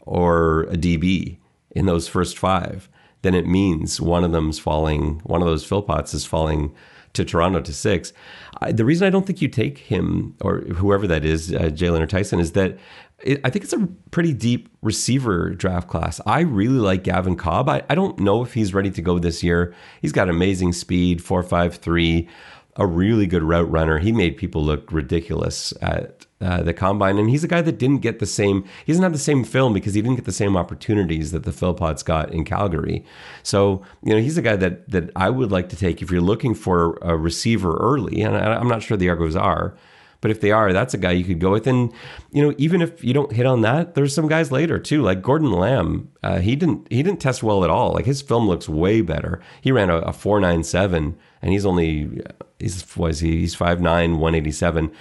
or 0.00 0.62
a 0.64 0.76
DB 0.76 1.38
in 1.70 1.86
those 1.86 2.08
first 2.08 2.38
five, 2.38 2.88
then 3.22 3.34
it 3.34 3.46
means 3.46 4.00
one 4.00 4.24
of 4.24 4.32
them's 4.32 4.58
falling. 4.58 5.20
One 5.24 5.42
of 5.42 5.48
those 5.48 5.68
Philpotts 5.68 6.14
is 6.14 6.24
falling 6.24 6.74
to 7.12 7.24
Toronto 7.24 7.60
to 7.60 7.72
six. 7.72 8.12
I, 8.60 8.72
the 8.72 8.84
reason 8.84 9.06
I 9.06 9.10
don't 9.10 9.26
think 9.26 9.42
you 9.42 9.48
take 9.48 9.78
him 9.78 10.36
or 10.40 10.60
whoever 10.60 11.06
that 11.06 11.24
is, 11.24 11.52
uh, 11.52 11.70
Jalen 11.70 12.00
or 12.00 12.06
Tyson, 12.06 12.38
is 12.38 12.52
that 12.52 12.78
it, 13.22 13.40
I 13.44 13.50
think 13.50 13.64
it's 13.64 13.72
a 13.72 13.88
pretty 14.10 14.32
deep 14.32 14.68
receiver 14.80 15.50
draft 15.50 15.88
class. 15.88 16.20
I 16.24 16.40
really 16.40 16.78
like 16.78 17.04
Gavin 17.04 17.36
Cobb. 17.36 17.68
I, 17.68 17.82
I 17.90 17.94
don't 17.94 18.18
know 18.18 18.42
if 18.42 18.54
he's 18.54 18.72
ready 18.72 18.90
to 18.90 19.02
go 19.02 19.18
this 19.18 19.42
year. 19.42 19.74
He's 20.00 20.12
got 20.12 20.28
amazing 20.28 20.72
speed, 20.72 21.22
four 21.22 21.42
five 21.42 21.76
three 21.76 22.28
a 22.76 22.86
really 22.86 23.26
good 23.26 23.42
route 23.42 23.70
runner. 23.70 23.98
He 23.98 24.12
made 24.12 24.36
people 24.36 24.64
look 24.64 24.90
ridiculous 24.92 25.74
at 25.82 26.26
uh, 26.40 26.62
the 26.62 26.72
combine, 26.72 27.18
and 27.18 27.28
he's 27.28 27.44
a 27.44 27.48
guy 27.48 27.60
that 27.60 27.78
didn't 27.78 27.98
get 27.98 28.18
the 28.18 28.26
same. 28.26 28.64
He 28.86 28.92
doesn't 28.92 29.02
have 29.02 29.12
the 29.12 29.18
same 29.18 29.44
film 29.44 29.72
because 29.72 29.94
he 29.94 30.00
didn't 30.00 30.16
get 30.16 30.24
the 30.24 30.32
same 30.32 30.56
opportunities 30.56 31.32
that 31.32 31.44
the 31.44 31.50
Philpotts 31.50 32.04
got 32.04 32.32
in 32.32 32.44
Calgary. 32.44 33.04
So 33.42 33.82
you 34.02 34.14
know, 34.14 34.20
he's 34.20 34.38
a 34.38 34.42
guy 34.42 34.56
that 34.56 34.88
that 34.88 35.10
I 35.16 35.30
would 35.30 35.52
like 35.52 35.68
to 35.70 35.76
take 35.76 36.00
if 36.00 36.10
you're 36.10 36.20
looking 36.20 36.54
for 36.54 36.98
a 37.02 37.16
receiver 37.16 37.76
early, 37.76 38.22
and 38.22 38.36
I, 38.36 38.54
I'm 38.54 38.68
not 38.68 38.82
sure 38.82 38.96
the 38.96 39.10
Argos 39.10 39.36
are. 39.36 39.76
But 40.20 40.30
if 40.30 40.40
they 40.40 40.50
are, 40.50 40.72
that's 40.72 40.92
a 40.92 40.98
guy 40.98 41.12
you 41.12 41.24
could 41.24 41.40
go 41.40 41.50
with. 41.50 41.66
And 41.66 41.92
you 42.30 42.42
know, 42.42 42.54
even 42.58 42.82
if 42.82 43.02
you 43.02 43.14
don't 43.14 43.32
hit 43.32 43.46
on 43.46 43.62
that, 43.62 43.94
there's 43.94 44.14
some 44.14 44.28
guys 44.28 44.52
later 44.52 44.78
too, 44.78 45.02
like 45.02 45.22
Gordon 45.22 45.52
Lamb. 45.52 46.10
Uh, 46.22 46.38
he 46.38 46.56
didn't 46.56 46.86
he 46.90 47.02
didn't 47.02 47.20
test 47.20 47.42
well 47.42 47.64
at 47.64 47.70
all. 47.70 47.92
Like 47.92 48.04
his 48.04 48.20
film 48.22 48.46
looks 48.46 48.68
way 48.68 49.00
better. 49.00 49.40
He 49.62 49.72
ran 49.72 49.90
a, 49.90 49.96
a 49.98 50.12
four 50.12 50.40
nine 50.40 50.62
seven, 50.62 51.16
and 51.40 51.52
he's 51.52 51.64
only 51.64 52.20
he's 52.58 52.96
was 52.96 53.20
he 53.20 53.38
he's 53.38 53.54
five 53.54 53.80
nine 53.80 54.18
one 54.18 54.34
eighty 54.34 54.52
seven. 54.52 54.92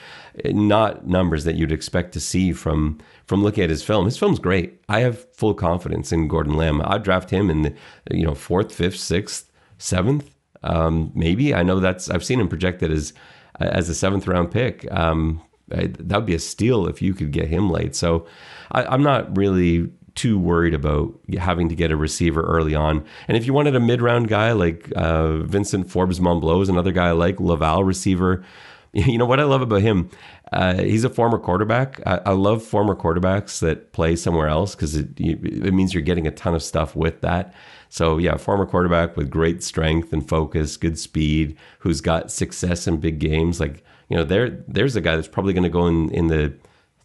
Not 0.46 1.08
numbers 1.08 1.44
that 1.44 1.56
you'd 1.56 1.72
expect 1.72 2.14
to 2.14 2.20
see 2.20 2.54
from 2.54 3.00
from 3.26 3.44
looking 3.44 3.64
at 3.64 3.70
his 3.70 3.84
film. 3.84 4.06
His 4.06 4.18
film's 4.18 4.40
great. 4.40 4.82
I 4.90 5.02
have 5.02 5.32
full 5.34 5.54
confidence 5.54 6.12
in 6.12 6.28
Gordon 6.28 6.56
Lamb. 6.56 6.82
I'd 6.84 7.04
draft 7.04 7.30
him 7.30 7.50
in 7.50 7.62
the 7.64 7.76
you 8.12 8.26
know 8.26 8.36
fourth, 8.36 8.74
fifth, 8.74 8.98
sixth, 8.98 9.52
seventh. 9.78 10.36
Um, 10.64 11.12
maybe 11.16 11.54
I 11.54 11.64
know 11.64 11.80
that's 11.80 12.10
I've 12.10 12.24
seen 12.24 12.40
him 12.40 12.48
projected 12.48 12.92
as 12.92 13.14
as 13.60 13.90
a 13.90 13.96
seventh 13.96 14.28
round 14.28 14.52
pick. 14.52 14.90
Um, 14.92 15.42
that 15.70 16.16
would 16.16 16.26
be 16.26 16.36
a 16.36 16.40
steal 16.40 16.88
if 16.88 17.02
you 17.02 17.14
could 17.14 17.32
get 17.32 17.48
him 17.48 17.70
late. 17.70 17.96
So 17.96 18.26
I, 18.72 18.94
am 18.94 19.04
not 19.04 19.38
really 19.38 19.90
too 20.16 20.40
worried 20.40 20.74
about 20.74 21.18
having 21.38 21.70
to 21.70 21.76
get 21.76 21.92
a 21.92 21.96
receiver 21.96 22.42
early 22.42 22.76
on. 22.76 23.06
And 23.28 23.38
if 23.38 23.46
you 23.46 23.54
wanted 23.54 23.76
a 23.76 23.80
mid 23.80 24.02
round 24.02 24.28
guy 24.28 24.52
like 24.52 24.92
uh, 24.96 25.38
Vincent 25.38 25.90
Forbes 25.90 26.20
Montbleau 26.20 26.62
is 26.62 26.70
another 26.70 26.92
guy 26.92 27.12
like 27.12 27.40
Laval 27.40 27.84
receiver. 27.84 28.44
You 28.94 29.18
know 29.20 29.26
what 29.26 29.40
I 29.40 29.44
love 29.44 29.62
about 29.62 29.82
him? 29.82 30.10
Uh, 30.52 30.76
he's 30.76 31.04
a 31.04 31.10
former 31.10 31.38
quarterback. 31.38 32.02
I, 32.08 32.22
I, 32.26 32.32
love 32.32 32.64
former 32.64 32.96
quarterbacks 32.96 33.60
that 33.60 33.92
play 33.92 34.16
somewhere 34.16 34.48
else 34.48 34.74
because 34.74 34.96
it, 34.96 35.10
it 35.20 35.74
means 35.76 35.94
you're 35.94 36.02
getting 36.02 36.26
a 36.26 36.32
ton 36.32 36.56
of 36.56 36.64
stuff 36.64 36.96
with 36.96 37.22
that. 37.22 37.54
So 37.90 38.18
yeah, 38.18 38.38
former 38.38 38.66
quarterback 38.66 39.16
with 39.16 39.30
great 39.30 39.64
strength 39.64 40.12
and 40.12 40.28
focus, 40.28 40.76
good 40.76 40.98
speed, 40.98 41.56
who's 41.80 42.02
got 42.02 42.32
success 42.32 42.88
in 42.88 42.98
big 42.98 43.20
games. 43.20 43.60
Like 43.60 43.84
you 44.10 44.18
know, 44.18 44.24
there 44.24 44.50
there's 44.68 44.96
a 44.96 45.02
guy 45.02 45.16
that's 45.16 45.28
probably 45.28 45.54
going 45.54 45.64
to 45.64 45.70
go 45.70 45.86
in 45.88 46.10
in 46.12 46.28
the 46.28 46.54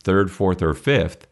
third, 0.02 0.30
fourth, 0.30 0.62
or 0.62 0.72
fifth. 0.74 1.26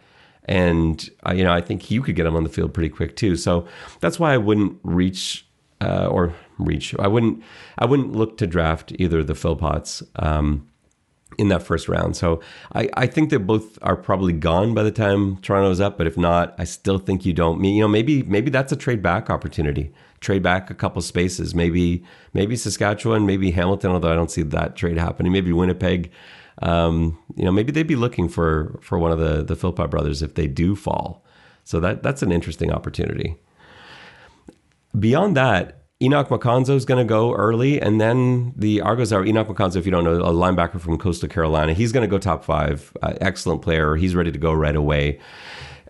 And 0.45 1.09
uh, 1.27 1.33
you 1.33 1.45
know, 1.45 1.53
I 1.53 1.61
think 1.61 1.91
you 1.91 2.03
could 2.03 2.17
get 2.17 2.27
him 2.27 2.37
on 2.37 2.45
the 2.45 2.51
field 2.51 2.75
pretty 2.75 2.91
quick 2.91 3.17
too. 3.17 3.37
So 3.37 3.67
that's 4.01 4.19
why 4.19 4.35
I 4.35 4.39
wouldn't 4.39 4.79
reach 4.83 5.47
uh, 5.81 6.07
or 6.07 6.35
reach. 6.59 6.95
I 6.99 7.09
wouldn't. 7.09 7.43
I 7.79 7.87
wouldn't 7.87 8.13
look 8.13 8.39
to 8.39 8.47
draft 8.47 8.93
either 8.99 9.23
the 9.23 9.35
Philpotts. 9.35 10.03
Um, 10.17 10.69
in 11.39 11.49
that 11.49 11.63
first 11.63 11.89
round. 11.89 12.17
So 12.17 12.41
I, 12.75 12.89
I 12.95 13.07
think 13.07 13.31
that 13.31 13.41
both 13.41 13.79
are 13.83 13.97
probably 13.97 14.33
gone 14.33 14.75
by 14.75 14.83
the 14.83 14.91
time 14.91 15.37
Toronto's 15.39 15.81
up. 15.81 15.99
But 15.99 16.07
if 16.07 16.17
not, 16.17 16.55
I 16.59 16.65
still 16.65 16.99
think 16.99 17.25
you 17.25 17.33
don't. 17.33 17.61
Mean 17.61 17.77
you 17.77 17.83
know, 17.83 17.89
maybe 17.89 18.23
maybe 18.25 18.51
that's 18.51 18.73
a 18.73 18.77
trade 18.77 19.03
back 19.03 19.31
opportunity. 19.31 19.93
Trade 20.21 20.43
back 20.43 20.71
a 20.71 20.75
couple 20.75 21.03
spaces. 21.03 21.55
Maybe 21.55 22.05
maybe 22.33 22.57
Saskatchewan, 22.57 23.27
maybe 23.27 23.51
Hamilton. 23.51 23.93
Although 23.93 24.13
I 24.13 24.15
don't 24.15 24.31
see 24.31 24.43
that 24.43 24.77
trade 24.77 24.99
happening. 24.99 25.33
Maybe 25.33 25.53
Winnipeg. 25.53 26.11
Um, 26.61 27.19
you 27.35 27.45
know, 27.45 27.51
maybe 27.51 27.73
they'd 27.73 27.87
be 27.87 27.97
looking 27.97 28.29
for 28.29 28.79
for 28.83 28.99
one 28.99 29.11
of 29.11 29.19
the 29.19 29.43
the 29.43 29.57
Philpott 29.57 29.91
brothers 29.91 30.23
if 30.23 30.35
they 30.35 30.47
do 30.47 30.77
fall. 30.77 31.25
So 31.65 31.81
that 31.81 32.03
that's 32.03 32.23
an 32.23 32.33
interesting 32.33 32.73
opportunity. 32.73 33.37
Beyond 34.99 35.37
that, 35.37 35.82
Enock 36.03 36.29
Makonzo 36.29 36.75
is 36.75 36.85
going 36.85 36.99
to 36.99 37.09
go 37.09 37.33
early, 37.35 37.81
and 37.81 38.01
then 38.01 38.53
the 38.57 38.81
Argos 38.81 39.13
are 39.13 39.23
Enock 39.23 39.47
Makonzo. 39.47 39.77
If 39.77 39.87
you 39.87 39.93
don't 39.93 40.03
know, 40.03 40.17
a 40.17 40.33
linebacker 40.33 40.81
from 40.81 40.99
Coastal 40.99 41.29
Carolina, 41.29 41.75
he's 41.75 41.93
going 41.93 42.03
to 42.03 42.11
go 42.11 42.19
top 42.19 42.45
five. 42.45 42.95
Uh, 43.01 43.15
excellent 43.21 43.63
player. 43.63 43.95
He's 43.95 44.17
ready 44.17 44.33
to 44.33 44.39
go 44.39 44.53
right 44.53 44.75
away. 44.75 45.21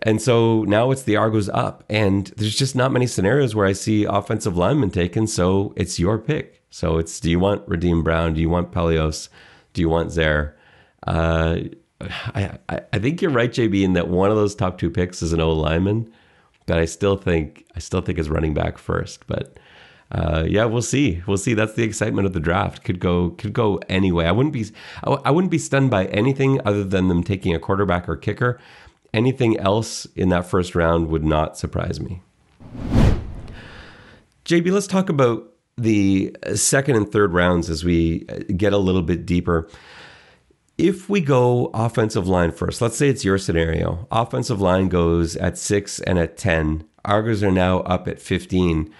And 0.03 0.21
so 0.21 0.63
now 0.65 0.91
it's 0.91 1.03
the 1.03 1.15
Argos 1.15 1.49
up, 1.49 1.83
and 1.89 2.27
there's 2.37 2.55
just 2.55 2.75
not 2.75 2.91
many 2.91 3.07
scenarios 3.07 3.55
where 3.55 3.65
I 3.65 3.73
see 3.73 4.03
offensive 4.03 4.55
linemen 4.55 4.91
taken. 4.91 5.25
So 5.25 5.73
it's 5.75 5.97
your 5.97 6.19
pick. 6.19 6.61
So 6.69 6.97
it's 6.97 7.19
do 7.19 7.31
you 7.31 7.39
want 7.39 7.67
Rodeem 7.67 8.03
Brown? 8.03 8.33
Do 8.33 8.41
you 8.41 8.49
want 8.49 8.71
Pelehos? 8.71 9.29
Do 9.73 9.81
you 9.81 9.89
want 9.89 10.09
Zerr? 10.09 10.53
Uh, 11.07 11.57
I, 12.35 12.57
I 12.69 12.99
think 12.99 13.21
you're 13.21 13.31
right, 13.31 13.51
JB, 13.51 13.83
in 13.83 13.93
that 13.93 14.09
one 14.09 14.29
of 14.29 14.35
those 14.35 14.55
top 14.55 14.77
two 14.77 14.89
picks 14.89 15.21
is 15.21 15.33
an 15.33 15.39
O 15.39 15.53
lineman, 15.53 16.11
but 16.65 16.77
I 16.77 16.85
still 16.85 17.15
think 17.17 17.65
I 17.75 17.79
still 17.79 18.01
think 18.01 18.19
is 18.19 18.29
running 18.29 18.53
back 18.53 18.77
first. 18.77 19.25
But 19.27 19.57
uh, 20.13 20.45
yeah, 20.47 20.65
we'll 20.65 20.83
see. 20.83 21.23
We'll 21.25 21.37
see. 21.37 21.55
That's 21.55 21.73
the 21.73 21.83
excitement 21.83 22.27
of 22.27 22.33
the 22.33 22.39
draft. 22.39 22.83
Could 22.83 22.99
go 22.99 23.31
could 23.31 23.53
go 23.53 23.79
anyway. 23.89 24.25
I 24.25 24.31
wouldn't 24.31 24.53
be 24.53 24.65
I 25.03 25.31
wouldn't 25.31 25.51
be 25.51 25.57
stunned 25.57 25.89
by 25.89 26.05
anything 26.05 26.59
other 26.65 26.83
than 26.83 27.07
them 27.07 27.23
taking 27.23 27.55
a 27.55 27.59
quarterback 27.59 28.07
or 28.07 28.15
kicker. 28.15 28.59
Anything 29.13 29.57
else 29.59 30.05
in 30.15 30.29
that 30.29 30.45
first 30.45 30.75
round 30.75 31.07
would 31.07 31.23
not 31.23 31.57
surprise 31.57 31.99
me. 31.99 32.21
JB, 34.45 34.71
let's 34.71 34.87
talk 34.87 35.09
about 35.09 35.51
the 35.77 36.35
second 36.53 36.95
and 36.95 37.11
third 37.11 37.33
rounds 37.33 37.69
as 37.69 37.83
we 37.83 38.19
get 38.55 38.73
a 38.73 38.77
little 38.77 39.01
bit 39.01 39.25
deeper. 39.25 39.67
If 40.77 41.09
we 41.09 41.21
go 41.21 41.67
offensive 41.73 42.27
line 42.27 42.51
first, 42.51 42.81
let's 42.81 42.97
say 42.97 43.07
it's 43.07 43.23
your 43.23 43.37
scenario. 43.37 44.07
Offensive 44.11 44.59
line 44.59 44.89
goes 44.89 45.35
at 45.37 45.57
six 45.57 45.99
and 46.01 46.19
at 46.19 46.37
10. 46.37 46.83
Argos 47.05 47.43
are 47.43 47.51
now 47.51 47.79
up 47.81 48.07
at 48.07 48.19
15 48.19 48.91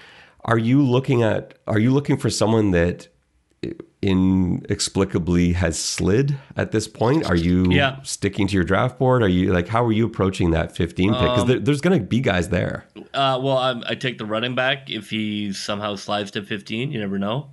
are 0.46 0.58
you 0.58 0.82
looking 0.82 1.24
at 1.24 1.58
are 1.68 1.80
you 1.80 1.92
looking 1.92 2.18
for 2.18 2.30
someone 2.30 2.72
that 2.72 3.08
inexplicably 4.02 5.54
has 5.54 5.80
slid 5.80 6.38
at 6.58 6.72
this 6.72 6.88
point? 6.88 7.26
Are 7.26 7.36
you 7.36 7.72
yeah. 7.72 8.02
sticking 8.04 8.48
to 8.48 8.54
your 8.54 8.66
draft 8.66 9.00
board? 9.00 9.24
Are 9.24 9.30
you 9.30 9.54
like 9.54 9.68
how 9.68 9.84
are 9.86 9.92
you 9.92 10.06
approaching 10.06 10.52
that 10.52 10.76
15 10.76 11.14
pick? 11.14 11.20
Because 11.22 11.42
um, 11.42 11.48
there, 11.48 11.60
there's 11.60 11.82
going 11.82 11.98
to 11.98 12.06
be 12.06 12.20
guys 12.20 12.50
there. 12.50 12.86
Uh, 13.14 13.40
well, 13.42 13.58
I, 13.58 13.82
I 13.88 13.96
take 13.96 14.18
the 14.18 14.26
running 14.26 14.56
back 14.56 14.90
if 14.90 15.10
he 15.10 15.54
somehow 15.54 15.96
slides 15.96 16.32
to 16.32 16.44
15. 16.44 16.92
You 16.92 17.00
never 17.00 17.18
know. 17.18 17.52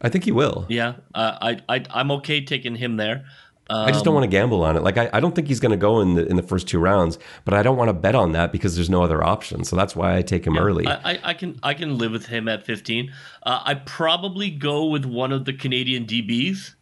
I 0.00 0.08
think 0.08 0.24
he 0.24 0.32
will. 0.32 0.66
Yeah, 0.68 0.94
uh, 1.14 1.38
I, 1.40 1.60
I 1.68 1.84
I'm 1.90 2.10
okay 2.10 2.44
taking 2.44 2.74
him 2.74 2.96
there. 2.96 3.24
Um, 3.72 3.88
I 3.88 3.90
just 3.90 4.04
don't 4.04 4.12
want 4.12 4.24
to 4.24 4.28
gamble 4.28 4.62
on 4.64 4.76
it. 4.76 4.82
Like 4.82 4.98
I, 4.98 5.08
I 5.14 5.20
don't 5.20 5.34
think 5.34 5.48
he's 5.48 5.60
going 5.60 5.70
to 5.70 5.78
go 5.78 6.00
in 6.00 6.14
the 6.14 6.26
in 6.26 6.36
the 6.36 6.42
first 6.42 6.68
two 6.68 6.78
rounds, 6.78 7.18
but 7.46 7.54
I 7.54 7.62
don't 7.62 7.78
want 7.78 7.88
to 7.88 7.94
bet 7.94 8.14
on 8.14 8.32
that 8.32 8.52
because 8.52 8.74
there's 8.74 8.90
no 8.90 9.02
other 9.02 9.24
option. 9.24 9.64
So 9.64 9.76
that's 9.76 9.96
why 9.96 10.16
I 10.16 10.22
take 10.22 10.46
him 10.46 10.56
yeah, 10.56 10.60
early. 10.60 10.86
I, 10.86 11.18
I, 11.22 11.34
can 11.34 11.58
I 11.62 11.72
can 11.72 11.96
live 11.96 12.12
with 12.12 12.26
him 12.26 12.48
at 12.48 12.66
15. 12.66 13.10
Uh, 13.44 13.62
I 13.64 13.74
probably 13.74 14.50
go 14.50 14.86
with 14.86 15.06
one 15.06 15.32
of 15.32 15.46
the 15.46 15.54
Canadian 15.54 16.04
DBs. 16.04 16.74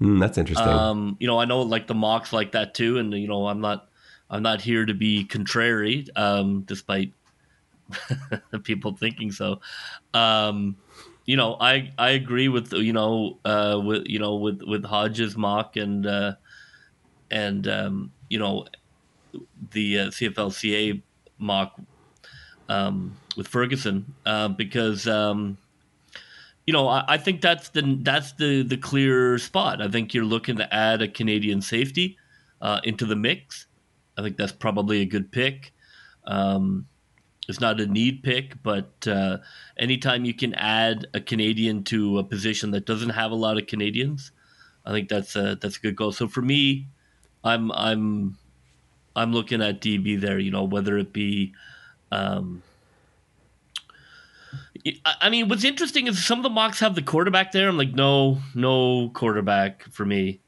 Mm, 0.00 0.20
that's 0.20 0.38
interesting. 0.38 0.66
Um, 0.66 1.18
you 1.20 1.26
know, 1.26 1.38
I 1.38 1.44
know 1.44 1.60
like 1.60 1.86
the 1.86 1.94
mocks 1.94 2.32
like 2.32 2.52
that 2.52 2.72
too, 2.72 2.96
and 2.96 3.12
you 3.12 3.28
know, 3.28 3.46
I'm 3.48 3.60
not 3.60 3.90
I'm 4.30 4.42
not 4.42 4.62
here 4.62 4.86
to 4.86 4.94
be 4.94 5.24
contrary, 5.24 6.06
um, 6.16 6.62
despite 6.62 7.12
people 8.62 8.96
thinking 8.96 9.32
so. 9.32 9.60
Um, 10.14 10.76
you 11.24 11.36
know, 11.36 11.56
I 11.60 11.92
I 11.98 12.10
agree 12.10 12.48
with 12.48 12.72
you 12.72 12.92
know 12.92 13.38
uh, 13.44 13.80
with 13.82 14.06
you 14.06 14.18
know 14.18 14.36
with 14.36 14.62
with 14.62 14.84
Hodges 14.84 15.36
mock 15.36 15.76
and 15.76 16.06
uh, 16.06 16.34
and 17.30 17.66
um, 17.68 18.12
you 18.28 18.38
know 18.38 18.66
the 19.72 19.98
uh, 19.98 20.06
CFLCA 20.06 21.02
mock 21.38 21.78
um, 22.68 23.16
with 23.36 23.48
Ferguson 23.48 24.14
uh, 24.26 24.48
because 24.48 25.06
um, 25.06 25.58
you 26.66 26.72
know 26.72 26.88
I, 26.88 27.04
I, 27.08 27.18
think 27.18 27.40
that's 27.40 27.68
the 27.70 27.98
that's 28.02 28.32
the 28.32 28.62
the 28.62 28.76
clear 28.76 29.38
spot. 29.38 29.82
I 29.82 29.88
think 29.88 30.14
you're 30.14 30.24
looking 30.24 30.56
to 30.56 30.74
add 30.74 31.02
a 31.02 31.08
Canadian 31.08 31.60
safety 31.60 32.16
uh, 32.60 32.80
into 32.84 33.06
the 33.06 33.16
mix. 33.16 33.66
I 34.16 34.22
think 34.22 34.36
that's 34.36 34.52
probably 34.52 35.00
a 35.00 35.06
good 35.06 35.30
pick. 35.32 35.72
Um, 36.26 36.86
it's 37.50 37.60
not 37.60 37.80
a 37.80 37.86
need 37.86 38.22
pick, 38.22 38.62
but 38.62 38.90
uh, 39.06 39.38
anytime 39.76 40.24
you 40.24 40.32
can 40.32 40.54
add 40.54 41.06
a 41.12 41.20
Canadian 41.20 41.84
to 41.84 42.18
a 42.18 42.24
position 42.24 42.70
that 42.70 42.86
doesn't 42.86 43.10
have 43.10 43.32
a 43.32 43.34
lot 43.34 43.58
of 43.58 43.66
Canadians, 43.66 44.32
I 44.86 44.92
think 44.92 45.08
that's 45.08 45.36
a 45.36 45.58
that's 45.60 45.76
a 45.76 45.80
good 45.80 45.96
goal. 45.96 46.12
So 46.12 46.28
for 46.28 46.40
me, 46.40 46.86
I'm 47.44 47.70
I'm 47.72 48.38
I'm 49.14 49.32
looking 49.32 49.60
at 49.60 49.80
DB 49.80 50.18
there. 50.20 50.38
You 50.38 50.50
know, 50.50 50.64
whether 50.64 50.96
it 50.96 51.12
be. 51.12 51.52
Um, 52.10 52.62
I 55.04 55.28
mean, 55.28 55.48
what's 55.48 55.64
interesting 55.64 56.06
is 56.06 56.24
some 56.24 56.38
of 56.38 56.42
the 56.42 56.48
mocks 56.48 56.80
have 56.80 56.94
the 56.94 57.02
quarterback 57.02 57.52
there. 57.52 57.68
I'm 57.68 57.76
like, 57.76 57.92
no, 57.92 58.38
no 58.54 59.10
quarterback 59.10 59.84
for 59.90 60.06
me. 60.06 60.40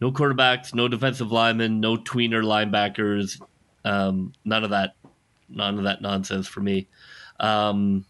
No 0.00 0.10
quarterbacks, 0.10 0.74
no 0.74 0.88
defensive 0.88 1.30
linemen, 1.30 1.78
no 1.78 1.96
tweener 1.96 2.42
linebackers, 2.42 3.40
um, 3.84 4.32
none 4.44 4.64
of 4.64 4.70
that 4.70 4.94
none 5.50 5.78
of 5.78 5.84
that 5.84 6.02
nonsense 6.02 6.46
for 6.46 6.60
me. 6.60 6.88
Um, 7.38 8.04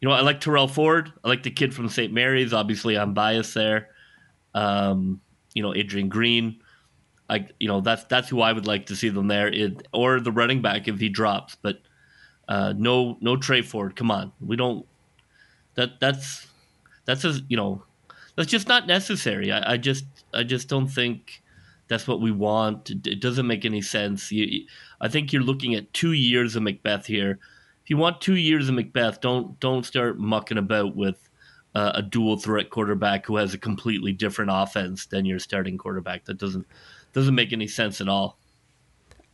you 0.00 0.08
know, 0.08 0.14
I 0.14 0.20
like 0.20 0.40
Tyrell 0.40 0.68
Ford. 0.68 1.12
I 1.22 1.28
like 1.28 1.44
the 1.44 1.50
kid 1.50 1.72
from 1.72 1.88
St. 1.88 2.12
Mary's. 2.12 2.52
Obviously, 2.52 2.98
I'm 2.98 3.14
biased 3.14 3.54
there. 3.54 3.88
Um, 4.54 5.20
you 5.54 5.62
know, 5.62 5.74
Adrian 5.74 6.08
Green. 6.08 6.60
I, 7.30 7.46
you 7.60 7.68
know, 7.68 7.80
that's 7.80 8.04
that's 8.04 8.28
who 8.28 8.40
I 8.40 8.52
would 8.52 8.66
like 8.66 8.86
to 8.86 8.96
see 8.96 9.08
them 9.08 9.28
there, 9.28 9.48
it, 9.48 9.86
or 9.92 10.20
the 10.20 10.32
running 10.32 10.60
back 10.60 10.88
if 10.88 10.98
he 10.98 11.08
drops. 11.08 11.56
But 11.60 11.78
uh, 12.48 12.74
no, 12.76 13.16
no 13.20 13.36
Tre 13.36 13.62
Ford. 13.62 13.96
Come 13.96 14.10
on, 14.10 14.32
we 14.40 14.56
don't. 14.56 14.84
That 15.76 16.00
that's 16.00 16.46
that's 17.04 17.24
a 17.24 17.40
you 17.48 17.56
know, 17.56 17.84
that's 18.36 18.50
just 18.50 18.68
not 18.68 18.86
necessary. 18.86 19.52
I, 19.52 19.74
I 19.74 19.76
just 19.76 20.04
I 20.34 20.42
just 20.42 20.68
don't 20.68 20.88
think 20.88 21.42
that's 21.88 22.08
what 22.08 22.20
we 22.20 22.30
want. 22.30 22.90
It 22.90 23.20
doesn't 23.20 23.46
make 23.46 23.64
any 23.64 23.82
sense. 23.82 24.32
You, 24.32 24.66
I 25.02 25.08
think 25.08 25.32
you're 25.32 25.42
looking 25.42 25.74
at 25.74 25.92
two 25.92 26.12
years 26.12 26.56
of 26.56 26.62
Macbeth 26.62 27.06
here. 27.06 27.38
If 27.82 27.90
you 27.90 27.96
want 27.96 28.20
two 28.20 28.36
years 28.36 28.68
of 28.68 28.76
Macbeth, 28.76 29.20
don't 29.20 29.58
don't 29.60 29.84
start 29.84 30.18
mucking 30.18 30.58
about 30.58 30.96
with 30.96 31.28
uh, 31.74 31.92
a 31.96 32.02
dual 32.02 32.38
threat 32.38 32.70
quarterback 32.70 33.26
who 33.26 33.36
has 33.36 33.52
a 33.52 33.58
completely 33.58 34.12
different 34.12 34.50
offense 34.54 35.06
than 35.06 35.24
your 35.24 35.40
starting 35.40 35.76
quarterback. 35.76 36.24
That 36.24 36.38
doesn't 36.38 36.66
doesn't 37.12 37.34
make 37.34 37.52
any 37.52 37.66
sense 37.66 38.00
at 38.00 38.08
all. 38.08 38.38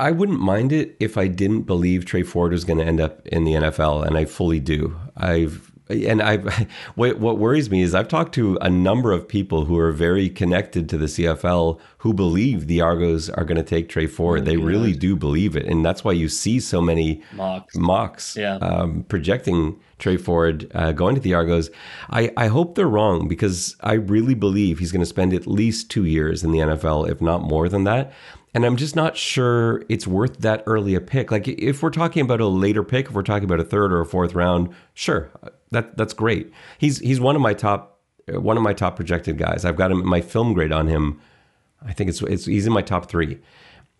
I 0.00 0.12
wouldn't 0.12 0.40
mind 0.40 0.72
it 0.72 0.96
if 1.00 1.18
I 1.18 1.26
didn't 1.26 1.62
believe 1.62 2.04
Tre 2.04 2.22
Ford 2.22 2.52
was 2.52 2.64
going 2.64 2.78
to 2.78 2.84
end 2.84 3.00
up 3.00 3.26
in 3.26 3.44
the 3.44 3.54
NFL, 3.54 4.06
and 4.06 4.16
I 4.16 4.24
fully 4.24 4.60
do. 4.60 4.96
I've 5.16 5.67
and 5.88 6.22
I, 6.22 6.38
what, 6.94 7.18
what 7.18 7.38
worries 7.38 7.70
me 7.70 7.82
is 7.82 7.94
I've 7.94 8.08
talked 8.08 8.34
to 8.34 8.56
a 8.60 8.70
number 8.70 9.12
of 9.12 9.26
people 9.26 9.64
who 9.64 9.78
are 9.78 9.92
very 9.92 10.28
connected 10.28 10.88
to 10.90 10.98
the 10.98 11.06
CFL 11.06 11.78
who 11.98 12.14
believe 12.14 12.66
the 12.66 12.80
Argos 12.80 13.28
are 13.30 13.44
going 13.44 13.56
to 13.56 13.62
take 13.62 13.88
Tre 13.88 14.06
Ford. 14.06 14.42
Oh, 14.42 14.44
they 14.44 14.56
really 14.56 14.92
do 14.92 15.16
believe 15.16 15.56
it, 15.56 15.66
and 15.66 15.84
that's 15.84 16.04
why 16.04 16.12
you 16.12 16.28
see 16.28 16.60
so 16.60 16.80
many 16.80 17.22
mocks, 17.32 17.76
mocks 17.76 18.36
yeah. 18.36 18.56
um, 18.56 19.04
projecting 19.08 19.80
Tre 19.98 20.16
Ford 20.16 20.70
uh, 20.74 20.92
going 20.92 21.14
to 21.14 21.20
the 21.20 21.34
Argos. 21.34 21.70
I, 22.10 22.30
I 22.36 22.46
hope 22.46 22.74
they're 22.74 22.86
wrong 22.86 23.26
because 23.26 23.76
I 23.80 23.94
really 23.94 24.34
believe 24.34 24.78
he's 24.78 24.92
going 24.92 25.02
to 25.02 25.06
spend 25.06 25.34
at 25.34 25.46
least 25.46 25.90
two 25.90 26.04
years 26.04 26.44
in 26.44 26.52
the 26.52 26.58
NFL, 26.58 27.10
if 27.10 27.20
not 27.20 27.42
more 27.42 27.68
than 27.68 27.84
that. 27.84 28.12
And 28.54 28.64
I'm 28.64 28.76
just 28.76 28.96
not 28.96 29.16
sure 29.16 29.82
it's 29.88 30.06
worth 30.06 30.38
that 30.38 30.62
early 30.66 30.94
a 30.94 31.00
pick. 31.00 31.30
Like 31.30 31.46
if 31.46 31.82
we're 31.82 31.90
talking 31.90 32.22
about 32.22 32.40
a 32.40 32.46
later 32.46 32.82
pick, 32.82 33.06
if 33.06 33.12
we're 33.12 33.22
talking 33.22 33.44
about 33.44 33.60
a 33.60 33.64
third 33.64 33.92
or 33.92 34.00
a 34.00 34.06
fourth 34.06 34.34
round, 34.34 34.70
sure, 34.94 35.30
that 35.70 35.96
that's 35.96 36.12
great. 36.12 36.52
He's 36.78 36.98
he's 36.98 37.20
one 37.20 37.36
of 37.36 37.42
my 37.42 37.54
top 37.54 38.00
uh, 38.32 38.40
one 38.40 38.56
of 38.56 38.62
my 38.62 38.72
top 38.72 38.96
projected 38.96 39.38
guys. 39.38 39.64
I've 39.64 39.76
got 39.76 39.90
him 39.90 40.06
my 40.06 40.20
film 40.20 40.52
grade 40.54 40.72
on 40.72 40.88
him. 40.88 41.20
I 41.84 41.92
think 41.92 42.10
it's 42.10 42.22
it's 42.22 42.46
he's 42.46 42.66
in 42.66 42.72
my 42.72 42.82
top 42.82 43.08
three, 43.08 43.38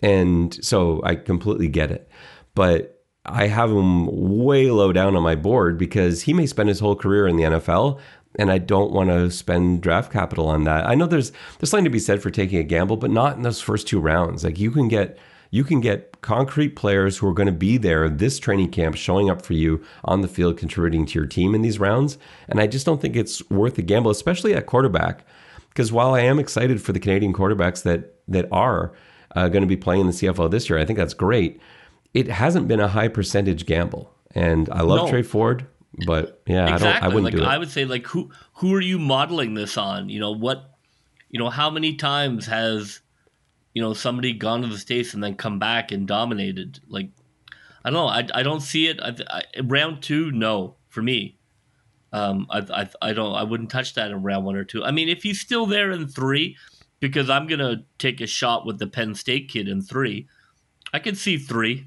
and 0.03 0.63
so 0.65 1.01
I 1.05 1.15
completely 1.15 1.69
get 1.69 1.91
it. 1.91 2.09
But 2.55 3.05
I 3.25 3.47
have 3.47 3.71
him 3.71 4.07
way 4.39 4.71
low 4.71 4.93
down 4.93 5.15
on 5.15 5.23
my 5.23 5.35
board 5.35 5.79
because 5.79 6.23
he 6.23 6.33
may 6.33 6.47
spend 6.47 6.69
his 6.69 6.81
whole 6.81 6.97
career 6.97 7.29
in 7.29 7.37
the 7.37 7.45
NFL, 7.45 8.01
and 8.37 8.51
I 8.51 8.59
don't 8.59 8.93
want 8.93 9.11
to 9.11 9.31
spend 9.31 9.83
draft 9.83 10.13
capital 10.13 10.49
on 10.49 10.65
that. 10.65 10.87
I 10.87 10.95
know 10.95 11.07
there's 11.07 11.33
there's 11.59 11.71
something 11.71 11.85
to 11.85 11.91
be 11.91 11.99
said 11.99 12.23
for 12.23 12.31
taking 12.31 12.59
a 12.59 12.65
gamble, 12.65 12.97
but 12.97 13.11
not 13.11 13.37
in 13.37 13.43
those 13.43 13.61
first 13.61 13.87
two 13.87 14.01
rounds. 14.01 14.45
Like 14.45 14.59
you 14.59 14.71
can 14.71 14.89
get 14.89 15.19
you 15.51 15.65
can 15.65 15.81
get 15.81 16.21
concrete 16.21 16.71
players 16.71 17.19
who 17.19 17.27
are 17.27 17.33
going 17.33 17.47
to 17.47 17.53
be 17.53 17.77
there 17.77 18.09
this 18.09 18.39
training 18.39 18.71
camp 18.71 18.97
showing 18.97 19.31
up 19.31 19.43
for 19.43 19.55
you 19.55 19.83
on 20.05 20.21
the 20.21 20.29
field 20.29 20.57
contributing 20.59 21.07
to 21.07 21.19
your 21.19 21.27
team 21.27 21.55
in 21.55 21.63
these 21.63 21.79
rounds 21.79 22.19
and 22.49 22.61
i 22.61 22.67
just 22.67 22.87
don't 22.87 23.01
think 23.01 23.17
it's 23.17 23.49
worth 23.51 23.75
the 23.77 23.83
gamble 23.83 24.11
especially 24.11 24.55
at 24.55 24.67
quarterback 24.67 25.25
because 25.69 25.93
while 25.93 26.15
i 26.15 26.21
am 26.21 26.39
excited 26.39 26.81
for 26.81 26.93
the 26.93 27.01
canadian 27.01 27.33
quarterbacks 27.33 27.83
that 27.83 28.15
that 28.27 28.49
are 28.53 28.93
uh, 29.37 29.49
going 29.49 29.63
to 29.63 29.69
be 29.69 29.77
playing 29.77 30.03
in 30.03 30.07
the 30.07 30.13
cfl 30.13 30.51
this 30.51 30.69
year 30.69 30.79
i 30.79 30.85
think 30.85 30.99
that's 30.99 31.15
great 31.15 31.61
it 32.15 32.29
hasn't 32.29 32.67
been 32.69 32.81
a 32.81 32.89
high 32.89 33.09
percentage 33.09 33.67
gamble 33.67 34.13
and 34.35 34.69
i 34.71 34.81
love 34.81 35.07
no. 35.07 35.11
Tre 35.11 35.23
Ford 35.23 35.67
but 36.07 36.43
yeah 36.47 36.75
exactly. 36.75 36.89
i 36.89 36.93
don't 36.93 37.03
i 37.03 37.09
wouldn't 37.09 37.25
like, 37.25 37.35
do 37.35 37.43
it 37.43 37.47
i 37.47 37.59
would 37.59 37.71
say 37.71 37.85
like 37.85 38.07
who 38.07 38.31
who 38.55 38.75
are 38.75 38.81
you 38.81 38.99
modeling 38.99 39.55
this 39.55 39.77
on 39.77 40.09
you 40.09 40.21
know 40.21 40.33
what 40.33 40.79
you 41.31 41.39
know, 41.39 41.51
how 41.51 41.71
many 41.71 41.95
times 41.95 42.47
has 42.47 43.01
you 43.79 43.85
know 43.85 43.95
somebody 43.95 44.33
gone 44.33 44.63
to 44.63 44.67
the 44.67 44.77
states 44.77 45.15
and 45.15 45.23
then 45.23 45.37
come 45.37 45.61
back 45.61 45.93
and 45.93 46.05
dominated? 46.05 46.81
Like, 46.89 47.11
I 47.85 47.91
don't 47.91 47.95
know. 47.95 48.09
I, 48.09 48.41
I 48.41 48.43
don't 48.43 48.59
see 48.59 48.89
it. 48.89 48.99
I, 49.01 49.15
I, 49.31 49.61
round 49.63 50.03
two, 50.03 50.33
no, 50.33 50.75
for 50.89 51.01
me. 51.01 51.39
Um, 52.13 52.49
I, 52.51 52.59
I 52.59 52.89
I 53.01 53.13
don't. 53.13 53.37
I 53.37 53.45
wouldn't 53.45 53.71
touch 53.71 53.95
that 53.95 54.11
in 54.11 54.21
round 54.21 54.45
one 54.45 54.57
or 54.57 54.65
two. 54.65 54.83
I 54.83 54.91
mean, 54.91 55.09
if 55.09 55.23
he's 55.23 55.41
still 55.41 55.65
there 55.65 55.93
in 55.93 56.09
three, 56.09 56.57
because 56.99 57.31
I'm 57.31 57.47
gonna 57.47 57.85
take 57.99 58.21
a 58.21 58.27
shot 58.27 58.67
with 58.67 58.81
the 58.81 58.89
Penn 58.89 59.15
State 59.15 59.49
kid 59.49 59.69
in 59.69 59.81
three. 59.81 60.27
I 60.93 60.99
could 60.99 61.17
see 61.17 61.39
three, 61.39 61.87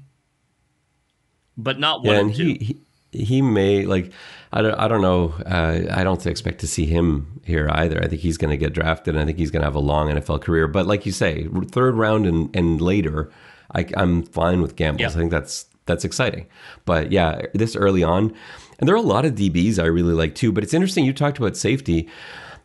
but 1.58 1.78
not 1.78 2.04
one 2.06 2.06
yeah, 2.06 2.20
and, 2.20 2.30
and 2.30 2.62
he, 2.62 2.78
he, 3.12 3.24
he 3.24 3.42
may 3.42 3.84
like 3.84 4.12
I 4.52 4.62
don't 4.62 4.74
I 4.74 4.88
don't 4.88 5.02
know 5.02 5.34
uh, 5.46 5.86
I 5.90 6.04
don't 6.04 6.24
expect 6.26 6.60
to 6.60 6.66
see 6.66 6.86
him 6.86 7.40
here 7.44 7.68
either. 7.72 8.02
I 8.02 8.08
think 8.08 8.20
he's 8.20 8.36
going 8.36 8.50
to 8.50 8.56
get 8.56 8.72
drafted. 8.72 9.14
and 9.14 9.22
I 9.22 9.26
think 9.26 9.38
he's 9.38 9.50
going 9.50 9.62
to 9.62 9.66
have 9.66 9.74
a 9.74 9.80
long 9.80 10.08
NFL 10.10 10.42
career. 10.42 10.68
But 10.68 10.86
like 10.86 11.06
you 11.06 11.12
say, 11.12 11.48
third 11.70 11.94
round 11.94 12.26
and, 12.26 12.54
and 12.54 12.80
later, 12.80 13.30
I, 13.72 13.86
am 13.96 14.24
fine 14.24 14.60
with 14.60 14.76
gambles. 14.76 15.00
Yeah. 15.00 15.08
I 15.08 15.12
think 15.12 15.30
that's 15.30 15.66
that's 15.86 16.04
exciting. 16.04 16.46
But 16.84 17.10
yeah, 17.10 17.42
this 17.54 17.74
early 17.74 18.02
on, 18.02 18.34
and 18.78 18.88
there 18.88 18.94
are 18.94 18.98
a 18.98 19.02
lot 19.02 19.24
of 19.24 19.34
DBs 19.34 19.78
I 19.78 19.86
really 19.86 20.14
like 20.14 20.34
too. 20.34 20.52
But 20.52 20.64
it's 20.64 20.74
interesting 20.74 21.04
you 21.04 21.12
talked 21.12 21.38
about 21.38 21.56
safety, 21.56 22.08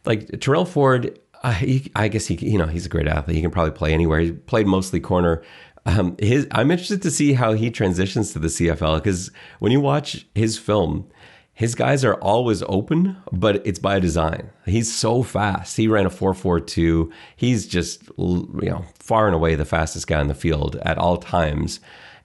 like 0.05 0.39
Tyrell 0.39 0.65
Ford. 0.65 1.19
Uh, 1.43 1.51
he, 1.51 1.91
I 1.95 2.07
guess 2.07 2.27
he 2.27 2.35
you 2.35 2.57
know 2.57 2.65
he's 2.65 2.85
a 2.85 2.89
great 2.89 3.07
athlete. 3.07 3.35
He 3.35 3.41
can 3.41 3.51
probably 3.51 3.71
play 3.71 3.93
anywhere. 3.93 4.19
He 4.19 4.31
played 4.31 4.67
mostly 4.67 4.99
corner. 4.99 5.41
Um, 5.85 6.17
his, 6.19 6.47
I'm 6.51 6.69
interested 6.69 7.01
to 7.03 7.11
see 7.11 7.31
how 7.31 7.53
he 7.53 7.71
transitions 7.71 8.33
to 8.33 8.39
the 8.39 8.49
CFL 8.49 8.97
because 8.97 9.31
when 9.59 9.71
you 9.71 9.79
watch 9.79 10.27
his 10.35 10.57
film, 10.57 11.09
his 11.57 11.73
guys 11.73 12.05
are 12.05 12.13
always 12.13 12.61
open, 12.69 13.17
but 13.31 13.65
it's 13.65 13.79
by 13.79 13.99
design. 13.99 14.51
He's 14.67 14.93
so 14.93 15.23
fast. 15.23 15.75
He 15.75 15.87
ran 15.87 16.05
a 16.05 16.09
4.42. 16.11 17.11
He's 17.35 17.65
just 17.65 18.03
you 18.19 18.69
know 18.69 18.85
far 18.99 19.25
and 19.25 19.33
away 19.33 19.55
the 19.55 19.65
fastest 19.65 20.05
guy 20.05 20.21
in 20.21 20.27
the 20.27 20.35
field 20.35 20.75
at 20.83 20.99
all 20.99 21.17
times, 21.17 21.79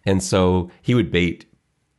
and 0.04 0.22
so 0.22 0.70
he 0.82 0.94
would 0.94 1.10
bait 1.10 1.46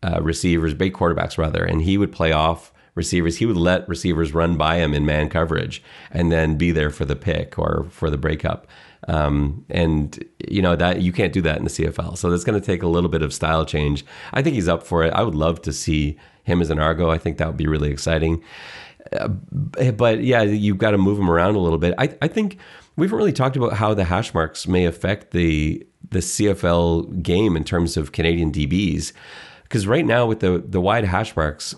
uh, 0.04 0.22
receivers, 0.22 0.76
bait 0.76 0.94
quarterbacks 0.94 1.40
rather, 1.40 1.64
and 1.64 1.82
he 1.82 1.98
would 1.98 2.12
play 2.12 2.32
off 2.32 2.72
receivers. 2.96 3.38
He 3.38 3.46
would 3.46 3.58
let 3.58 3.88
receivers 3.88 4.34
run 4.34 4.58
by 4.58 4.78
him 4.78 4.94
in 4.94 5.06
man 5.06 5.30
coverage 5.30 5.84
and 6.12 6.32
then 6.32 6.58
be 6.58 6.72
there 6.72 6.90
for 6.90 7.06
the 7.06 7.16
pick 7.16 7.58
or 7.58 7.88
for 7.90 8.10
the 8.10 8.18
breakup. 8.18 8.68
Um, 9.08 9.66
and 9.70 10.24
you 10.48 10.62
know 10.62 10.76
that 10.76 11.02
you 11.02 11.12
can't 11.12 11.34
do 11.34 11.42
that 11.42 11.58
in 11.58 11.66
the 11.66 11.70
CFL. 11.70 12.18
So 12.18 12.30
that's 12.30 12.44
going 12.44 12.60
to 12.60 12.66
take 12.66 12.84
a 12.84 12.88
little 12.88 13.10
bit 13.10 13.22
of 13.22 13.34
style 13.34 13.66
change. 13.66 14.06
I 14.32 14.42
think 14.42 14.56
he's 14.56 14.70
up 14.70 14.84
for 14.84 15.04
it. 15.04 15.14
I 15.14 15.24
would 15.24 15.36
love 15.36 15.62
to 15.64 15.74
see 15.74 16.18
him 16.44 16.62
as 16.62 16.70
an 16.70 16.80
Argo. 16.80 17.10
I 17.10 17.18
think 17.18 17.38
that 17.38 17.48
would 17.48 17.58
be 17.58 17.68
really 17.68 17.92
exciting. 17.92 18.42
Uh, 19.12 19.28
but 19.28 20.24
yeah, 20.24 20.44
you've 20.44 20.78
got 20.78 20.92
to 20.92 20.98
move 20.98 21.20
him 21.20 21.30
around 21.30 21.56
a 21.56 21.60
little 21.60 21.78
bit. 21.78 21.94
I, 21.98 22.16
I 22.22 22.28
think 22.28 22.58
we 22.96 23.06
haven't 23.06 23.18
really 23.18 23.34
talked 23.34 23.58
about 23.58 23.74
how 23.74 23.94
the 23.94 24.06
hash 24.06 24.34
marks 24.34 24.68
may 24.68 24.86
affect 24.86 25.32
the 25.32 25.86
the 26.10 26.20
CFL 26.20 27.24
game 27.24 27.56
in 27.58 27.64
terms 27.64 27.98
of 27.98 28.12
Canadian 28.12 28.52
DBs. 28.52 29.14
Because 29.64 29.88
right 29.88 30.06
now 30.06 30.26
with 30.26 30.40
the 30.40 30.64
the 30.66 30.80
wide 30.80 31.06
hash 31.06 31.36
marks, 31.36 31.76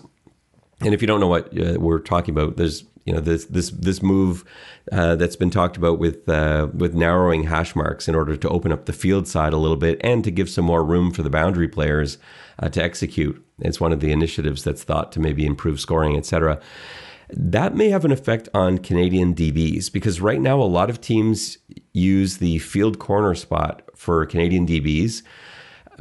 and 0.80 0.92
if 0.92 1.00
you 1.00 1.06
don't 1.06 1.20
know 1.20 1.28
what 1.28 1.46
uh, 1.58 1.78
we're 1.78 1.98
talking 1.98 2.34
about, 2.34 2.56
there's 2.56 2.84
you 3.04 3.12
know 3.12 3.20
this 3.20 3.44
this 3.46 3.70
this 3.70 4.02
move 4.02 4.44
uh, 4.92 5.14
that's 5.16 5.36
been 5.36 5.50
talked 5.50 5.76
about 5.76 5.98
with 5.98 6.28
uh, 6.28 6.68
with 6.74 6.94
narrowing 6.94 7.44
hash 7.44 7.74
marks 7.74 8.08
in 8.08 8.14
order 8.14 8.36
to 8.36 8.48
open 8.48 8.72
up 8.72 8.86
the 8.86 8.92
field 8.92 9.26
side 9.28 9.52
a 9.52 9.58
little 9.58 9.76
bit 9.76 9.98
and 10.02 10.24
to 10.24 10.30
give 10.30 10.50
some 10.50 10.64
more 10.64 10.84
room 10.84 11.12
for 11.12 11.22
the 11.22 11.30
boundary 11.30 11.68
players 11.68 12.18
uh, 12.58 12.68
to 12.68 12.82
execute. 12.82 13.42
It's 13.60 13.80
one 13.80 13.92
of 13.92 14.00
the 14.00 14.12
initiatives 14.12 14.64
that's 14.64 14.82
thought 14.82 15.12
to 15.12 15.20
maybe 15.20 15.46
improve 15.46 15.80
scoring, 15.80 16.16
etc. 16.16 16.60
That 17.30 17.74
may 17.74 17.88
have 17.88 18.04
an 18.04 18.12
effect 18.12 18.48
on 18.54 18.78
Canadian 18.78 19.34
DBs 19.34 19.92
because 19.92 20.20
right 20.20 20.40
now 20.40 20.60
a 20.60 20.64
lot 20.64 20.90
of 20.90 21.00
teams 21.00 21.58
use 21.92 22.36
the 22.36 22.58
field 22.58 22.98
corner 22.98 23.34
spot 23.34 23.82
for 23.94 24.24
Canadian 24.26 24.66
DBs 24.66 25.22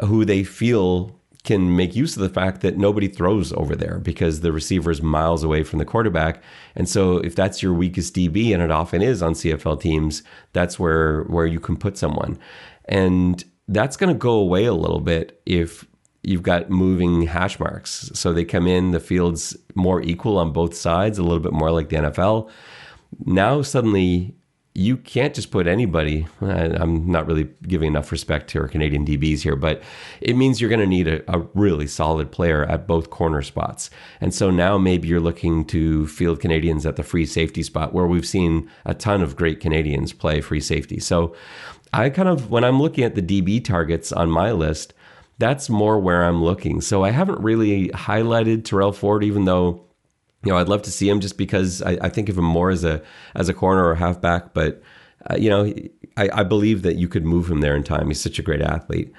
who 0.04 0.26
they 0.26 0.44
feel 0.44 1.20
can 1.46 1.76
make 1.76 1.96
use 1.96 2.16
of 2.18 2.24
the 2.24 2.30
fact 2.30 2.62
that 2.62 2.78
nobody 2.78 3.08
throws 3.08 3.54
over 3.54 3.76
there 3.76 4.00
because 4.00 4.42
the 4.42 4.52
receiver 4.52 4.92
is 4.92 5.02
miles 5.02 5.44
away 5.44 5.64
from 5.64 5.80
the 5.80 5.86
quarterback. 5.86 6.44
And 6.76 6.90
so 6.90 7.18
if 7.18 7.36
that's 7.36 7.64
your 7.64 7.74
weakest 7.74 8.16
DB, 8.16 8.54
and 8.54 8.62
it 8.62 8.72
often 8.72 9.02
is 9.02 9.22
on 9.22 9.34
CFL 9.34 9.80
teams, 9.80 10.24
that's 10.54 10.80
where 10.80 11.24
where 11.24 11.46
you 11.46 11.60
can 11.60 11.78
put 11.78 11.98
someone. 11.98 12.38
And 12.86 13.44
that's 13.68 13.98
going 13.98 14.14
to 14.14 14.18
go 14.18 14.34
away 14.34 14.66
a 14.66 14.74
little 14.74 15.00
bit 15.00 15.42
if 15.46 15.86
you've 16.24 16.44
got 16.44 16.70
moving 16.70 17.24
hash 17.24 17.60
marks. 17.60 18.10
So 18.14 18.34
they 18.34 18.44
come 18.44 18.68
in, 18.68 18.92
the 18.92 19.00
field's 19.00 19.56
more 19.76 20.02
equal 20.02 20.38
on 20.38 20.52
both 20.52 20.76
sides, 20.76 21.18
a 21.18 21.24
little 21.24 21.40
bit 21.40 21.54
more 21.54 21.72
like 21.72 21.90
the 21.90 21.98
NFL. 21.98 22.50
Now 23.26 23.62
suddenly 23.62 24.36
you 24.78 24.98
can't 24.98 25.34
just 25.34 25.52
put 25.52 25.68
anybody. 25.68 26.28
I'm 26.42 27.10
not 27.10 27.28
really 27.28 27.50
giving 27.66 27.88
enough 27.88 28.12
respect 28.12 28.50
to 28.50 28.60
our 28.60 28.68
Canadian 28.68 29.06
DBs 29.06 29.40
here, 29.40 29.56
but 29.56 29.82
it 30.20 30.36
means 30.36 30.60
you're 30.60 30.70
going 30.70 30.82
to 30.82 30.86
need 30.86 31.08
a, 31.08 31.24
a, 31.34 31.48
really 31.54 31.88
solid 31.88 32.30
player 32.30 32.66
at 32.66 32.86
both 32.86 33.10
corner 33.10 33.42
spots. 33.42 33.90
And 34.20 34.34
so 34.34 34.52
now 34.52 34.78
maybe 34.78 35.08
you're 35.08 35.22
looking 35.22 35.64
to 35.68 36.08
field 36.08 36.42
Canadians 36.42 36.86
at 36.86 36.98
the 36.98 37.04
free 37.04 37.26
safety 37.26 37.64
spot 37.64 37.94
where 37.94 38.06
we've 38.06 38.28
seen 38.28 38.70
a 38.84 38.94
ton 38.94 39.22
of 39.22 39.38
great 39.38 39.62
Canadians 39.62 40.12
play 40.12 40.42
free 40.42 40.60
safety. 40.60 41.00
So 41.00 41.34
I 41.94 42.10
kind 42.10 42.28
of, 42.28 42.52
when 42.52 42.66
I'm 42.66 42.82
looking 42.82 43.06
at 43.06 43.16
the 43.16 43.22
DB 43.22 43.64
targets 43.64 44.12
on 44.12 44.30
my 44.30 44.52
list, 44.52 44.94
that's 45.38 45.70
more 45.70 45.98
where 46.00 46.26
I'm 46.26 46.44
looking. 46.44 46.82
So 46.82 47.02
I 47.02 47.12
haven't 47.12 47.40
really 47.40 47.90
highlighted 47.90 48.66
Tyrell 48.66 48.92
Ford, 48.92 49.24
even 49.24 49.46
though 49.46 49.86
you 50.46 50.52
know, 50.52 50.58
I'd 50.58 50.70
love 50.70 50.84
to 50.84 50.92
see 50.92 51.10
him 51.10 51.20
just 51.20 51.38
because 51.38 51.82
I, 51.82 51.98
I 52.02 52.10
think 52.10 52.30
of 52.30 52.38
him 52.38 52.46
more 52.46 52.70
as 52.70 52.84
a 52.84 53.02
as 53.34 53.50
a 53.50 53.54
corner 53.54 53.86
or 53.88 53.96
halfback. 53.96 54.54
But 54.54 54.82
uh, 55.30 55.36
you 55.38 55.50
know, 55.50 55.74
I, 56.18 56.30
I 56.32 56.44
believe 56.44 56.84
that 56.84 56.96
you 56.96 57.08
could 57.08 57.26
move 57.26 57.50
him 57.50 57.62
there 57.62 57.76
in 57.76 57.84
time. 57.84 58.08
He's 58.08 58.22
such 58.22 58.40
a 58.40 58.44
great 58.44 58.62
athlete. 58.62 59.12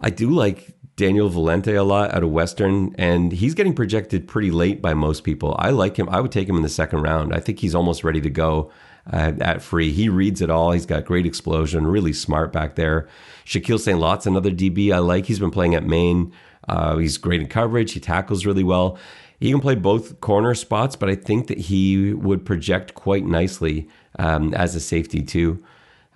I 0.00 0.10
do 0.10 0.30
like 0.30 0.74
Daniel 0.96 1.30
Valente 1.30 1.76
a 1.76 1.82
lot 1.82 2.14
out 2.14 2.22
of 2.22 2.30
Western, 2.30 2.94
and 2.96 3.32
he's 3.32 3.54
getting 3.54 3.74
projected 3.74 4.28
pretty 4.28 4.50
late 4.50 4.80
by 4.80 4.94
most 4.94 5.24
people. 5.24 5.56
I 5.58 5.70
like 5.70 5.96
him. 5.96 6.08
I 6.08 6.20
would 6.20 6.32
take 6.32 6.48
him 6.48 6.56
in 6.56 6.62
the 6.62 6.68
second 6.68 7.02
round. 7.02 7.34
I 7.34 7.40
think 7.40 7.58
he's 7.58 7.74
almost 7.74 8.04
ready 8.04 8.20
to 8.20 8.30
go 8.30 8.70
uh, 9.12 9.32
at 9.40 9.62
free. 9.62 9.92
He 9.92 10.08
reads 10.08 10.40
it 10.40 10.50
all. 10.50 10.72
He's 10.72 10.86
got 10.86 11.04
great 11.04 11.26
explosion, 11.26 11.86
really 11.86 12.12
smart 12.12 12.52
back 12.52 12.74
there. 12.74 13.08
Shaquille 13.44 13.80
St. 13.80 13.98
Lot's 13.98 14.26
another 14.26 14.50
DB 14.50 14.92
I 14.92 14.98
like. 14.98 15.26
He's 15.26 15.38
been 15.38 15.50
playing 15.50 15.74
at 15.74 15.84
Maine. 15.84 16.32
Uh, 16.68 16.96
he's 16.98 17.16
great 17.16 17.40
in 17.40 17.46
coverage. 17.46 17.92
He 17.92 18.00
tackles 18.00 18.44
really 18.44 18.64
well. 18.64 18.98
He 19.40 19.50
can 19.50 19.60
play 19.60 19.74
both 19.74 20.20
corner 20.20 20.54
spots, 20.54 20.96
but 20.96 21.08
I 21.08 21.14
think 21.14 21.46
that 21.46 21.58
he 21.58 22.12
would 22.12 22.44
project 22.44 22.94
quite 22.94 23.24
nicely 23.24 23.88
um, 24.18 24.52
as 24.54 24.74
a 24.74 24.80
safety 24.80 25.22
too. 25.22 25.62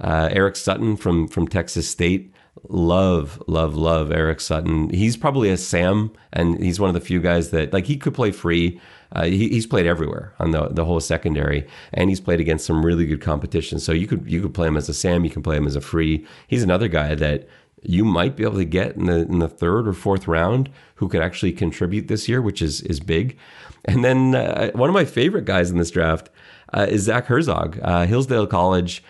Uh, 0.01 0.29
Eric 0.33 0.57
Sutton 0.57 0.97
from 0.97 1.29
from 1.29 1.47
Texas 1.47 1.89
State, 1.89 2.33
love, 2.69 3.43
love, 3.47 3.77
love 3.77 4.11
Eric 4.11 4.41
Sutton. 4.41 4.91
He's 4.91 5.17
probably 5.17 5.51
a 5.51 5.57
Sam, 5.57 6.13
and 6.33 6.63
he's 6.63 6.81
one 6.81 6.89
of 6.89 6.95
the 6.95 7.01
few 7.01 7.21
guys 7.21 7.51
that 7.51 7.73
like 7.73 7.87
he 7.87 7.97
could 7.97 8.15
play 8.15 8.33
free. 8.33 8.81
Uh, 9.15 9.25
he, 9.25 9.51
he's 9.51 9.67
played 9.67 9.87
everywhere 9.87 10.35
on 10.39 10.51
the 10.51 10.69
the 10.69 10.85
whole 10.85 10.99
secondary, 10.99 11.67
and 11.93 12.09
he's 12.09 12.21
played 12.21 12.41
against 12.41 12.67
some 12.67 12.85
really 12.85 13.07
good 13.07 13.21
competition. 13.21 13.79
So 13.79 13.93
you 13.93 14.09
could 14.09 14.29
you 14.29 14.43
could 14.43 14.55
play 14.55 14.67
him 14.67 14.77
as 14.77 14.89
a 14.89 14.95
Sam, 14.95 15.25
you 15.25 15.31
can 15.31 15.43
play 15.43 15.57
him 15.57 15.67
as 15.67 15.77
a 15.77 15.81
free. 15.81 16.27
He's 16.49 16.63
another 16.63 16.89
guy 16.89 17.15
that 17.15 17.47
you 17.83 18.05
might 18.05 18.37
be 18.37 18.45
able 18.45 18.57
to 18.57 18.65
get 18.65 18.97
in 18.97 19.07
the 19.07 19.21
in 19.21 19.39
the 19.39 19.49
third 19.49 19.89
or 19.89 19.93
fourth 19.93 20.29
round 20.29 20.71
who 20.97 21.09
could 21.09 21.23
actually 21.23 21.53
contribute 21.53 22.09
this 22.09 22.29
year, 22.29 22.41
which 22.41 22.63
is 22.63 22.81
is 22.83 23.01
big. 23.01 23.37
And 23.85 24.05
then 24.05 24.35
uh, 24.35 24.71
one 24.73 24.89
of 24.89 24.95
my 24.95 25.05
favorite 25.05 25.45
guys 25.45 25.71
in 25.71 25.79
this 25.79 25.91
draft 25.91 26.31
uh, 26.73 26.87
is 26.89 27.03
Zach 27.03 27.27
Herzog, 27.27 27.79
uh, 27.83 28.07
Hillsdale 28.07 28.47
College. 28.47 29.03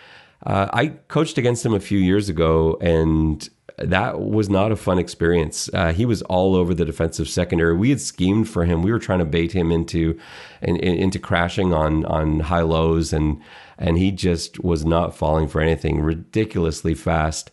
Uh, 0.44 0.68
I 0.72 0.86
coached 1.08 1.38
against 1.38 1.64
him 1.64 1.74
a 1.74 1.80
few 1.80 1.98
years 1.98 2.28
ago, 2.28 2.78
and 2.80 3.48
that 3.78 4.20
was 4.20 4.48
not 4.48 4.72
a 4.72 4.76
fun 4.76 4.98
experience. 4.98 5.70
Uh, 5.72 5.92
he 5.92 6.04
was 6.04 6.22
all 6.22 6.56
over 6.56 6.74
the 6.74 6.84
defensive 6.84 7.28
secondary. 7.28 7.76
We 7.76 7.90
had 7.90 8.00
schemed 8.00 8.48
for 8.48 8.64
him. 8.64 8.82
We 8.82 8.92
were 8.92 8.98
trying 8.98 9.20
to 9.20 9.24
bait 9.24 9.52
him 9.52 9.70
into 9.70 10.18
in, 10.60 10.76
in, 10.76 10.96
into 10.96 11.18
crashing 11.18 11.72
on 11.72 12.04
on 12.06 12.40
high 12.40 12.62
lows, 12.62 13.12
and 13.12 13.40
and 13.78 13.98
he 13.98 14.10
just 14.10 14.62
was 14.64 14.84
not 14.84 15.16
falling 15.16 15.48
for 15.48 15.60
anything. 15.60 16.00
Ridiculously 16.00 16.94
fast 16.94 17.50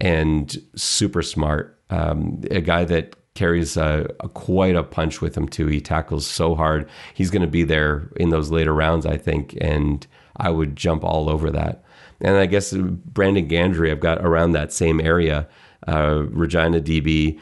and 0.00 0.56
super 0.74 1.22
smart. 1.22 1.78
Um, 1.90 2.42
a 2.50 2.60
guy 2.60 2.84
that 2.84 3.14
carries 3.34 3.76
a, 3.76 4.08
a, 4.20 4.28
quite 4.28 4.76
a 4.76 4.82
punch 4.82 5.20
with 5.20 5.36
him 5.36 5.48
too. 5.48 5.66
He 5.66 5.80
tackles 5.80 6.26
so 6.26 6.54
hard. 6.54 6.88
He's 7.14 7.30
going 7.30 7.42
to 7.42 7.48
be 7.48 7.62
there 7.62 8.10
in 8.16 8.30
those 8.30 8.50
later 8.50 8.74
rounds, 8.74 9.06
I 9.06 9.16
think, 9.16 9.56
and 9.60 10.06
I 10.36 10.50
would 10.50 10.76
jump 10.76 11.04
all 11.04 11.28
over 11.28 11.50
that. 11.50 11.84
And 12.20 12.36
I 12.36 12.46
guess 12.46 12.72
Brandon 12.72 13.48
Gandry, 13.48 13.90
I've 13.90 14.00
got 14.00 14.24
around 14.24 14.52
that 14.52 14.72
same 14.72 15.00
area. 15.00 15.48
Uh, 15.86 16.24
Regina 16.28 16.80
DB, 16.80 17.40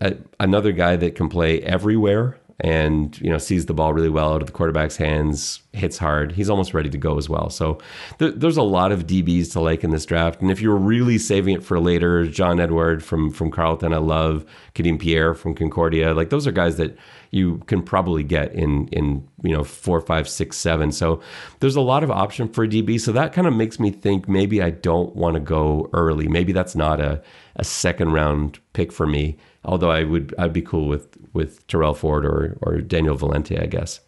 uh, 0.00 0.12
another 0.38 0.72
guy 0.72 0.96
that 0.96 1.16
can 1.16 1.28
play 1.28 1.60
everywhere 1.62 2.38
and 2.60 3.18
you 3.20 3.30
know 3.30 3.38
sees 3.38 3.66
the 3.66 3.74
ball 3.74 3.92
really 3.92 4.08
well 4.08 4.34
out 4.34 4.42
of 4.42 4.46
the 4.46 4.52
quarterback's 4.52 4.96
hands, 4.96 5.62
hits 5.72 5.98
hard. 5.98 6.32
He's 6.32 6.50
almost 6.50 6.74
ready 6.74 6.90
to 6.90 6.98
go 6.98 7.16
as 7.16 7.28
well. 7.28 7.50
So 7.50 7.78
th- 8.18 8.34
there's 8.36 8.56
a 8.56 8.62
lot 8.62 8.92
of 8.92 9.06
DBs 9.06 9.52
to 9.52 9.60
like 9.60 9.84
in 9.84 9.90
this 9.90 10.04
draft. 10.06 10.40
And 10.40 10.50
if 10.50 10.60
you're 10.60 10.76
really 10.76 11.18
saving 11.18 11.54
it 11.54 11.64
for 11.64 11.80
later, 11.80 12.26
John 12.26 12.60
Edward 12.60 13.02
from 13.02 13.30
from 13.30 13.50
Carleton, 13.50 13.92
I 13.94 13.98
love 13.98 14.44
Kadeem 14.74 15.00
Pierre 15.00 15.34
from 15.34 15.54
Concordia. 15.54 16.14
Like 16.14 16.30
those 16.30 16.46
are 16.46 16.52
guys 16.52 16.76
that 16.76 16.96
you 17.30 17.58
can 17.66 17.82
probably 17.82 18.24
get 18.24 18.52
in 18.52 18.88
in 18.88 19.26
you 19.42 19.56
know 19.56 19.64
four, 19.64 20.00
five, 20.00 20.28
six, 20.28 20.56
seven. 20.56 20.92
So 20.92 21.20
there's 21.60 21.76
a 21.76 21.80
lot 21.80 22.04
of 22.04 22.10
option 22.10 22.48
for 22.48 22.66
DB. 22.66 23.00
So 23.00 23.12
that 23.12 23.32
kind 23.32 23.46
of 23.46 23.54
makes 23.54 23.80
me 23.80 23.90
think 23.90 24.28
maybe 24.28 24.62
I 24.62 24.70
don't 24.70 25.14
want 25.16 25.34
to 25.34 25.40
go 25.40 25.88
early. 25.92 26.28
Maybe 26.28 26.52
that's 26.52 26.74
not 26.74 27.00
a, 27.00 27.22
a 27.56 27.64
second 27.64 28.12
round 28.12 28.58
pick 28.72 28.92
for 28.92 29.06
me. 29.06 29.38
Although 29.64 29.90
I 29.90 30.04
would 30.04 30.34
I'd 30.38 30.52
be 30.52 30.62
cool 30.62 30.88
with 30.88 31.16
with 31.32 31.66
Tyrell 31.66 31.94
Ford 31.94 32.24
or 32.24 32.58
or 32.62 32.80
Daniel 32.80 33.16
Valente, 33.16 33.60
I 33.60 33.66
guess. 33.66 34.00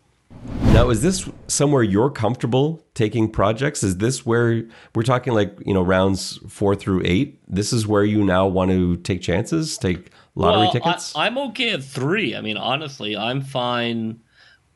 Now, 0.72 0.90
is 0.90 1.02
this 1.02 1.28
somewhere 1.46 1.82
you're 1.82 2.10
comfortable 2.10 2.84
taking 2.94 3.30
projects? 3.30 3.82
Is 3.82 3.98
this 3.98 4.24
where 4.24 4.64
we're 4.94 5.02
talking 5.02 5.34
like, 5.34 5.56
you 5.64 5.74
know, 5.74 5.82
rounds 5.82 6.38
four 6.48 6.74
through 6.74 7.02
eight? 7.04 7.40
This 7.46 7.72
is 7.72 7.86
where 7.86 8.04
you 8.04 8.24
now 8.24 8.46
want 8.46 8.70
to 8.70 8.96
take 8.96 9.20
chances, 9.20 9.76
take 9.76 10.10
lottery 10.34 10.62
well, 10.62 10.72
tickets? 10.72 11.14
I, 11.14 11.26
am 11.26 11.38
okay 11.38 11.70
at 11.70 11.84
three. 11.84 12.34
I 12.34 12.40
mean, 12.40 12.56
honestly, 12.56 13.16
I'm 13.16 13.42
fine, 13.42 14.20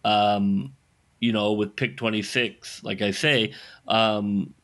um, 0.05 0.75
you 1.19 1.33
know, 1.33 1.53
with 1.53 1.75
pick 1.77 1.97
26, 1.97 2.85
like 2.85 3.01
I 3.01 3.11
say, 3.11 3.55
um, 3.89 4.55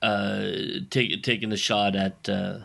uh, 0.00 0.52
take, 0.88 1.22
taking 1.22 1.48
the 1.48 1.56
shot 1.56 1.96
at, 1.96 2.28
uh, 2.28 2.58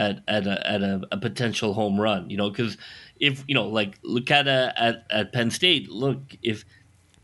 at, 0.00 0.22
at, 0.26 0.46
a, 0.46 0.66
at 0.66 0.82
a, 0.82 1.02
a 1.12 1.18
potential 1.18 1.74
home 1.74 2.00
run, 2.00 2.30
you 2.30 2.36
know, 2.36 2.48
because 2.48 2.78
if 3.20 3.44
you 3.46 3.54
know, 3.54 3.68
like 3.68 3.98
look 4.02 4.30
at 4.30 4.48
at 4.48 5.06
at 5.10 5.32
Penn 5.32 5.50
State. 5.50 5.90
Look, 5.90 6.18
if 6.42 6.64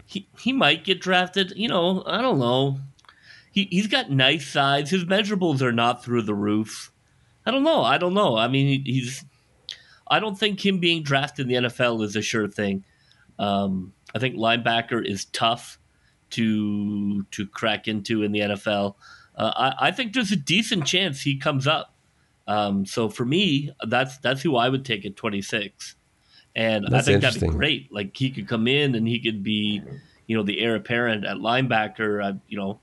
he 0.04 0.28
he 0.38 0.52
might 0.52 0.84
get 0.84 1.00
drafted, 1.00 1.54
you 1.56 1.68
know, 1.68 2.02
I 2.06 2.20
don't 2.20 2.38
know. 2.38 2.78
He 3.50 3.66
he's 3.70 3.86
got 3.86 4.10
nice 4.10 4.46
size. 4.46 4.90
His 4.90 5.06
measurables 5.06 5.62
are 5.62 5.72
not 5.72 6.04
through 6.04 6.22
the 6.22 6.34
roof. 6.34 6.92
I 7.46 7.50
don't 7.50 7.64
know. 7.64 7.82
I 7.82 7.96
don't 7.96 8.14
know. 8.14 8.36
I 8.36 8.46
mean, 8.46 8.84
he's. 8.84 9.24
I 10.08 10.20
don't 10.20 10.38
think 10.38 10.64
him 10.64 10.78
being 10.78 11.02
drafted 11.02 11.50
in 11.50 11.64
the 11.64 11.68
NFL 11.68 12.04
is 12.04 12.14
a 12.14 12.22
sure 12.22 12.46
thing. 12.46 12.84
Um, 13.38 13.92
I 14.14 14.18
think 14.18 14.36
linebacker 14.36 15.04
is 15.04 15.24
tough 15.24 15.78
to 16.30 17.22
to 17.22 17.46
crack 17.46 17.88
into 17.88 18.22
in 18.22 18.32
the 18.32 18.40
NFL. 18.40 18.96
Uh, 19.34 19.72
I, 19.78 19.88
I, 19.88 19.90
think 19.90 20.14
there's 20.14 20.32
a 20.32 20.36
decent 20.36 20.86
chance 20.86 21.20
he 21.20 21.36
comes 21.36 21.66
up. 21.66 21.95
Um, 22.46 22.86
so 22.86 23.08
for 23.08 23.24
me, 23.24 23.72
that's 23.88 24.18
that's 24.18 24.42
who 24.42 24.56
I 24.56 24.68
would 24.68 24.84
take 24.84 25.04
at 25.04 25.16
26, 25.16 25.96
and 26.54 26.86
that's 26.88 27.08
I 27.08 27.12
think 27.12 27.22
that'd 27.22 27.40
be 27.40 27.48
great. 27.48 27.92
Like 27.92 28.16
he 28.16 28.30
could 28.30 28.46
come 28.46 28.68
in 28.68 28.94
and 28.94 29.06
he 29.06 29.20
could 29.20 29.42
be, 29.42 29.82
you 30.26 30.36
know, 30.36 30.42
the 30.42 30.60
heir 30.60 30.76
apparent 30.76 31.24
at 31.24 31.38
linebacker. 31.38 32.24
Uh, 32.24 32.38
you 32.48 32.56
know, 32.56 32.78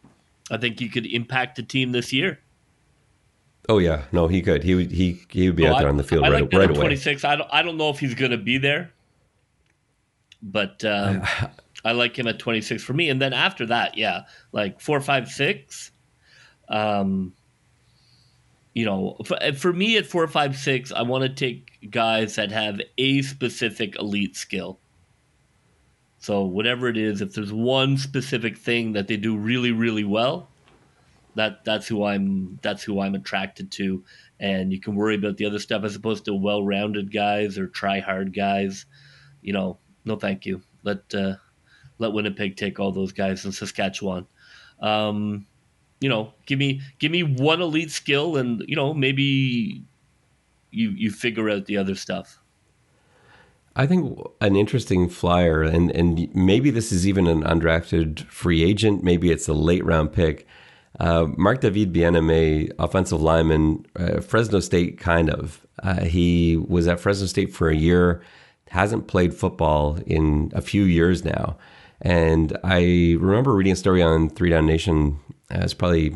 I 0.51 0.57
think 0.57 0.79
he 0.79 0.89
could 0.89 1.05
impact 1.05 1.55
the 1.55 1.63
team 1.63 1.91
this 1.91 2.11
year. 2.11 2.39
Oh 3.69 3.77
yeah, 3.77 4.03
no, 4.11 4.27
he 4.27 4.41
could. 4.41 4.63
He 4.63 4.75
would 4.75 4.91
he 4.91 5.21
he 5.29 5.47
would 5.47 5.55
be 5.55 5.65
out 5.65 5.79
there 5.79 5.87
on 5.87 5.95
the 5.95 6.03
field 6.03 6.25
I 6.25 6.29
right, 6.29 6.41
like 6.41 6.53
right 6.53 6.69
away. 6.69 6.79
26. 6.79 7.23
I 7.23 7.37
don't 7.37 7.49
I 7.51 7.61
don't 7.61 7.77
know 7.77 7.89
if 7.89 7.99
he's 7.99 8.15
going 8.15 8.31
to 8.31 8.37
be 8.37 8.57
there, 8.57 8.91
but 10.41 10.83
um, 10.83 11.23
I 11.85 11.93
like 11.93 12.17
him 12.17 12.27
at 12.27 12.39
26 12.39 12.83
for 12.83 12.93
me. 12.93 13.09
And 13.09 13.21
then 13.21 13.31
after 13.31 13.65
that, 13.67 13.97
yeah, 13.97 14.23
like 14.51 14.81
four, 14.81 14.99
five, 14.99 15.29
six. 15.29 15.91
Um, 16.67 17.33
you 18.73 18.85
know, 18.85 19.17
for, 19.25 19.37
for 19.55 19.71
me 19.71 19.97
at 19.97 20.05
four, 20.05 20.27
five, 20.27 20.55
six, 20.57 20.91
I 20.91 21.03
want 21.03 21.23
to 21.23 21.29
take 21.29 21.91
guys 21.91 22.35
that 22.35 22.51
have 22.51 22.81
a 22.97 23.21
specific 23.21 23.97
elite 23.99 24.35
skill. 24.35 24.79
So 26.17 26.43
whatever 26.43 26.87
it 26.87 26.97
is, 26.97 27.21
if 27.21 27.33
there's 27.33 27.51
one 27.51 27.97
specific 27.97 28.57
thing 28.57 28.93
that 28.93 29.07
they 29.07 29.17
do 29.17 29.37
really, 29.37 29.71
really 29.71 30.05
well, 30.05 30.49
that 31.35 31.65
that's 31.65 31.87
who 31.87 32.05
I'm 32.05 32.59
that's 32.61 32.83
who 32.83 33.01
I'm 33.01 33.15
attracted 33.15 33.71
to. 33.73 34.03
And 34.39 34.71
you 34.71 34.79
can 34.79 34.95
worry 34.95 35.15
about 35.15 35.37
the 35.37 35.45
other 35.45 35.59
stuff 35.59 35.83
as 35.83 35.95
opposed 35.95 36.25
to 36.25 36.33
well-rounded 36.33 37.11
guys 37.11 37.57
or 37.57 37.67
try-hard 37.67 38.33
guys. 38.33 38.85
You 39.41 39.53
know, 39.53 39.79
no, 40.05 40.15
thank 40.15 40.45
you. 40.45 40.61
Let 40.83 41.13
uh, 41.13 41.35
let 41.97 42.13
Winnipeg 42.13 42.55
take 42.55 42.79
all 42.79 42.91
those 42.91 43.11
guys 43.11 43.45
in 43.45 43.51
Saskatchewan. 43.51 44.27
Um, 44.79 45.45
you 46.03 46.09
know, 46.09 46.33
give 46.45 46.59
me 46.59 46.81
give 46.99 47.13
me 47.13 47.23
one 47.23 47.61
elite 47.61 47.89
skill, 47.89 48.35
and 48.35 48.61
you 48.67 48.75
know 48.75 48.93
maybe 48.93 49.81
you 50.69 50.89
you 50.89 51.09
figure 51.09 51.49
out 51.49 51.65
the 51.65 51.77
other 51.77 51.95
stuff. 51.95 52.39
I 53.75 53.87
think 53.87 54.19
an 54.41 54.57
interesting 54.57 55.07
flyer, 55.07 55.63
and 55.63 55.89
and 55.91 56.29
maybe 56.35 56.71
this 56.71 56.91
is 56.91 57.07
even 57.07 57.25
an 57.25 57.43
undrafted 57.43 58.19
free 58.27 58.63
agent. 58.63 59.01
Maybe 59.01 59.31
it's 59.31 59.47
a 59.47 59.53
late 59.53 59.85
round 59.85 60.11
pick. 60.11 60.45
Uh, 60.99 61.27
Mark 61.37 61.61
David 61.61 61.91
Bien-Aimé, 61.91 62.71
offensive 62.77 63.19
lineman, 63.19 63.83
uh, 63.95 64.19
Fresno 64.19 64.59
State, 64.59 64.99
kind 64.99 65.29
of. 65.29 65.65
Uh, 65.81 66.01
he 66.01 66.57
was 66.57 66.87
at 66.87 66.99
Fresno 66.99 67.25
State 67.25 67.51
for 67.51 67.69
a 67.69 67.75
year, 67.75 68.21
hasn't 68.69 69.07
played 69.07 69.33
football 69.33 69.97
in 70.05 70.51
a 70.53 70.61
few 70.61 70.83
years 70.83 71.25
now. 71.25 71.57
And 71.99 72.55
I 72.63 73.15
remember 73.19 73.55
reading 73.55 73.73
a 73.73 73.77
story 73.77 74.03
on 74.03 74.29
Three 74.29 74.51
Down 74.51 74.67
Nation 74.67 75.17
uh, 75.53 75.59
it's 75.61 75.73
probably 75.73 76.13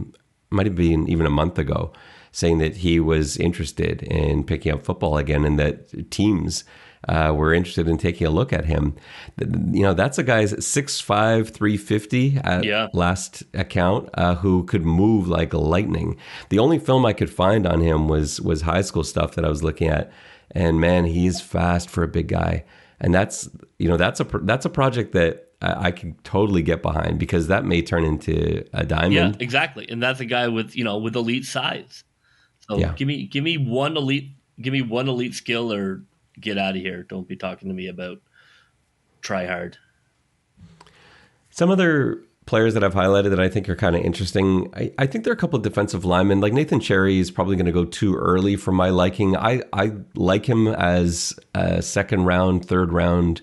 might 0.49 0.65
have 0.65 0.75
been 0.75 1.07
even 1.09 1.25
a 1.25 1.31
month 1.31 1.59
ago, 1.59 1.91
saying 2.31 2.57
that 2.59 2.77
he 2.77 2.99
was 2.99 3.37
interested 3.37 4.03
in 4.03 4.43
picking 4.43 4.73
up 4.73 4.83
football 4.83 5.17
again, 5.17 5.45
and 5.45 5.59
that 5.59 6.09
teams 6.11 6.63
uh, 7.07 7.33
were 7.35 7.53
interested 7.53 7.87
in 7.87 7.97
taking 7.97 8.27
a 8.27 8.29
look 8.29 8.51
at 8.51 8.65
him. 8.65 8.95
You 9.39 9.83
know, 9.83 9.93
that's 9.93 10.17
a 10.17 10.23
guy's 10.23 10.53
6'5", 10.53 11.49
350 11.49 12.37
at 12.43 12.63
yeah. 12.63 12.87
last 12.93 13.43
account 13.53 14.09
uh, 14.15 14.35
who 14.35 14.63
could 14.65 14.83
move 14.83 15.27
like 15.27 15.53
lightning. 15.53 16.17
The 16.49 16.59
only 16.59 16.79
film 16.79 17.05
I 17.05 17.13
could 17.13 17.29
find 17.29 17.65
on 17.65 17.81
him 17.81 18.07
was 18.07 18.41
was 18.41 18.61
high 18.61 18.81
school 18.81 19.03
stuff 19.03 19.35
that 19.35 19.45
I 19.45 19.49
was 19.49 19.63
looking 19.63 19.89
at, 19.89 20.11
and 20.51 20.79
man, 20.79 21.05
he's 21.05 21.41
fast 21.41 21.89
for 21.89 22.03
a 22.03 22.07
big 22.07 22.27
guy. 22.27 22.65
And 22.99 23.13
that's 23.13 23.49
you 23.77 23.87
know 23.87 23.97
that's 23.97 24.19
a 24.19 24.23
that's 24.23 24.65
a 24.65 24.69
project 24.69 25.13
that 25.13 25.46
I, 25.61 25.91
can 25.91 26.15
totally 26.23 26.61
get 26.61 26.83
behind 26.83 27.17
because 27.17 27.47
that 27.47 27.65
may 27.65 27.81
turn 27.81 28.03
into 28.03 28.63
a 28.73 28.85
diamond. 28.85 29.13
Yeah, 29.13 29.31
exactly. 29.39 29.87
And 29.89 30.01
that's 30.01 30.19
a 30.19 30.25
guy 30.25 30.47
with 30.47 30.75
you 30.75 30.83
know 30.83 30.97
with 30.97 31.15
elite 31.15 31.45
size. 31.45 32.03
So 32.69 32.77
yeah. 32.77 32.93
give 32.95 33.07
me 33.07 33.25
give 33.25 33.43
me 33.43 33.57
one 33.57 33.97
elite 33.97 34.31
give 34.61 34.73
me 34.73 34.81
one 34.81 35.07
elite 35.07 35.33
skill 35.33 35.73
or 35.73 36.03
get 36.39 36.57
out 36.57 36.75
of 36.75 36.81
here. 36.81 37.03
Don't 37.03 37.27
be 37.27 37.35
talking 37.35 37.69
to 37.69 37.73
me 37.73 37.87
about 37.87 38.19
try 39.21 39.45
hard. 39.45 39.77
Some 41.49 41.71
other 41.71 42.21
players 42.45 42.73
that 42.75 42.83
I've 42.83 42.93
highlighted 42.93 43.31
that 43.31 43.39
I 43.39 43.49
think 43.49 43.67
are 43.67 43.75
kind 43.75 43.95
of 43.95 44.03
interesting. 44.03 44.71
I, 44.75 44.91
I 44.99 45.05
think 45.07 45.23
there 45.23 45.31
are 45.31 45.35
a 45.35 45.39
couple 45.39 45.57
of 45.57 45.63
defensive 45.63 46.05
linemen. 46.05 46.39
Like 46.39 46.53
Nathan 46.53 46.79
Cherry 46.79 47.19
is 47.19 47.31
probably 47.31 47.55
going 47.55 47.65
to 47.65 47.71
go 47.71 47.83
too 47.83 48.15
early 48.15 48.55
for 48.55 48.71
my 48.71 48.89
liking. 48.89 49.35
I, 49.35 49.63
I 49.73 49.93
like 50.15 50.45
him 50.45 50.67
as 50.67 51.37
a 51.55 51.81
second 51.81 52.25
round, 52.25 52.65
third 52.65 52.93
round 52.93 53.41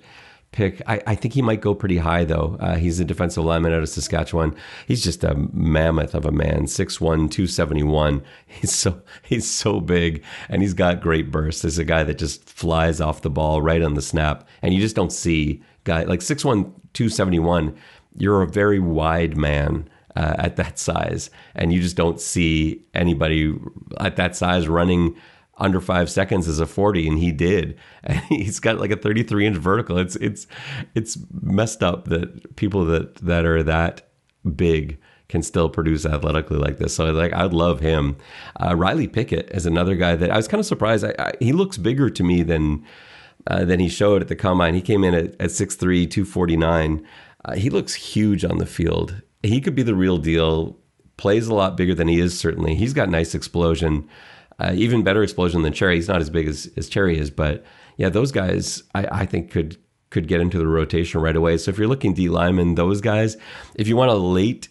pick. 0.55 0.80
I, 0.86 1.02
I, 1.07 1.14
think 1.16 1.34
he 1.34 1.42
might 1.42 1.61
go 1.61 1.74
pretty 1.74 1.98
high 1.98 2.24
though. 2.24 2.57
Uh, 2.61 2.76
he's 2.76 3.00
a 3.00 3.05
defensive 3.05 3.44
lineman 3.44 3.72
out 3.72 3.82
of 3.82 3.88
Saskatchewan. 3.88 4.55
He's 4.86 5.02
just 5.02 5.24
a 5.24 5.34
mammoth 5.52 6.14
of 6.14 6.24
a 6.24 6.30
man, 6.30 6.66
6'1", 6.66 7.00
271. 7.00 8.22
He's 8.46 8.72
so 8.72 9.02
he's 9.22 9.50
so 9.50 9.80
big 9.80 10.22
and 10.48 10.62
he's 10.62 10.74
got 10.74 11.00
great 11.00 11.32
bursts. 11.32 11.62
He's 11.62 11.78
a 11.78 11.84
guy 11.84 12.05
that 12.05 12.18
just 12.18 12.48
flies 12.48 13.00
off 13.00 13.22
the 13.22 13.30
ball 13.30 13.61
right 13.61 13.82
on 13.82 13.94
the 13.94 14.02
snap, 14.02 14.48
and 14.62 14.72
you 14.72 14.80
just 14.80 14.94
don't 14.96 15.12
see 15.12 15.61
guy 15.82 16.05
like 16.05 16.20
6'1", 16.20 16.72
271. 16.92 17.76
You're 18.16 18.42
a 18.42 18.46
very 18.46 18.78
wide 18.78 19.36
man. 19.36 19.88
Uh, 20.16 20.36
at 20.38 20.55
that 20.55 20.78
size, 20.78 21.28
and 21.57 21.72
you 21.72 21.80
just 21.82 21.96
don't 21.96 22.20
see 22.20 22.80
anybody 22.94 23.52
at 23.98 24.14
that 24.14 24.36
size 24.36 24.68
running 24.68 25.16
under 25.59 25.80
five 25.80 26.11
seconds 26.11 26.48
as 26.48 26.59
a 26.61 26.66
40 26.66 27.09
and 27.09 27.18
he 27.18 27.32
did. 27.32 27.78
And 28.02 28.18
he's 28.28 28.61
got 28.61 28.78
like 28.78 28.90
a 28.90 28.96
33 28.96 29.46
inch 29.46 29.57
vertical. 29.57 29.98
It's 29.98 30.16
it's 30.16 30.46
it's 30.94 31.18
messed 31.42 31.82
up 31.82 32.09
that 32.09 32.57
people 32.57 32.84
that 32.86 33.16
that 33.16 33.44
are 33.44 33.62
that 33.62 34.09
big 34.57 34.98
can 35.28 35.42
still 35.42 35.68
produce 35.68 36.05
athletically 36.05 36.59
like 36.59 36.78
this. 36.78 36.94
So 36.94 37.11
like 37.12 37.32
i'd 37.32 37.52
love 37.52 37.80
him. 37.80 38.16
Uh, 38.61 38.76
riley 38.76 39.09
pickett 39.09 39.50
is 39.50 39.66
another 39.66 39.94
guy 39.96 40.16
that 40.16 40.30
i 40.30 40.36
was 40.36 40.48
kind 40.48 40.61
of 40.61 40.66
surprised. 40.66 41.05
I, 41.05 41.14
I, 41.18 41.32
he 41.40 41.52
looks 41.52 41.78
bigger 41.78 42.11
to 42.11 42.22
me 42.22 42.42
than 42.42 42.84
uh, 43.46 43.64
than 43.64 43.78
he 43.78 43.88
showed 43.88 44.22
at 44.22 44.28
the 44.28 44.36
combine. 44.36 44.74
He 44.74 44.80
came 44.80 45.05
in 45.05 45.14
at, 45.14 45.24
at 45.40 45.50
6'3 45.50 46.11
249 46.11 47.07
uh, 47.44 47.55
he 47.57 47.68
looks 47.68 47.94
huge 47.94 48.44
on 48.44 48.57
the 48.59 48.66
field. 48.66 49.20
He 49.42 49.61
could 49.61 49.74
be 49.74 49.82
the 49.82 49.94
real 49.94 50.16
deal. 50.16 50.78
Plays 51.16 51.46
a 51.46 51.55
lot 51.55 51.76
bigger 51.76 51.94
than 51.94 52.09
he 52.09 52.18
is 52.18 52.38
certainly. 52.38 52.74
He's 52.74 52.94
got 52.94 53.09
nice 53.09 53.34
explosion 53.34 54.09
uh, 54.59 54.72
even 54.74 55.02
better 55.02 55.22
explosion 55.22 55.62
than 55.62 55.72
Cherry. 55.72 55.96
He's 55.96 56.09
not 56.09 56.20
as 56.20 56.30
big 56.30 56.48
as, 56.48 56.70
as 56.76 56.88
Cherry 56.88 57.18
is, 57.18 57.30
but 57.30 57.64
yeah, 57.96 58.09
those 58.09 58.32
guys 58.32 58.82
I, 58.94 59.07
I 59.22 59.26
think 59.26 59.50
could 59.50 59.76
could 60.11 60.28
get 60.28 60.40
into 60.40 60.59
the 60.59 60.66
rotation 60.66 61.20
right 61.20 61.34
away. 61.34 61.59
So 61.59 61.70
if 61.70 61.78
you're 61.78 61.88
looking 61.88 62.14
D 62.14 62.28
lineman, 62.28 62.76
those 62.76 63.00
guys, 63.00 63.36
if 63.74 63.88
you 63.88 63.96
want 63.96 64.12
a 64.12 64.14
late 64.14 64.68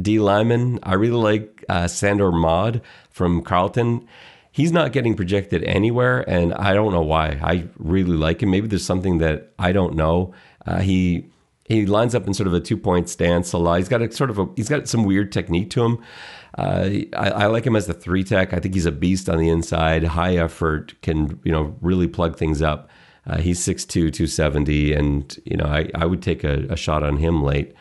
D 0.00 0.18
lineman, 0.18 0.78
I 0.82 0.94
really 0.94 1.16
like 1.16 1.64
uh, 1.68 1.86
Sandor 1.86 2.32
Maud 2.32 2.80
from 3.10 3.42
Carleton. 3.42 4.06
He's 4.52 4.72
not 4.72 4.92
getting 4.92 5.14
projected 5.14 5.62
anywhere, 5.64 6.24
and 6.28 6.54
I 6.54 6.72
don't 6.72 6.92
know 6.92 7.02
why. 7.02 7.38
I 7.42 7.68
really 7.76 8.16
like 8.16 8.42
him. 8.42 8.50
Maybe 8.50 8.68
there's 8.68 8.86
something 8.86 9.18
that 9.18 9.52
I 9.58 9.72
don't 9.72 9.94
know. 9.94 10.32
Uh, 10.66 10.80
he 10.80 11.26
he 11.68 11.84
lines 11.84 12.14
up 12.14 12.26
in 12.26 12.32
sort 12.32 12.46
of 12.46 12.54
a 12.54 12.60
two 12.60 12.76
point 12.78 13.08
stance 13.08 13.52
a 13.52 13.58
lot. 13.58 13.78
He's 13.78 13.88
got 13.88 14.00
a 14.00 14.10
sort 14.10 14.30
of 14.30 14.38
a 14.38 14.48
he's 14.56 14.68
got 14.68 14.88
some 14.88 15.04
weird 15.04 15.30
technique 15.30 15.68
to 15.70 15.84
him. 15.84 15.98
Uh, 16.56 16.88
I, 17.14 17.30
I, 17.30 17.46
like 17.46 17.66
him 17.66 17.76
as 17.76 17.86
the 17.86 17.92
three 17.92 18.24
tech. 18.24 18.54
I 18.54 18.60
think 18.60 18.74
he's 18.74 18.86
a 18.86 18.92
beast 18.92 19.28
on 19.28 19.38
the 19.38 19.50
inside, 19.50 20.04
high 20.04 20.36
effort, 20.36 20.94
can 21.02 21.38
you 21.44 21.52
know 21.52 21.76
really 21.82 22.08
plug 22.08 22.38
things 22.38 22.62
up. 22.62 22.88
Uh, 23.26 23.38
he's 23.38 23.60
6'2", 23.60 23.88
270, 23.88 24.94
and 24.94 25.38
you 25.44 25.56
know 25.56 25.66
I, 25.66 25.90
I 25.94 26.06
would 26.06 26.22
take 26.22 26.44
a, 26.44 26.66
a 26.70 26.76
shot 26.76 27.02
on 27.02 27.18
him 27.18 27.42
late. 27.42 27.74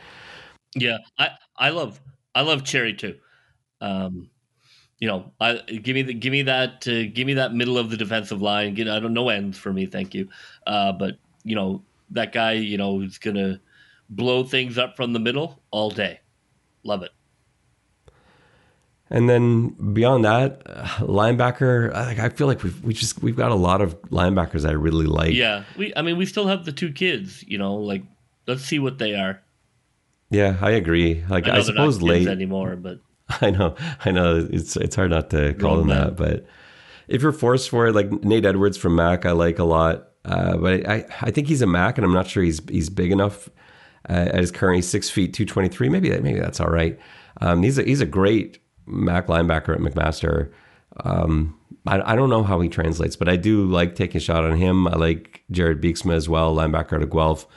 Yeah, 0.76 0.97
I, 1.17 1.30
I 1.55 1.69
love 1.69 2.01
I 2.34 2.41
love 2.41 2.65
Cherry 2.65 2.93
too. 2.93 3.15
Um, 3.80 4.30
you 4.99 5.07
know, 5.07 5.32
I 5.39 5.55
give 5.55 5.93
me 5.93 6.01
the 6.01 6.13
give 6.13 6.32
me 6.32 6.41
that 6.43 6.86
uh, 6.88 7.07
give 7.13 7.28
me 7.28 7.36
that 7.36 7.53
middle 7.53 7.78
of 7.78 7.89
the 7.89 7.97
defensive 7.97 8.41
line. 8.41 8.73
Get 8.73 8.89
I 8.89 8.99
don't 8.99 9.13
know 9.13 9.30
ends 9.30 9.57
for 9.57 9.71
me, 9.71 9.86
thank 9.86 10.13
you. 10.13 10.28
Uh, 10.67 10.91
but 10.91 11.17
you 11.43 11.55
know 11.55 11.82
that 12.09 12.34
guy, 12.34 12.53
you 12.53 12.78
know, 12.78 13.01
is 13.01 13.17
gonna 13.17 13.61
blow 14.09 14.43
things 14.43 14.78
up 14.78 14.97
from 14.97 15.13
the 15.13 15.19
middle 15.19 15.61
all 15.71 15.89
day. 15.89 16.19
Love 16.84 17.03
it. 17.03 17.11
And 19.09 19.29
then 19.29 19.69
beyond 19.93 20.25
that, 20.25 20.63
uh, 20.65 20.83
linebacker. 21.01 21.93
I 21.93 22.29
feel 22.29 22.47
like 22.47 22.63
we've 22.63 22.83
we 22.83 22.93
just 22.93 23.21
we've 23.21 23.35
got 23.35 23.51
a 23.51 23.55
lot 23.55 23.81
of 23.81 24.01
linebackers 24.03 24.67
I 24.67 24.71
really 24.71 25.05
like. 25.05 25.33
Yeah, 25.33 25.63
we. 25.77 25.93
I 25.95 26.01
mean, 26.01 26.17
we 26.17 26.25
still 26.25 26.47
have 26.47 26.65
the 26.65 26.71
two 26.71 26.91
kids. 26.91 27.43
You 27.47 27.59
know, 27.59 27.75
like 27.75 28.03
let's 28.47 28.63
see 28.63 28.79
what 28.79 28.97
they 28.97 29.13
are. 29.13 29.41
Yeah, 30.31 30.57
I 30.59 30.71
agree. 30.71 31.23
Like 31.29 31.47
I, 31.47 31.57
I 31.57 31.61
suppose 31.61 32.01
late 32.01 32.27
anymore, 32.27 32.75
but 32.75 32.99
I 33.41 33.51
know, 33.51 33.75
I 34.03 34.11
know. 34.11 34.47
It's 34.51 34.75
it's 34.75 34.95
hard 34.95 35.11
not 35.11 35.29
to 35.29 35.53
call 35.53 35.77
them 35.77 35.89
that, 35.89 36.15
but 36.15 36.47
if 37.07 37.21
you're 37.21 37.31
forced 37.31 37.69
for 37.69 37.87
it, 37.87 37.93
like 37.93 38.11
Nate 38.23 38.45
Edwards 38.45 38.77
from 38.77 38.95
Mac, 38.95 39.25
I 39.25 39.31
like 39.31 39.59
a 39.59 39.63
lot. 39.63 40.09
Uh, 40.23 40.57
but 40.57 40.89
I, 40.89 41.05
I 41.21 41.29
think 41.29 41.47
he's 41.47 41.61
a 41.61 41.67
Mac, 41.67 41.99
and 41.99 42.05
I'm 42.05 42.13
not 42.13 42.27
sure 42.27 42.41
he's 42.41 42.59
he's 42.69 42.89
big 42.89 43.11
enough 43.11 43.49
uh, 44.09 44.13
at 44.13 44.39
his 44.39 44.51
current 44.51 44.77
he's 44.77 44.89
six 44.89 45.09
feet 45.09 45.33
two 45.33 45.45
twenty 45.45 45.69
three. 45.69 45.89
Maybe 45.89 46.09
that 46.09 46.23
maybe 46.23 46.39
that's 46.39 46.59
all 46.59 46.69
right. 46.69 46.97
Um, 47.41 47.61
he's 47.61 47.77
a 47.77 47.83
he's 47.83 48.01
a 48.01 48.05
great 48.05 48.59
Mac 48.86 49.27
linebacker 49.27 49.73
at 49.75 49.81
McMaster. 49.81 50.51
Um, 50.97 51.57
I, 51.86 52.13
I 52.13 52.15
don't 52.15 52.29
know 52.29 52.43
how 52.43 52.59
he 52.59 52.69
translates, 52.69 53.15
but 53.15 53.29
I 53.29 53.36
do 53.36 53.65
like 53.65 53.95
taking 53.95 54.17
a 54.17 54.21
shot 54.21 54.43
on 54.43 54.57
him. 54.57 54.88
I 54.88 54.95
like 54.95 55.43
Jared 55.51 55.81
Beeksma 55.81 56.13
as 56.13 56.29
well, 56.29 56.55
linebacker 56.55 57.01
at 57.01 57.09
Guelph, 57.09 57.47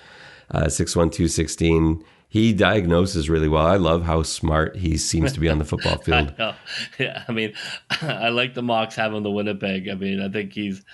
uh, 0.50 0.68
six 0.68 0.96
one 0.96 1.10
two 1.10 1.28
sixteen. 1.28 2.04
He 2.30 2.52
diagnoses 2.52 3.30
really 3.30 3.48
well. 3.48 3.66
I 3.66 3.76
love 3.76 4.04
how 4.04 4.22
smart 4.22 4.76
he 4.76 4.98
seems 4.98 5.32
to 5.32 5.40
be 5.40 5.48
on 5.48 5.58
the 5.58 5.64
football 5.64 5.96
field. 6.02 6.34
I 6.38 6.54
yeah, 6.98 7.24
I 7.26 7.32
mean, 7.32 7.54
I 8.02 8.28
like 8.28 8.54
the 8.54 8.60
Mocs 8.62 8.94
having 8.94 9.22
the 9.22 9.30
Winnipeg. 9.30 9.88
I 9.88 9.94
mean, 9.94 10.20
I 10.20 10.28
think 10.28 10.52
he's 10.52 10.84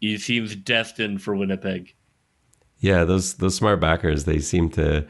he 0.00 0.18
seems 0.18 0.54
destined 0.54 1.22
for 1.22 1.34
Winnipeg. 1.34 1.94
Yeah, 2.80 3.04
those 3.04 3.34
those 3.34 3.56
smart 3.56 3.80
backers, 3.80 4.24
they 4.24 4.40
seem 4.40 4.68
to 4.70 5.02
to 5.02 5.06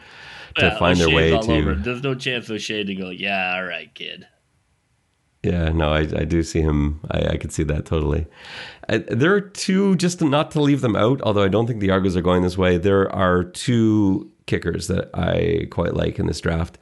yeah, 0.57 0.79
find 0.79 0.99
their 0.99 1.11
way 1.11 1.31
to. 1.31 1.53
Over. 1.53 1.75
There's 1.75 2.03
no 2.03 2.15
chance 2.15 2.49
of 2.51 2.61
Shade 2.63 2.87
to 2.87 2.95
go. 2.95 3.11
Yeah, 3.11 3.55
all 3.57 3.65
right, 3.65 3.93
kid. 3.95 4.27
Yeah, 5.43 5.69
no, 5.69 5.93
I, 5.93 6.01
I 6.01 6.25
do 6.25 6.43
see 6.43 6.61
him. 6.61 7.01
I, 7.11 7.29
I 7.29 7.37
could 7.37 7.53
see 7.53 7.63
that 7.65 7.87
totally. 7.87 8.27
I, 8.89 8.99
there 8.99 9.33
are 9.35 9.41
two, 9.41 9.95
just 9.97 10.21
not 10.21 10.51
to 10.53 10.61
leave 10.61 10.81
them 10.81 10.97
out, 10.97 11.23
although 11.23 11.45
I 11.45 11.49
don't 11.49 11.67
think 11.67 11.81
the 11.81 11.91
Argos 11.91 12.17
are 12.17 12.23
going 12.23 12.43
this 12.43 12.59
way. 12.59 12.77
There 12.77 13.11
are 13.15 13.45
two 13.45 14.33
kickers 14.47 14.89
that 14.89 15.11
I 15.15 15.67
quite 15.71 15.95
like 15.95 16.19
in 16.19 16.27
this 16.27 16.41
draft. 16.41 16.79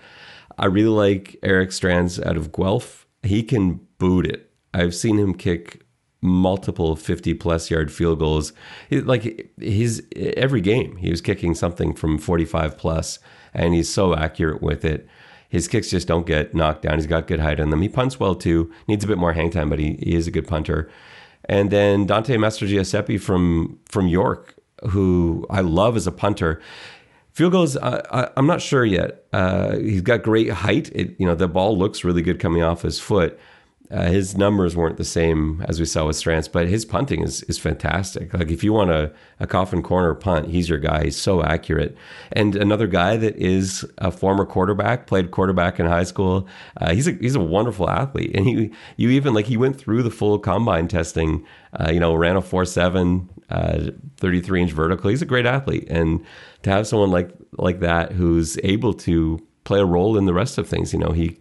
I 0.58 0.66
really 0.66 0.88
like 0.88 1.36
Eric 1.42 1.70
Strands 1.72 2.18
out 2.20 2.38
of 2.38 2.52
Guelph. 2.52 3.06
He 3.22 3.42
can 3.42 3.80
boot 3.98 4.26
it. 4.26 4.50
I've 4.72 4.94
seen 4.94 5.18
him 5.18 5.34
kick 5.34 5.82
multiple 6.22 6.96
50 6.96 7.34
plus 7.34 7.70
yard 7.70 7.92
field 7.92 8.18
goals. 8.18 8.52
Like 8.90 9.50
his 9.58 10.02
every 10.14 10.60
game, 10.60 10.96
he 10.96 11.10
was 11.10 11.20
kicking 11.20 11.54
something 11.54 11.92
from 11.94 12.18
45 12.18 12.78
plus, 12.78 13.18
and 13.52 13.74
he's 13.74 13.92
so 13.92 14.14
accurate 14.14 14.62
with 14.62 14.84
it. 14.84 15.06
His 15.56 15.68
kicks 15.68 15.88
just 15.88 16.06
don't 16.06 16.26
get 16.26 16.54
knocked 16.54 16.82
down. 16.82 16.98
He's 16.98 17.06
got 17.06 17.26
good 17.26 17.40
height 17.40 17.60
on 17.60 17.70
them. 17.70 17.80
He 17.80 17.88
punts 17.88 18.20
well 18.20 18.34
too. 18.34 18.70
Needs 18.88 19.04
a 19.04 19.06
bit 19.06 19.16
more 19.16 19.32
hang 19.32 19.48
time, 19.50 19.70
but 19.70 19.78
he, 19.78 19.94
he 20.02 20.14
is 20.14 20.26
a 20.26 20.30
good 20.30 20.46
punter. 20.46 20.90
And 21.46 21.70
then 21.70 22.04
Dante 22.04 22.36
Mastrogiuseppe 22.36 23.18
from 23.18 23.78
from 23.88 24.06
York, 24.06 24.54
who 24.90 25.46
I 25.48 25.62
love 25.62 25.96
as 25.96 26.06
a 26.06 26.12
punter. 26.12 26.60
Field 27.32 27.52
goals, 27.52 27.74
I, 27.78 28.30
am 28.36 28.46
not 28.46 28.60
sure 28.60 28.84
yet. 28.84 29.24
Uh, 29.32 29.78
he's 29.78 30.02
got 30.02 30.22
great 30.22 30.50
height. 30.50 30.90
It, 30.94 31.16
you 31.18 31.26
know, 31.26 31.34
the 31.34 31.48
ball 31.48 31.78
looks 31.78 32.04
really 32.04 32.20
good 32.20 32.38
coming 32.38 32.62
off 32.62 32.82
his 32.82 33.00
foot. 33.00 33.38
Uh, 33.88 34.08
his 34.08 34.36
numbers 34.36 34.74
weren't 34.74 34.96
the 34.96 35.04
same 35.04 35.64
as 35.68 35.78
we 35.78 35.86
saw 35.86 36.06
with 36.06 36.16
Strands, 36.16 36.48
but 36.48 36.66
his 36.68 36.84
punting 36.84 37.22
is 37.22 37.42
is 37.44 37.56
fantastic. 37.56 38.34
Like 38.34 38.50
if 38.50 38.64
you 38.64 38.72
want 38.72 38.90
a, 38.90 39.12
a 39.38 39.46
coffin 39.46 39.82
corner 39.82 40.12
punt, 40.14 40.48
he's 40.48 40.68
your 40.68 40.78
guy. 40.78 41.04
He's 41.04 41.16
so 41.16 41.42
accurate. 41.42 41.96
And 42.32 42.56
another 42.56 42.88
guy 42.88 43.16
that 43.16 43.36
is 43.36 43.84
a 43.98 44.10
former 44.10 44.44
quarterback, 44.44 45.06
played 45.06 45.30
quarterback 45.30 45.78
in 45.78 45.86
high 45.86 46.02
school. 46.02 46.48
Uh, 46.80 46.94
he's 46.94 47.06
a 47.06 47.12
he's 47.12 47.36
a 47.36 47.40
wonderful 47.40 47.88
athlete, 47.88 48.34
and 48.34 48.44
he 48.44 48.72
you 48.96 49.10
even 49.10 49.34
like 49.34 49.46
he 49.46 49.56
went 49.56 49.78
through 49.78 50.02
the 50.02 50.10
full 50.10 50.38
combine 50.40 50.88
testing. 50.88 51.46
Uh, 51.78 51.90
you 51.92 52.00
know, 52.00 52.14
ran 52.14 52.36
a 52.36 52.42
four 52.42 52.64
seven, 52.64 53.28
uh, 53.50 53.90
33 54.16 54.62
inch 54.62 54.72
vertical. 54.72 55.10
He's 55.10 55.22
a 55.22 55.26
great 55.26 55.46
athlete, 55.46 55.86
and 55.88 56.24
to 56.62 56.70
have 56.70 56.88
someone 56.88 57.10
like 57.10 57.30
like 57.52 57.80
that 57.80 58.12
who's 58.12 58.58
able 58.64 58.94
to 58.94 59.38
play 59.62 59.78
a 59.80 59.84
role 59.84 60.16
in 60.16 60.26
the 60.26 60.34
rest 60.34 60.58
of 60.58 60.68
things, 60.68 60.92
you 60.92 60.98
know, 60.98 61.10
he 61.10 61.38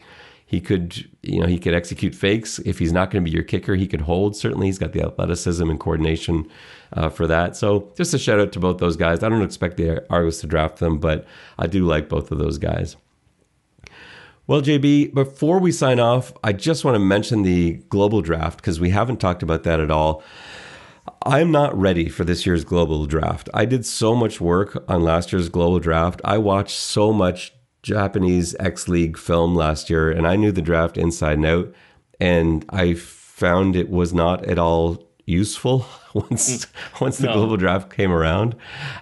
he 0.56 0.62
could, 0.62 1.06
you 1.22 1.42
know, 1.42 1.48
he 1.48 1.60
could 1.60 1.74
execute 1.74 2.16
fakes. 2.16 2.60
If 2.60 2.80
he's 2.80 2.94
not 2.94 3.12
going 3.12 3.22
to 3.22 3.30
be 3.30 3.34
your 3.34 3.44
kicker, 3.44 3.76
he 3.76 3.88
could 3.88 4.00
hold. 4.00 4.38
Certainly, 4.38 4.68
he's 4.68 4.80
got 4.80 4.94
the 4.94 5.02
athleticism 5.02 5.70
and 5.70 5.78
coordination 5.78 6.48
uh, 6.94 7.10
for 7.10 7.28
that. 7.28 7.58
So, 7.58 7.92
just 7.98 8.14
a 8.14 8.18
shout 8.18 8.40
out 8.40 8.54
to 8.54 8.60
both 8.62 8.78
those 8.78 8.96
guys. 8.96 9.22
I 9.22 9.28
don't 9.28 9.42
expect 9.42 9.76
the 9.76 10.10
Argos 10.10 10.40
to 10.40 10.48
draft 10.48 10.78
them, 10.78 10.98
but 10.98 11.26
I 11.60 11.68
do 11.68 11.86
like 11.86 12.08
both 12.08 12.32
of 12.32 12.38
those 12.38 12.58
guys. 12.58 12.96
Well, 14.48 14.62
JB, 14.62 15.14
before 15.14 15.60
we 15.60 15.74
sign 15.74 16.00
off, 16.00 16.32
I 16.42 16.54
just 16.54 16.86
want 16.86 16.96
to 16.96 17.00
mention 17.00 17.44
the 17.44 17.74
global 17.90 18.22
draft 18.22 18.62
because 18.62 18.80
we 18.80 18.92
haven't 18.92 19.18
talked 19.18 19.44
about 19.44 19.64
that 19.64 19.82
at 19.82 19.92
all. 19.92 20.24
I'm 21.26 21.52
not 21.52 21.78
ready 21.78 22.08
for 22.08 22.24
this 22.24 22.46
year's 22.46 22.64
global 22.64 23.06
draft. 23.08 23.50
I 23.54 23.66
did 23.66 23.86
so 23.86 24.16
much 24.16 24.40
work 24.40 24.86
on 24.88 25.04
last 25.04 25.34
year's 25.34 25.50
global 25.50 25.80
draft. 25.80 26.22
I 26.24 26.38
watched 26.38 26.78
so 26.78 27.12
much 27.12 27.52
Japanese 27.86 28.56
X 28.60 28.88
League 28.88 29.16
film 29.16 29.54
last 29.54 29.92
year, 29.92 30.10
and 30.10 30.28
I 30.28 30.36
knew 30.36 30.52
the 30.52 30.64
draft 30.64 30.98
inside 30.98 31.38
and 31.38 31.46
out, 31.46 31.76
and 32.20 32.66
I 32.72 32.96
found 32.96 33.76
it 33.76 33.92
was 33.92 34.12
not 34.12 34.44
at 34.46 34.58
all 34.58 35.08
useful 35.28 35.86
once 36.16 36.66
mm. 36.66 37.00
once 37.00 37.20
the 37.20 37.28
no. 37.28 37.34
global 37.34 37.58
draft 37.58 37.96
came 37.96 38.12
around, 38.12 38.56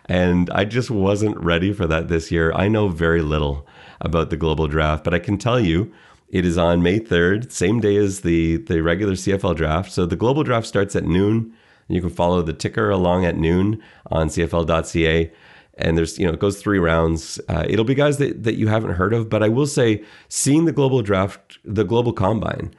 and 0.06 0.50
I 0.50 0.66
just 0.66 0.92
wasn't 0.92 1.38
ready 1.38 1.72
for 1.72 1.88
that 1.88 2.10
this 2.10 2.30
year. 2.30 2.52
I 2.54 2.68
know 2.68 2.90
very 2.90 3.22
little 3.22 3.66
about 4.02 4.30
the 4.30 4.38
global 4.38 4.68
draft, 4.68 5.06
but 5.06 5.14
I 5.14 5.20
can 5.20 5.38
tell 5.38 5.60
you. 5.60 5.92
It 6.28 6.48
is 6.48 6.58
on 6.58 6.82
May 6.82 7.00
3rd, 7.00 7.52
same 7.52 7.80
day 7.80 7.96
as 7.96 8.22
the, 8.22 8.58
the 8.58 8.82
regular 8.82 9.14
CFL 9.14 9.56
draft. 9.56 9.92
So 9.92 10.08
the 10.08 10.16
global 10.16 10.42
draft 10.42 10.66
starts 10.66 10.96
at 10.96 11.04
noon. 11.04 11.54
You 11.88 12.02
can 12.02 12.10
follow 12.10 12.42
the 12.42 12.54
ticker 12.54 12.90
along 12.90 13.24
at 13.24 13.38
noon 13.38 13.80
on 14.08 14.30
CFL.ca 14.30 15.32
and 15.76 15.98
there's 15.98 16.20
you 16.20 16.26
know 16.26 16.34
it 16.34 16.40
goes 16.40 16.62
three 16.62 16.80
rounds. 16.80 17.40
Uh, 17.50 17.66
it'll 17.68 17.86
be 17.86 17.96
guys 17.96 18.18
that 18.18 18.44
that 18.44 18.56
you 18.56 18.68
haven't 18.68 18.94
heard 18.94 19.14
of, 19.14 19.30
but 19.30 19.44
I 19.44 19.50
will 19.50 19.68
say, 19.68 20.04
seeing 20.30 20.66
the 20.66 20.72
global 20.72 21.02
draft, 21.02 21.60
the 21.64 21.84
global 21.84 22.14
combine, 22.14 22.74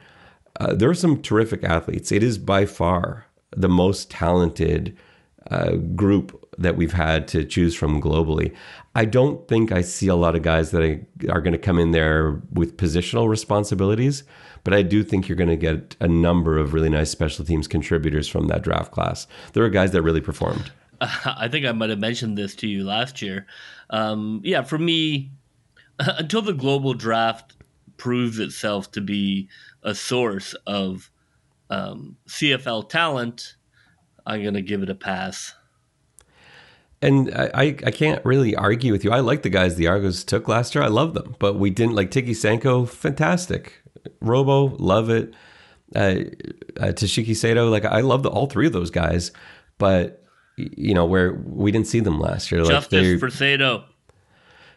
uh, 0.59 0.73
there 0.73 0.89
are 0.89 0.95
some 0.95 1.21
terrific 1.21 1.63
athletes. 1.63 2.11
It 2.11 2.23
is 2.23 2.37
by 2.37 2.65
far 2.65 3.25
the 3.55 3.69
most 3.69 4.09
talented 4.09 4.97
uh, 5.51 5.75
group 5.75 6.41
that 6.57 6.77
we've 6.77 6.93
had 6.93 7.27
to 7.29 7.43
choose 7.43 7.75
from 7.75 8.01
globally. 8.01 8.53
I 8.95 9.05
don't 9.05 9.45
think 9.47 9.71
I 9.71 9.81
see 9.81 10.07
a 10.07 10.15
lot 10.15 10.35
of 10.35 10.41
guys 10.41 10.71
that 10.71 10.81
are 11.29 11.41
going 11.41 11.51
to 11.51 11.57
come 11.57 11.77
in 11.77 11.91
there 11.91 12.41
with 12.53 12.77
positional 12.77 13.27
responsibilities, 13.27 14.23
but 14.63 14.73
I 14.73 14.81
do 14.81 15.03
think 15.03 15.27
you're 15.27 15.35
going 15.35 15.49
to 15.49 15.57
get 15.57 15.95
a 15.99 16.07
number 16.07 16.57
of 16.57 16.73
really 16.73 16.89
nice 16.89 17.11
special 17.11 17.43
teams 17.43 17.67
contributors 17.67 18.27
from 18.27 18.47
that 18.47 18.61
draft 18.61 18.91
class. 18.91 19.27
There 19.53 19.63
are 19.63 19.69
guys 19.69 19.91
that 19.91 20.01
really 20.01 20.21
performed. 20.21 20.71
I 21.25 21.47
think 21.47 21.65
I 21.65 21.71
might 21.71 21.89
have 21.89 21.99
mentioned 21.99 22.37
this 22.37 22.55
to 22.55 22.67
you 22.67 22.83
last 22.83 23.21
year. 23.21 23.45
Um, 23.89 24.41
yeah, 24.43 24.61
for 24.61 24.77
me, 24.77 25.31
until 25.99 26.41
the 26.41 26.53
global 26.53 26.93
draft 26.93 27.53
proves 27.97 28.39
itself 28.39 28.91
to 28.91 29.01
be 29.01 29.49
a 29.83 29.95
source 29.95 30.53
of 30.65 31.09
um, 31.69 32.17
CFL 32.27 32.89
talent, 32.89 33.55
I'm 34.25 34.41
going 34.41 34.55
to 34.55 34.61
give 34.61 34.83
it 34.83 34.89
a 34.89 34.95
pass. 34.95 35.53
And 37.01 37.31
I, 37.35 37.75
I 37.85 37.91
can't 37.91 38.23
really 38.25 38.55
argue 38.55 38.91
with 38.91 39.03
you. 39.03 39.11
I 39.11 39.19
like 39.19 39.43
the 39.43 39.49
guys 39.49 39.75
the 39.75 39.87
Argos 39.87 40.23
took 40.23 40.47
last 40.47 40.73
year. 40.73 40.83
I 40.83 40.87
love 40.87 41.13
them, 41.13 41.35
but 41.39 41.59
we 41.59 41.69
didn't 41.69 41.93
like 41.93 42.09
Tigie 42.09 42.31
Sankoh. 42.31 42.89
Fantastic, 42.89 43.83
Robo, 44.21 44.75
love 44.77 45.09
it. 45.09 45.33
Uh, 45.95 46.25
uh, 46.79 46.93
Toshiki 46.93 47.35
Sato, 47.35 47.69
like 47.69 47.85
I 47.85 48.01
love 48.01 48.23
the, 48.23 48.29
all 48.29 48.47
three 48.47 48.65
of 48.65 48.73
those 48.73 48.89
guys, 48.89 49.31
but 49.77 50.24
you 50.57 50.93
know, 50.93 51.05
where 51.05 51.33
we 51.33 51.71
didn't 51.71 51.87
see 51.87 51.99
them 51.99 52.19
last 52.19 52.51
year. 52.51 52.63
Justice 52.63 53.07
like 53.07 53.19
for 53.19 53.29
Sato. 53.29 53.85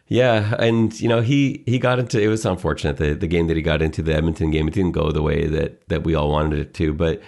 Yeah, 0.09 0.55
and 0.57 0.99
you 0.99 1.07
know 1.07 1.21
he 1.21 1.63
he 1.67 1.77
got 1.77 1.99
into 1.99 2.19
it 2.19 2.27
was 2.27 2.43
unfortunate 2.43 2.97
the 2.97 3.13
the 3.13 3.27
game 3.27 3.45
that 3.45 3.55
he 3.55 3.61
got 3.61 3.83
into 3.83 4.01
the 4.01 4.15
Edmonton 4.15 4.49
game 4.49 4.67
it 4.67 4.73
didn't 4.73 4.93
go 4.93 5.11
the 5.11 5.21
way 5.21 5.45
that 5.45 5.87
that 5.87 6.03
we 6.03 6.15
all 6.15 6.29
wanted 6.29 6.57
it 6.57 6.73
to, 6.75 6.93
but 6.93 7.21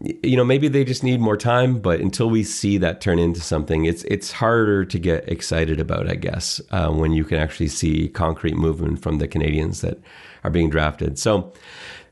you 0.00 0.36
know 0.36 0.44
maybe 0.44 0.68
they 0.68 0.84
just 0.84 1.02
need 1.02 1.20
more 1.20 1.38
time. 1.38 1.80
But 1.80 2.00
until 2.00 2.28
we 2.28 2.44
see 2.44 2.76
that 2.78 3.00
turn 3.00 3.18
into 3.18 3.40
something, 3.40 3.86
it's 3.86 4.04
it's 4.04 4.30
harder 4.30 4.84
to 4.84 4.98
get 4.98 5.26
excited 5.26 5.80
about, 5.80 6.10
I 6.10 6.16
guess, 6.16 6.60
uh, 6.70 6.90
when 6.90 7.12
you 7.12 7.24
can 7.24 7.38
actually 7.38 7.68
see 7.68 8.08
concrete 8.08 8.56
movement 8.56 9.02
from 9.02 9.18
the 9.18 9.26
Canadians 9.26 9.80
that 9.80 9.98
are 10.44 10.50
being 10.50 10.68
drafted. 10.68 11.18
So 11.18 11.54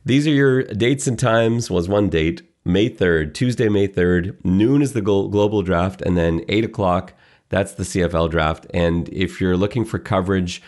these 0.06 0.26
are 0.26 0.30
your 0.30 0.62
dates 0.62 1.06
and 1.06 1.18
times. 1.18 1.70
Was 1.70 1.90
one 1.90 2.08
date 2.08 2.40
May 2.66 2.90
3rd, 2.90 3.32
Tuesday, 3.32 3.68
May 3.68 3.86
3rd. 3.86 4.44
Noon 4.44 4.82
is 4.82 4.92
the 4.92 5.00
global 5.00 5.62
draft, 5.62 6.02
and 6.02 6.16
then 6.16 6.44
8 6.48 6.64
o'clock, 6.64 7.14
that's 7.48 7.74
the 7.74 7.84
CFL 7.84 8.28
draft. 8.28 8.66
And 8.74 9.08
if 9.10 9.40
you're 9.40 9.56
looking 9.56 9.84
for 9.84 10.00
coverage, 10.00 10.60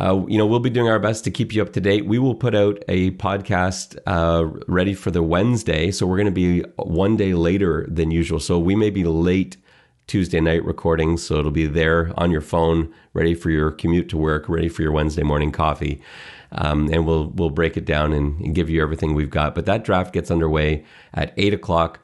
uh, 0.00 0.24
you 0.26 0.38
know, 0.38 0.46
we'll 0.46 0.60
be 0.60 0.70
doing 0.70 0.88
our 0.88 0.98
best 0.98 1.24
to 1.24 1.30
keep 1.30 1.52
you 1.52 1.60
up 1.60 1.74
to 1.74 1.80
date. 1.80 2.06
We 2.06 2.18
will 2.18 2.34
put 2.34 2.54
out 2.54 2.82
a 2.88 3.10
podcast 3.12 3.98
uh, 4.06 4.46
ready 4.66 4.94
for 4.94 5.10
the 5.10 5.22
Wednesday. 5.22 5.90
So 5.90 6.06
we're 6.06 6.16
going 6.16 6.24
to 6.24 6.32
be 6.32 6.62
one 6.76 7.18
day 7.18 7.34
later 7.34 7.86
than 7.86 8.10
usual. 8.10 8.40
So 8.40 8.58
we 8.58 8.74
may 8.74 8.88
be 8.88 9.04
late 9.04 9.58
Tuesday 10.06 10.40
night 10.40 10.64
recording. 10.64 11.16
So 11.16 11.38
it'll 11.38 11.50
be 11.50 11.66
there 11.66 12.12
on 12.16 12.30
your 12.30 12.40
phone, 12.40 12.92
ready 13.14 13.34
for 13.34 13.50
your 13.50 13.70
commute 13.70 14.08
to 14.10 14.16
work, 14.16 14.48
ready 14.48 14.68
for 14.68 14.82
your 14.82 14.92
Wednesday 14.92 15.22
morning 15.22 15.52
coffee. 15.52 16.02
Um, 16.52 16.90
and 16.92 17.06
we'll 17.06 17.28
we'll 17.28 17.50
break 17.50 17.76
it 17.76 17.86
down 17.86 18.12
and, 18.12 18.38
and 18.40 18.54
give 18.54 18.68
you 18.68 18.82
everything 18.82 19.14
we've 19.14 19.30
got. 19.30 19.54
But 19.54 19.66
that 19.66 19.84
draft 19.84 20.12
gets 20.12 20.30
underway 20.30 20.84
at 21.14 21.32
eight 21.36 21.54
o'clock 21.54 22.00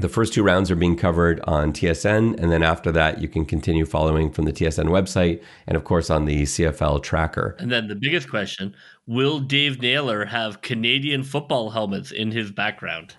the 0.00 0.08
first 0.08 0.32
two 0.32 0.44
rounds 0.44 0.70
are 0.70 0.76
being 0.76 0.96
covered 0.96 1.40
on 1.40 1.72
TSN, 1.72 2.38
and 2.38 2.52
then 2.52 2.62
after 2.62 2.92
that, 2.92 3.20
you 3.20 3.26
can 3.26 3.44
continue 3.44 3.84
following 3.84 4.30
from 4.30 4.44
the 4.44 4.52
TSN 4.52 4.86
website 4.86 5.42
and, 5.66 5.76
of 5.76 5.82
course, 5.82 6.08
on 6.08 6.24
the 6.24 6.44
CFL 6.44 7.02
tracker. 7.02 7.56
And 7.58 7.70
then 7.70 7.88
the 7.88 7.96
biggest 7.96 8.30
question 8.30 8.76
Will 9.06 9.40
Dave 9.40 9.82
Naylor 9.82 10.24
have 10.26 10.62
Canadian 10.62 11.24
football 11.24 11.70
helmets 11.70 12.12
in 12.12 12.30
his 12.30 12.52
background? 12.52 13.16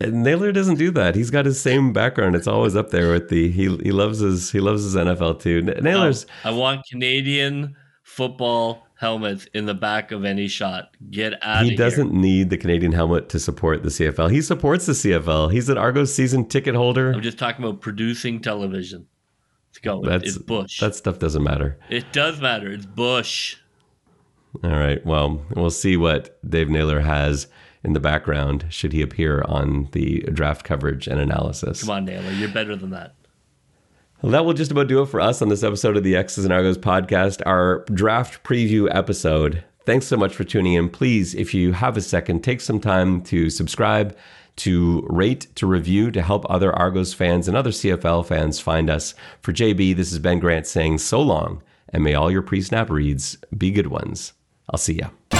And 0.00 0.22
Naylor 0.22 0.50
doesn't 0.50 0.76
do 0.76 0.90
that. 0.92 1.14
He's 1.14 1.30
got 1.30 1.44
his 1.44 1.60
same 1.60 1.92
background. 1.92 2.34
It's 2.34 2.46
always 2.46 2.74
up 2.74 2.90
there 2.90 3.12
with 3.12 3.28
the 3.28 3.50
he 3.50 3.76
he 3.76 3.92
loves 3.92 4.20
his 4.20 4.50
he 4.50 4.60
loves 4.60 4.82
his 4.82 4.96
NFL 4.96 5.40
too. 5.40 5.62
Naylor's 5.62 6.26
I 6.44 6.50
want 6.52 6.86
Canadian 6.88 7.76
football 8.02 8.86
helmets 9.00 9.46
in 9.54 9.66
the 9.66 9.74
back 9.74 10.12
of 10.12 10.24
any 10.24 10.48
shot. 10.48 10.94
Get 11.10 11.34
out 11.42 11.64
He 11.64 11.74
doesn't 11.74 12.12
need 12.12 12.50
the 12.50 12.58
Canadian 12.58 12.92
helmet 12.92 13.28
to 13.30 13.38
support 13.38 13.82
the 13.82 13.88
CFL. 13.88 14.30
He 14.30 14.42
supports 14.42 14.86
the 14.86 14.92
CFL. 14.92 15.52
He's 15.52 15.68
an 15.68 15.78
Argos 15.78 16.14
season 16.14 16.46
ticket 16.46 16.74
holder. 16.74 17.12
I'm 17.12 17.22
just 17.22 17.38
talking 17.38 17.64
about 17.64 17.80
producing 17.80 18.40
television. 18.40 19.06
Let's 19.70 19.78
go. 19.78 20.02
That's, 20.02 20.28
it's 20.28 20.38
Bush. 20.38 20.80
That 20.80 20.94
stuff 20.94 21.18
doesn't 21.18 21.42
matter. 21.42 21.78
It 21.88 22.12
does 22.12 22.40
matter. 22.40 22.70
It's 22.70 22.84
Bush. 22.84 23.56
All 24.64 24.70
right. 24.70 25.04
Well, 25.06 25.42
we'll 25.54 25.70
see 25.70 25.96
what 25.96 26.38
Dave 26.48 26.68
Naylor 26.68 27.00
has 27.00 27.46
in 27.82 27.92
the 27.92 28.00
background 28.00 28.66
should 28.68 28.92
he 28.92 29.02
appear 29.02 29.42
on 29.46 29.88
the 29.92 30.20
draft 30.32 30.64
coverage 30.64 31.06
and 31.06 31.20
analysis. 31.20 31.80
Come 31.80 31.90
on, 31.90 32.04
Naylor. 32.04 32.30
You're 32.32 32.48
better 32.48 32.76
than 32.76 32.90
that. 32.90 33.14
Well, 34.22 34.32
that 34.32 34.44
will 34.44 34.52
just 34.52 34.70
about 34.70 34.88
do 34.88 35.00
it 35.02 35.06
for 35.06 35.20
us 35.20 35.40
on 35.40 35.48
this 35.48 35.62
episode 35.62 35.96
of 35.96 36.04
the 36.04 36.14
X's 36.14 36.44
and 36.44 36.52
Argos 36.52 36.76
podcast, 36.76 37.40
our 37.46 37.86
draft 37.86 38.42
preview 38.42 38.86
episode. 38.94 39.64
Thanks 39.86 40.06
so 40.06 40.18
much 40.18 40.34
for 40.34 40.44
tuning 40.44 40.74
in. 40.74 40.90
Please, 40.90 41.34
if 41.34 41.54
you 41.54 41.72
have 41.72 41.96
a 41.96 42.02
second, 42.02 42.44
take 42.44 42.60
some 42.60 42.80
time 42.80 43.22
to 43.22 43.48
subscribe, 43.48 44.14
to 44.56 45.06
rate, 45.08 45.46
to 45.54 45.66
review, 45.66 46.10
to 46.10 46.20
help 46.20 46.44
other 46.50 46.70
Argos 46.70 47.14
fans 47.14 47.48
and 47.48 47.56
other 47.56 47.70
CFL 47.70 48.26
fans 48.26 48.60
find 48.60 48.90
us. 48.90 49.14
For 49.40 49.54
JB, 49.54 49.96
this 49.96 50.12
is 50.12 50.18
Ben 50.18 50.38
Grant 50.38 50.66
saying 50.66 50.98
so 50.98 51.22
long, 51.22 51.62
and 51.88 52.04
may 52.04 52.12
all 52.12 52.30
your 52.30 52.42
pre 52.42 52.60
snap 52.60 52.90
reads 52.90 53.38
be 53.56 53.70
good 53.70 53.86
ones. 53.86 54.34
I'll 54.68 54.78
see 54.78 54.98
ya. 54.98 55.39